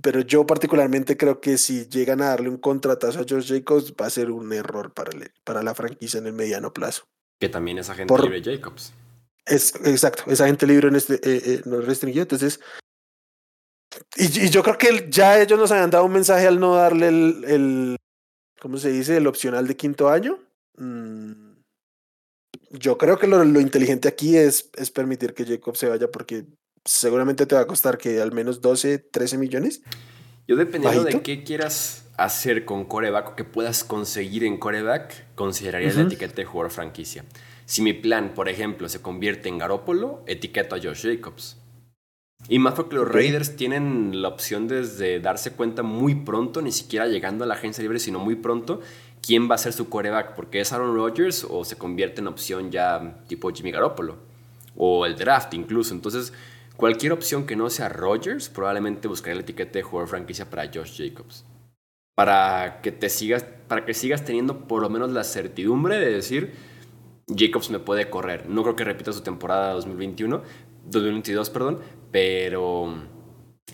pero 0.01 0.21
yo 0.21 0.45
particularmente 0.45 1.17
creo 1.17 1.41
que 1.41 1.57
si 1.57 1.87
llegan 1.87 2.21
a 2.21 2.27
darle 2.29 2.49
un 2.49 2.57
contratazo 2.57 3.19
a 3.19 3.25
Josh 3.27 3.53
Jacobs 3.53 3.93
va 3.99 4.05
a 4.05 4.09
ser 4.09 4.31
un 4.31 4.51
error 4.53 4.93
para, 4.93 5.11
para 5.43 5.63
la 5.63 5.73
franquicia 5.75 6.19
en 6.19 6.27
el 6.27 6.33
mediano 6.33 6.73
plazo. 6.73 7.03
Que 7.39 7.49
también 7.49 7.79
es 7.79 7.89
agente 7.89 8.13
libre 8.21 8.41
Jacobs. 8.43 8.93
Es, 9.45 9.73
exacto, 9.83 10.23
es 10.27 10.39
agente 10.39 10.67
libre 10.67 10.87
en 10.87 10.95
este, 10.95 11.15
eh, 11.15 11.41
eh, 11.45 11.61
no 11.65 11.81
restringido, 11.81 12.23
entonces... 12.23 12.59
Y, 14.15 14.49
yo 14.49 14.63
creo 14.63 14.77
que 14.77 15.07
ya 15.09 15.41
ellos 15.41 15.59
nos 15.59 15.71
habían 15.71 15.89
dado 15.89 16.05
un 16.05 16.13
mensaje 16.13 16.47
al 16.47 16.59
no 16.59 16.75
darle 16.75 17.09
el, 17.09 17.43
el 17.45 17.97
¿cómo 18.61 18.77
se 18.77 18.89
dice? 18.89 19.17
El 19.17 19.27
opcional 19.27 19.67
de 19.67 19.75
quinto 19.75 20.09
año. 20.09 20.39
Mm, 20.77 21.51
yo 22.69 22.97
creo 22.97 23.17
que 23.19 23.27
lo, 23.27 23.43
lo, 23.43 23.59
inteligente 23.59 24.07
aquí 24.07 24.37
es, 24.37 24.69
es 24.75 24.91
permitir 24.91 25.33
que 25.33 25.45
Jacob 25.45 25.75
se 25.75 25.89
vaya 25.89 26.09
porque 26.09 26.45
seguramente 26.85 27.45
te 27.45 27.55
va 27.55 27.61
a 27.61 27.67
costar 27.67 27.97
que 27.97 28.21
al 28.21 28.31
menos 28.31 28.61
12, 28.61 28.97
13 28.99 29.37
millones. 29.37 29.81
Yo 30.47 30.55
dependiendo 30.55 31.03
de 31.03 31.21
qué 31.21 31.43
quieras 31.43 32.05
hacer 32.17 32.65
con 32.65 32.85
coreback 32.85 33.29
o 33.29 33.35
que 33.35 33.43
puedas 33.43 33.83
conseguir 33.83 34.43
en 34.43 34.57
coreback, 34.57 35.35
consideraría 35.35 35.93
la 35.93 36.01
etiqueta 36.03 36.35
de 36.35 36.45
jugador 36.45 36.71
franquicia. 36.71 37.25
Si 37.65 37.81
mi 37.81 37.93
plan, 37.93 38.33
por 38.33 38.49
ejemplo, 38.49 38.89
se 38.89 39.01
convierte 39.01 39.49
en 39.49 39.57
Garópolo, 39.57 40.23
etiqueto 40.27 40.75
a 40.75 40.79
Josh 40.79 41.03
Jacobs. 41.03 41.57
Y 42.49 42.59
más 42.59 42.73
porque 42.73 42.95
los 42.95 43.07
Raiders 43.07 43.55
tienen 43.55 44.21
la 44.21 44.27
opción 44.27 44.67
desde 44.67 45.19
darse 45.19 45.51
cuenta 45.51 45.83
muy 45.83 46.15
pronto, 46.15 46.61
ni 46.61 46.71
siquiera 46.71 47.07
llegando 47.07 47.43
a 47.43 47.47
la 47.47 47.53
agencia 47.53 47.81
libre, 47.81 47.99
sino 47.99 48.19
muy 48.19 48.35
pronto, 48.35 48.81
quién 49.21 49.49
va 49.49 49.55
a 49.55 49.59
ser 49.59 49.73
su 49.73 49.89
coreback, 49.89 50.35
porque 50.35 50.59
es 50.59 50.73
Aaron 50.73 50.95
Rodgers 50.95 51.45
o 51.47 51.63
se 51.63 51.77
convierte 51.77 52.21
en 52.21 52.27
opción 52.27 52.71
ya 52.71 53.23
tipo 53.27 53.51
Jimmy 53.51 53.71
Garoppolo, 53.71 54.17
o 54.75 55.05
el 55.05 55.15
draft 55.15 55.53
incluso. 55.53 55.93
Entonces, 55.93 56.33
cualquier 56.81 57.13
opción 57.13 57.45
que 57.45 57.55
no 57.55 57.69
sea 57.69 57.89
Rodgers, 57.89 58.49
probablemente 58.49 59.07
buscaré 59.07 59.35
la 59.35 59.41
etiqueta 59.41 59.73
de 59.73 59.83
jugador 59.83 60.09
franquicia 60.09 60.49
para 60.49 60.65
Josh 60.65 60.97
Jacobs. 60.97 61.45
Para 62.15 62.81
que 62.81 62.91
te 62.91 63.07
sigas, 63.07 63.45
para 63.67 63.85
que 63.85 63.93
sigas 63.93 64.25
teniendo 64.25 64.67
por 64.67 64.81
lo 64.81 64.89
menos 64.89 65.11
la 65.11 65.23
certidumbre 65.23 65.99
de 65.99 66.11
decir, 66.11 66.53
Jacobs 67.27 67.69
me 67.69 67.77
puede 67.77 68.09
correr. 68.09 68.49
No 68.49 68.63
creo 68.63 68.75
que 68.75 68.83
repita 68.83 69.13
su 69.13 69.21
temporada 69.21 69.73
2021, 69.73 70.41
2022, 70.85 71.51
perdón, 71.51 71.81
pero 72.11 72.95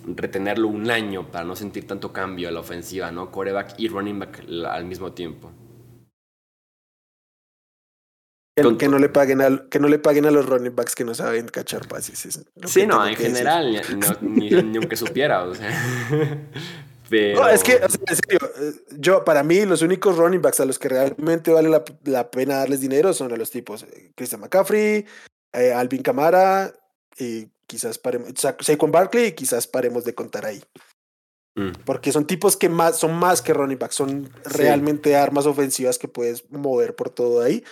retenerlo 0.06 0.68
un 0.68 0.92
año 0.92 1.32
para 1.32 1.46
no 1.46 1.56
sentir 1.56 1.88
tanto 1.88 2.12
cambio 2.12 2.50
a 2.50 2.52
la 2.52 2.60
ofensiva, 2.60 3.10
¿no? 3.10 3.32
Coreback 3.32 3.76
y 3.80 3.88
running 3.88 4.20
back 4.20 4.44
al 4.70 4.84
mismo 4.84 5.14
tiempo. 5.14 5.50
Que, 8.58 8.88
no 8.88 8.98
le 8.98 9.08
paguen 9.08 9.42
a, 9.42 9.66
que 9.70 9.80
no 9.80 9.88
le 9.88 10.00
paguen 10.00 10.26
a 10.26 10.32
los 10.32 10.48
running 10.48 10.76
backs 10.76 10.96
que 10.96 11.06
no 11.06 11.14
saben 11.14 11.48
cachar 11.48 11.88
pases. 11.88 12.40
Sí, 12.66 12.88
no, 12.88 13.06
en 13.06 13.16
general, 13.16 13.82
ni, 14.22 14.50
aunque 14.76 14.96
supiera, 14.96 15.44
o 15.44 15.54
sea. 15.54 15.70
No, 17.10 17.48
es 17.48 17.64
que, 17.64 17.76
en 17.76 17.90
serio, 17.90 18.40
eh, 18.60 18.74
yo, 18.98 19.24
para 19.24 19.42
mí, 19.42 19.64
los 19.66 19.82
únicos 19.82 20.18
running 20.18 20.42
backs 20.42 20.60
a 20.60 20.66
los 20.66 20.78
que 20.78 20.90
realmente 20.90 21.54
vale 21.54 21.70
la, 22.04 22.32
pena 22.32 22.58
darles 22.58 22.82
dinero 22.82 23.14
son 23.14 23.32
a 23.32 23.38
los 23.38 23.50
tipos 23.50 23.84
eh, 23.84 24.12
Christian 24.14 24.42
McCaffrey, 24.42 25.06
eh, 25.54 25.72
Alvin 25.72 26.02
Camara, 26.02 26.74
y 27.18 27.48
quizás 27.66 27.98
paremos, 27.98 28.34
Saquon 28.36 28.92
Barkley, 28.92 29.28
y 29.28 29.32
quizás 29.32 29.68
paremos 29.68 30.04
de 30.04 30.16
contar 30.16 30.46
ahí. 30.46 30.62
Mm. 31.56 31.72
Porque 31.86 32.12
son 32.12 32.28
tipos 32.28 32.58
que 32.58 32.68
más, 32.68 33.00
son 33.00 33.14
más 33.14 33.42
que 33.42 33.54
running 33.54 33.80
backs, 33.80 33.96
son 33.96 34.30
realmente 34.44 35.16
armas 35.16 35.46
ofensivas 35.46 35.98
que 35.98 36.10
puedes 36.10 36.52
mover 36.52 36.94
por 36.94 37.10
todo 37.10 37.42
ahí 37.42 37.64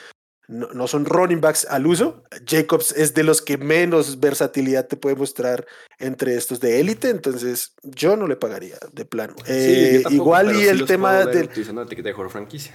no, 0.48 0.88
son 0.88 1.06
running 1.06 1.42
backs 1.42 1.66
al 1.70 1.88
uso. 1.88 2.24
Jacobs 2.46 2.92
es 2.92 3.14
de 3.14 3.24
los 3.24 3.42
que 3.42 3.58
menos 3.58 4.20
versatilidad 4.20 4.88
te 4.88 4.98
puede 4.98 5.16
mostrar 5.16 5.66
entre 5.98 6.36
estos 6.36 6.60
de 6.60 6.80
élite, 6.80 7.10
entonces 7.10 7.74
yo 7.84 8.16
no 8.16 8.28
le 8.28 8.36
pagaría 8.36 8.78
de 8.94 9.06
plano. 9.06 9.36
Eh, 9.48 10.04
igual 10.10 10.56
y 10.56 10.68
el 10.68 10.86
tema 10.86 11.26
del... 11.26 11.48
De 11.48 12.30
franquicia. 12.30 12.74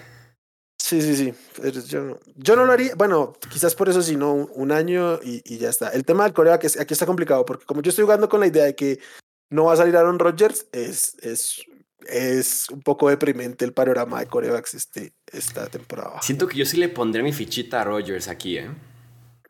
Sí, 0.78 1.00
sí, 1.02 1.14
sí. 1.14 1.34
Yo, 1.86 2.18
yo 2.34 2.56
no 2.56 2.64
lo 2.64 2.72
haría. 2.72 2.94
Bueno, 2.96 3.34
quizás 3.52 3.74
por 3.74 3.88
eso, 3.88 4.02
si 4.02 4.16
no, 4.16 4.32
un 4.32 4.72
año 4.72 5.20
y, 5.22 5.58
ya 5.58 5.68
está. 5.68 5.90
El 5.90 6.04
tema 6.04 6.24
del 6.24 6.32
Corea, 6.32 6.58
que 6.58 6.66
aquí 6.66 6.94
está 6.94 7.06
complicado, 7.06 7.44
porque 7.44 7.64
como 7.64 7.82
yo 7.82 7.90
estoy 7.90 8.04
jugando 8.04 8.28
con 8.28 8.40
la 8.40 8.48
idea 8.48 8.64
de 8.64 8.74
que 8.74 8.98
no 9.50 9.66
va 9.66 9.74
a 9.74 9.76
salir 9.76 9.96
Aaron 9.96 10.18
Rodgers, 10.18 10.66
es, 10.72 11.16
es 11.20 11.64
es 12.08 12.68
un 12.70 12.82
poco 12.82 13.08
deprimente 13.08 13.64
el 13.64 13.72
panorama 13.72 14.20
de 14.20 14.26
corebacks 14.26 14.74
este, 14.74 15.12
esta 15.32 15.66
temporada. 15.66 16.20
Siento 16.22 16.46
que 16.46 16.58
yo 16.58 16.66
sí 16.66 16.76
le 16.76 16.88
pondré 16.88 17.22
mi 17.22 17.32
fichita 17.32 17.80
a 17.82 17.84
Rogers 17.84 18.28
aquí, 18.28 18.58
¿eh? 18.58 18.70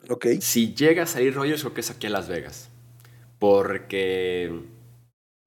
Ok. 0.08 0.26
Si 0.40 0.74
llega 0.74 1.04
a 1.04 1.06
salir 1.06 1.34
Rogers, 1.34 1.60
creo 1.62 1.74
que 1.74 1.80
es 1.80 1.90
aquí 1.90 2.06
a 2.06 2.10
Las 2.10 2.28
Vegas. 2.28 2.70
Porque 3.38 4.52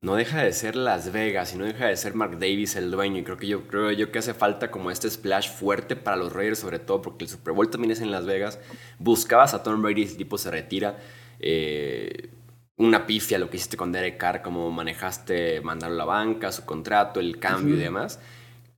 no 0.02 0.16
deja 0.16 0.44
de 0.44 0.54
ser 0.54 0.76
Las 0.76 1.12
Vegas 1.12 1.54
y 1.54 1.58
no 1.58 1.66
deja 1.66 1.88
de 1.88 1.96
ser 1.96 2.14
Mark 2.14 2.34
Davis 2.34 2.76
el 2.76 2.92
dueño. 2.92 3.20
Y 3.20 3.24
creo 3.24 3.38
que 3.38 3.48
yo 3.48 3.68
creo 3.68 3.92
yo 3.92 4.12
que 4.12 4.20
hace 4.20 4.34
falta 4.34 4.72
como 4.72 4.92
este 4.92 5.10
splash 5.10 5.50
fuerte 5.50 5.96
para 5.96 6.18
los 6.18 6.34
Raiders, 6.34 6.60
sobre 6.60 6.80
todo 6.80 7.02
porque 7.02 7.26
el 7.26 7.30
Super 7.30 7.54
Bowl 7.54 7.70
también 7.70 7.92
es 7.92 8.02
en 8.02 8.12
Las 8.12 8.26
Vegas. 8.26 8.60
Buscabas 9.00 9.54
a 9.54 9.64
Tom 9.64 9.82
Brady, 9.82 10.04
el 10.04 10.18
tipo 10.18 10.38
se 10.38 10.52
retira. 10.52 10.98
Eh, 11.40 12.30
una 12.78 13.06
pifia 13.06 13.38
lo 13.38 13.50
que 13.50 13.58
hiciste 13.58 13.78
con 13.78 13.92
Derek 13.92 14.18
Carr, 14.18 14.42
cómo 14.42 14.72
manejaste 14.72 15.62
mandarlo 15.62 15.96
a 15.96 15.98
la 16.00 16.06
banca, 16.06 16.52
su 16.52 16.66
contrato, 16.66 17.20
el 17.20 17.40
cambio 17.40 17.76
y 17.76 17.80
demás. 17.80 18.20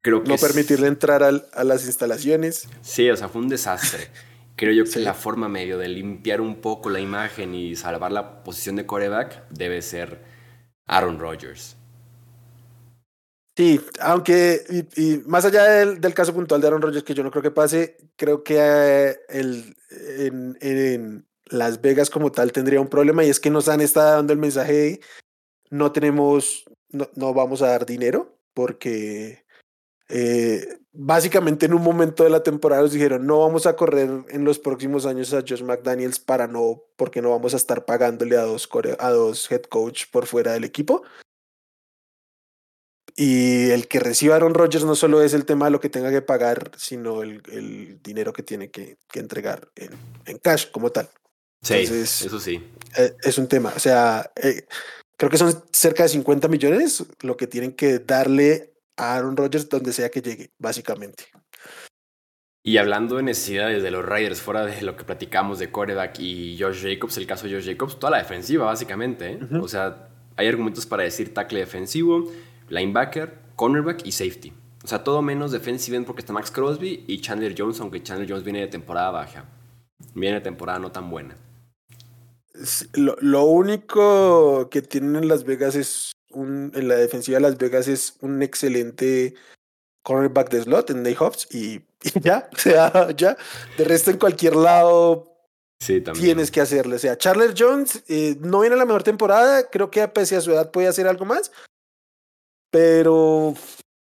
Creo 0.01 0.23
que 0.23 0.29
no 0.29 0.37
permitirle 0.37 0.87
entrar 0.87 1.23
a 1.23 1.63
las 1.63 1.85
instalaciones. 1.85 2.67
Sí, 2.81 3.09
o 3.09 3.17
sea, 3.17 3.29
fue 3.29 3.41
un 3.41 3.49
desastre. 3.49 4.09
Creo 4.55 4.71
yo 4.71 4.89
que 4.89 4.99
la 4.99 5.13
forma 5.13 5.49
medio 5.49 5.77
de 5.77 5.89
limpiar 5.89 6.39
un 6.41 6.61
poco 6.61 6.89
la 6.89 6.99
imagen 6.99 7.55
y 7.55 7.75
salvar 7.75 8.11
la 8.11 8.43
posición 8.43 8.75
de 8.75 8.85
coreback 8.85 9.49
debe 9.49 9.81
ser 9.81 10.21
Aaron 10.85 11.19
Rodgers. 11.19 11.75
Sí, 13.57 13.81
aunque, 14.01 14.61
y, 14.95 15.21
más 15.25 15.45
allá 15.45 15.63
del, 15.63 16.13
caso 16.13 16.33
puntual 16.33 16.61
de 16.61 16.67
Aaron 16.67 16.81
Rodgers, 16.81 17.03
que 17.03 17.13
yo 17.13 17.23
no 17.23 17.31
creo 17.31 17.41
que 17.41 17.51
pase, 17.51 17.97
creo 18.15 18.43
que 18.43 18.57
eh, 18.59 19.17
el, 19.29 19.75
en 20.61 21.25
las 21.47 21.81
Vegas 21.81 22.09
como 22.09 22.31
tal 22.31 22.51
tendría 22.51 22.81
un 22.81 22.89
problema 22.89 23.23
y 23.23 23.29
es 23.29 23.39
que 23.39 23.49
nos 23.49 23.69
han 23.69 23.81
estado 23.81 24.15
dando 24.15 24.33
el 24.33 24.39
mensaje 24.39 24.73
de 24.73 25.01
no 25.69 25.91
tenemos, 25.91 26.65
no, 26.89 27.33
vamos 27.33 27.61
a 27.61 27.67
dar 27.67 27.85
dinero 27.85 28.37
porque 28.53 29.45
eh, 30.07 30.79
básicamente 30.91 31.65
en 31.65 31.73
un 31.73 31.81
momento 31.81 32.23
de 32.23 32.29
la 32.29 32.43
temporada 32.43 32.83
nos 32.83 32.93
dijeron 32.93 33.25
no 33.25 33.39
vamos 33.39 33.65
a 33.65 33.75
correr 33.75 34.25
en 34.29 34.45
los 34.45 34.59
próximos 34.59 35.05
años 35.05 35.33
a 35.33 35.41
Josh 35.41 35.63
McDaniels 35.63 36.19
para 36.19 36.47
no, 36.47 36.83
porque 36.95 37.21
no 37.21 37.31
vamos 37.31 37.53
a 37.53 37.57
estar 37.57 37.85
pagándole 37.85 38.37
a 38.37 38.43
dos, 38.43 38.69
a 38.99 39.09
dos 39.09 39.51
head 39.51 39.63
coach 39.63 40.05
por 40.11 40.25
fuera 40.25 40.53
del 40.53 40.63
equipo. 40.63 41.03
Y 43.17 43.69
el 43.69 43.87
que 43.87 44.01
reciba 44.01 44.35
Aaron 44.35 44.53
Rodgers 44.53 44.83
no 44.83 44.93
solo 44.93 45.21
es 45.21 45.33
el 45.33 45.45
tema 45.45 45.65
de 45.65 45.71
lo 45.71 45.79
que 45.79 45.89
tenga 45.89 46.11
que 46.11 46.21
pagar, 46.21 46.71
sino 46.75 47.23
el, 47.23 47.41
el 47.49 48.01
dinero 48.03 48.33
que 48.33 48.43
tiene 48.43 48.69
que, 48.71 48.97
que 49.09 49.19
entregar 49.19 49.69
en, 49.75 49.91
en 50.25 50.37
cash 50.37 50.69
como 50.69 50.91
tal. 50.91 51.09
Sí, 51.66 52.26
eso 52.26 52.39
sí. 52.39 52.61
Eh, 52.95 53.16
es 53.24 53.38
un 53.38 53.47
tema. 53.47 53.74
O 53.76 53.80
sea, 53.80 54.32
eh, 54.36 54.66
creo 55.18 55.32
que 55.32 55.38
son 55.38 55.63
cerca 55.72 56.03
de 56.03 56.09
50 56.09 56.47
millones 56.47 57.03
lo 57.22 57.36
que 57.36 57.47
tienen 57.47 57.74
que 57.74 57.99
darle 57.99 58.74
a 58.97 59.16
Aaron 59.16 59.36
Rodgers 59.36 59.68
donde 59.68 59.91
sea 59.91 60.09
que 60.09 60.22
llegue, 60.22 60.51
básicamente. 60.59 61.26
Y 62.63 62.78
hablando 62.78 63.18
de 63.18 63.24
necesidades 63.24 63.84
de 63.84 63.91
los 63.91 64.05
Raiders, 64.05 64.41
fuera 64.41 64.66
de 64.66 64.82
lo 64.82 64.95
que 64.95 65.03
platicamos 65.03 65.59
de 65.59 65.72
Coreback 65.72 66.20
y 66.20 66.57
Josh 66.59 66.82
Jacobs, 66.84 67.18
el 67.18 67.28
caso 67.28 67.47
de 67.47 67.53
Josh 67.53 67.66
Jacobs, 67.66 67.99
toda 67.99 68.11
la 68.11 68.18
defensiva, 68.18 68.66
básicamente. 68.66 69.34
¿eh? 69.34 69.39
O 69.59 69.68
sea, 69.68 70.09
hay 70.36 70.47
argumentos 70.47 70.86
para 70.86 71.03
decir 71.03 71.34
tackle 71.34 71.59
defensivo, 71.59 72.32
linebacker, 72.70 73.34
cornerback 73.55 74.05
y 74.05 74.11
safety. 74.11 74.53
O 74.84 74.88
sea, 74.88 75.03
todo 75.03 75.22
menos 75.22 75.51
defensive 75.51 75.99
porque 76.01 76.22
está 76.22 76.34
Max 76.34 76.51
Crosby 76.51 77.05
y 77.07 77.22
Chandler 77.22 77.55
Jones, 77.57 77.80
aunque 77.80 78.01
Chandler 78.01 78.30
Jones 78.30 78.43
viene 78.43 78.61
de 78.61 78.68
temporada 78.68 79.11
baja. 79.11 79.45
Viene 80.13 80.38
de 80.38 80.41
temporada 80.41 80.80
no 80.80 80.91
tan 80.91 81.09
buena. 81.09 81.36
Lo, 82.93 83.43
único 83.45 84.69
que 84.69 84.81
tienen 84.81 85.15
en 85.15 85.27
Las 85.27 85.43
Vegas 85.43 85.75
es 85.75 86.13
un, 86.31 86.71
en 86.75 86.87
la 86.87 86.95
defensiva 86.95 87.37
de 87.37 87.41
Las 87.41 87.57
Vegas 87.57 87.87
es 87.87 88.17
un 88.21 88.41
excelente 88.41 89.35
cornerback 90.03 90.49
de 90.49 90.61
slot 90.63 90.89
en 90.91 91.03
Nate 91.03 91.15
Hobbs 91.15 91.47
y, 91.53 91.81
ya, 92.21 92.49
o 92.53 92.57
sea, 92.57 93.11
ya. 93.11 93.37
De 93.77 93.83
resto 93.83 94.11
en 94.11 94.17
cualquier 94.17 94.55
lado 94.55 95.35
tienes 96.13 96.51
que 96.51 96.61
hacerle. 96.61 96.95
O 96.95 96.99
sea, 96.99 97.17
Charles 97.17 97.53
Jones 97.57 98.03
eh, 98.07 98.37
no 98.39 98.61
viene 98.61 98.75
a 98.75 98.79
la 98.79 98.85
mejor 98.85 99.03
temporada, 99.03 99.69
creo 99.69 99.91
que 99.91 100.07
pese 100.07 100.35
a 100.35 100.41
su 100.41 100.51
edad 100.51 100.71
puede 100.71 100.87
hacer 100.87 101.07
algo 101.07 101.25
más, 101.25 101.51
pero 102.71 103.53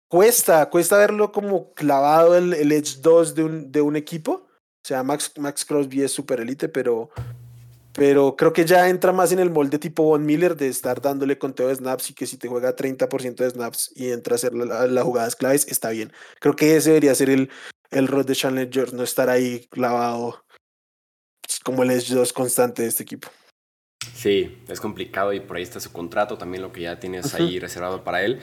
cuesta, 0.09 0.71
cuesta 0.71 0.99
verlo 0.99 1.33
como 1.33 1.73
clavado 1.75 2.37
el, 2.37 2.55
el 2.55 2.73
Edge 2.73 3.01
2 3.01 3.35
de 3.35 3.45
un, 3.45 3.73
de 3.73 3.81
un 3.81 3.97
equipo. 3.97 4.33
O 4.33 4.87
sea, 4.87 5.03
Max, 5.03 5.33
Max 5.39 5.65
Crosby 5.65 6.03
es 6.03 6.13
super 6.13 6.41
elite, 6.41 6.69
pero, 6.69 7.11
pero 7.95 8.35
creo 8.35 8.53
que 8.53 8.65
ya 8.65 8.89
entra 8.89 9.13
más 9.13 9.31
en 9.31 9.39
el 9.39 9.51
molde 9.51 9.79
tipo 9.79 10.03
Von 10.03 10.27
Miller 10.27 10.57
de 10.57 10.69
estar 10.69 11.01
dándole 11.01 11.39
conteo 11.39 11.69
de 11.69 11.77
snaps 11.77 12.11
y 12.11 12.15
que 12.15 12.27
si 12.27 12.37
te 12.37 12.49
juega 12.49 12.75
30% 12.75 13.37
de 13.37 13.51
snaps 13.51 13.93
y 13.95 14.11
entra 14.11 14.35
a 14.35 14.37
hacer 14.37 14.53
las 14.53 14.91
la 14.91 15.03
jugadas 15.05 15.37
claves, 15.37 15.67
está 15.69 15.91
bien. 15.91 16.13
Creo 16.41 16.57
que 16.57 16.77
ese 16.77 16.91
debería 16.91 17.15
ser 17.15 17.31
el, 17.31 17.51
el 17.93 18.09
rol 18.09 18.27
de 18.27 18.35
Challenger, 18.35 18.93
no 18.93 19.05
estar 19.05 19.31
ahí 19.31 19.67
clavado 19.71 20.45
pues, 21.41 21.61
como 21.61 21.85
el 21.85 21.93
Edge 21.93 22.15
2 22.15 22.33
constante 22.33 22.83
de 22.83 22.89
este 22.89 23.05
equipo. 23.05 23.29
Sí, 24.13 24.59
es 24.69 24.81
complicado 24.81 25.33
y 25.33 25.41
por 25.41 25.57
ahí 25.57 25.63
está 25.63 25.79
su 25.79 25.93
contrato, 25.93 26.37
también 26.37 26.63
lo 26.63 26.73
que 26.73 26.83
ya 26.83 26.99
tienes 26.99 27.33
ahí 27.35 27.61
reservado 27.61 28.03
para 28.03 28.25
él. 28.25 28.41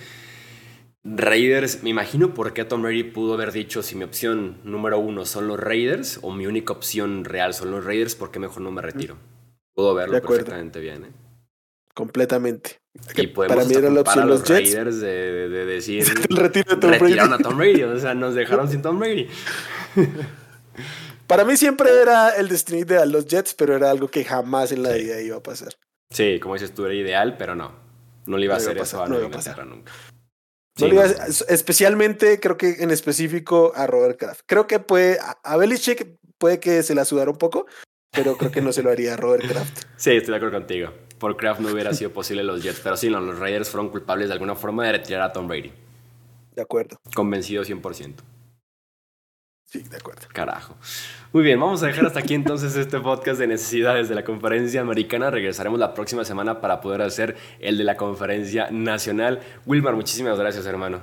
Raiders, 1.04 1.84
me 1.84 1.89
imagino 1.89 2.34
por 2.34 2.54
qué 2.54 2.64
Tom 2.64 2.84
Brady 2.84 3.04
pudo 3.04 3.34
haber 3.34 3.52
dicho 3.52 3.82
si 3.84 3.95
mi 3.95 4.04
opción 4.04 4.60
número 4.64 4.99
uno 4.99 5.26
son 5.26 5.47
los 5.47 5.60
Raiders 5.60 6.20
o 6.22 6.32
mi 6.32 6.45
única 6.45 6.74
opción 6.74 7.26
real 7.26 7.54
son 7.54 7.72
los 7.72 7.84
Raiders, 7.84 8.16
¿por 8.16 8.32
qué 8.32 8.39
mejor 8.39 8.62
no 8.62 8.72
me 8.72 8.82
retiro? 8.82 9.18
Pudo 9.74 9.94
verlo 9.94 10.22
perfectamente 10.22 10.80
bien. 10.80 11.06
¿eh? 11.06 11.12
Completamente. 11.94 12.78
Y 13.16 13.28
para 13.28 13.64
mí 13.64 13.74
era 13.74 13.90
la 13.90 14.02
opción 14.02 14.28
los, 14.28 14.48
Raiders 14.48 15.00
de, 15.00 15.50
de, 15.50 15.66
decir 15.66 16.06
el 16.30 16.36
retiro 16.36 16.76
de 16.76 16.82
Tom 16.82 16.92
retiraron 16.92 17.34
a 17.34 17.38
Tom 17.38 17.58
Brady, 17.58 17.84
o 17.84 18.00
sea, 18.00 18.14
nos 18.14 18.36
dejaron 18.36 18.70
sin 18.70 18.82
Tom 18.82 19.00
Brady. 19.00 19.30
para 21.28 21.46
mí 21.46 21.56
siempre 21.56 21.90
era 22.02 22.30
el 22.32 22.50
destino 22.50 22.80
ideal 22.80 23.12
los 23.12 23.26
Jets, 23.26 23.54
pero 23.54 23.76
era 23.76 23.90
algo 23.90 24.10
que 24.10 24.26
jamás 24.26 24.72
en 24.72 24.84
la 24.84 24.92
vida 24.92 25.22
iba 25.22 25.38
a 25.38 25.44
pasar. 25.44 25.74
Sí, 26.10 26.40
como 26.42 26.56
dices 26.56 26.74
tú, 26.74 26.86
era 26.86 26.94
ideal, 26.94 27.38
pero 27.38 27.56
no. 27.56 27.74
No 28.26 28.38
le 28.38 28.46
iba 28.46 28.56
a 28.56 28.58
hacer 28.58 28.78
eso 28.78 29.02
a 29.02 29.08
no 29.08 29.18
iba 29.18 29.28
a 29.28 29.32
pasar 29.32 29.66
nunca 29.66 29.92
especialmente, 31.50 32.40
creo 32.40 32.58
que 32.58 32.78
en 32.80 32.92
específico 32.92 33.72
a 33.76 33.88
Robert 33.88 34.20
Kraft. 34.20 34.42
Creo 34.46 34.68
que 34.68 34.80
puede, 34.80 35.20
a 35.44 35.58
Belichick 35.58 36.18
puede 36.38 36.60
que 36.60 36.84
se 36.84 36.96
la 36.96 37.06
sudara 37.06 37.32
un 37.32 37.38
poco, 37.38 37.66
pero 38.12 38.36
creo 38.38 38.51
que 38.51 38.62
no 38.62 38.72
se 38.72 38.84
lo 38.84 38.91
haría 38.91 39.14
a 39.14 39.18
Robert 39.18 39.47
Kraft. 39.47 39.86
Sí, 39.95 40.12
estoy 40.12 40.32
de 40.32 40.38
acuerdo 40.38 40.57
contigo. 40.57 40.91
Por 41.18 41.38
Kraft 41.38 41.62
no 41.62 41.72
hubiera 41.72 41.93
sido 41.93 42.12
posible 42.12 42.43
los 42.43 42.62
Jets, 42.62 42.82
pero 42.82 42.97
sí, 42.97 43.09
los 43.09 43.39
Raiders 43.39 43.70
fueron 43.70 43.89
culpables 43.89 44.28
de 44.28 44.34
alguna 44.34 44.55
forma 44.55 44.86
de 44.86 44.93
retirar 44.93 45.22
a 45.22 45.32
Tom 45.32 45.47
Brady. 45.47 45.72
De 46.55 46.62
acuerdo. 46.62 46.99
Convencido 47.16 47.64
100%. 47.64 48.16
Sí, 49.66 49.84
de 49.84 49.95
acuerdo. 49.95 50.28
Carajo. 50.34 50.76
Muy 51.32 51.43
bien, 51.43 51.57
vamos 51.57 51.82
a 51.82 51.88
dejar 51.88 52.05
hasta 52.05 52.20
aquí 52.20 52.34
entonces 52.34 52.76
este 52.76 52.99
podcast 52.99 53.39
de 53.39 53.47
necesidades 53.47 54.09
de 54.09 54.16
la 54.16 54.26
conferencia 54.26 54.82
americana. 54.82 55.32
Regresaremos 55.32 55.80
la 55.80 55.93
próxima 55.93 56.26
semana 56.26 56.59
para 56.59 56.82
poder 56.82 57.01
hacer 57.01 57.38
el 57.59 57.78
de 57.78 57.86
la 57.86 57.95
conferencia 57.95 58.70
nacional. 58.70 59.39
Wilmar, 59.66 59.95
muchísimas 59.95 60.38
gracias, 60.38 60.66
hermano. 60.66 61.01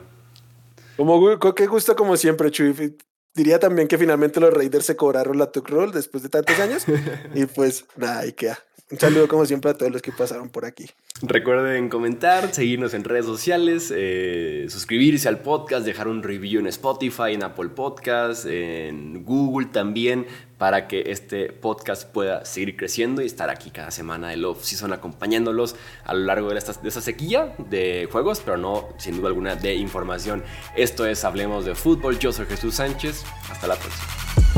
Como 0.98 1.38
qué 1.54 1.66
gusto 1.66 1.96
como 1.96 2.16
siempre, 2.18 2.50
Chuy. 2.50 2.98
Diría 3.38 3.60
también 3.60 3.86
que 3.86 3.96
finalmente 3.96 4.40
los 4.40 4.52
Raiders 4.52 4.84
se 4.84 4.96
cobraron 4.96 5.38
la 5.38 5.52
Tuck 5.52 5.68
Roll 5.68 5.92
después 5.92 6.24
de 6.24 6.28
tantos 6.28 6.58
años. 6.58 6.84
y 7.36 7.46
pues 7.46 7.84
nada, 7.94 8.18
ahí 8.18 8.32
queda. 8.32 8.58
Un 8.90 8.98
saludo 8.98 9.28
como 9.28 9.44
siempre 9.44 9.70
a 9.70 9.74
todos 9.74 9.92
los 9.92 10.00
que 10.00 10.12
pasaron 10.12 10.48
por 10.48 10.64
aquí. 10.64 10.86
Recuerden 11.20 11.90
comentar, 11.90 12.54
seguirnos 12.54 12.94
en 12.94 13.04
redes 13.04 13.26
sociales, 13.26 13.92
eh, 13.94 14.66
suscribirse 14.70 15.28
al 15.28 15.40
podcast, 15.40 15.84
dejar 15.84 16.08
un 16.08 16.22
review 16.22 16.60
en 16.60 16.68
Spotify, 16.68 17.34
en 17.34 17.42
Apple 17.42 17.68
Podcast, 17.68 18.46
en 18.46 19.24
Google 19.24 19.66
también, 19.66 20.26
para 20.56 20.88
que 20.88 21.10
este 21.10 21.52
podcast 21.52 22.10
pueda 22.10 22.46
seguir 22.46 22.76
creciendo 22.76 23.20
y 23.20 23.26
estar 23.26 23.50
aquí 23.50 23.70
cada 23.70 23.90
semana 23.90 24.30
de 24.30 24.38
Love 24.38 24.64
Season 24.64 24.92
acompañándolos 24.92 25.76
a 26.04 26.14
lo 26.14 26.24
largo 26.24 26.48
de, 26.48 26.58
esta, 26.58 27.00
sequía 27.02 27.54
de 27.68 28.08
juegos, 28.10 28.40
pero 28.42 28.56
no 28.56 28.88
sin 28.96 29.18
duda 29.18 29.28
alguna 29.28 29.54
de 29.54 29.74
información. 29.74 30.42
Esto 30.76 31.04
es 31.04 31.24
Hablemos 31.24 31.66
de 31.66 31.74
Fútbol. 31.74 32.18
Yo 32.18 32.32
soy 32.32 32.46
Jesús 32.46 32.76
Sánchez. 32.76 33.24
Hasta 33.50 33.66
la 33.66 33.76
próxima. 33.76 34.57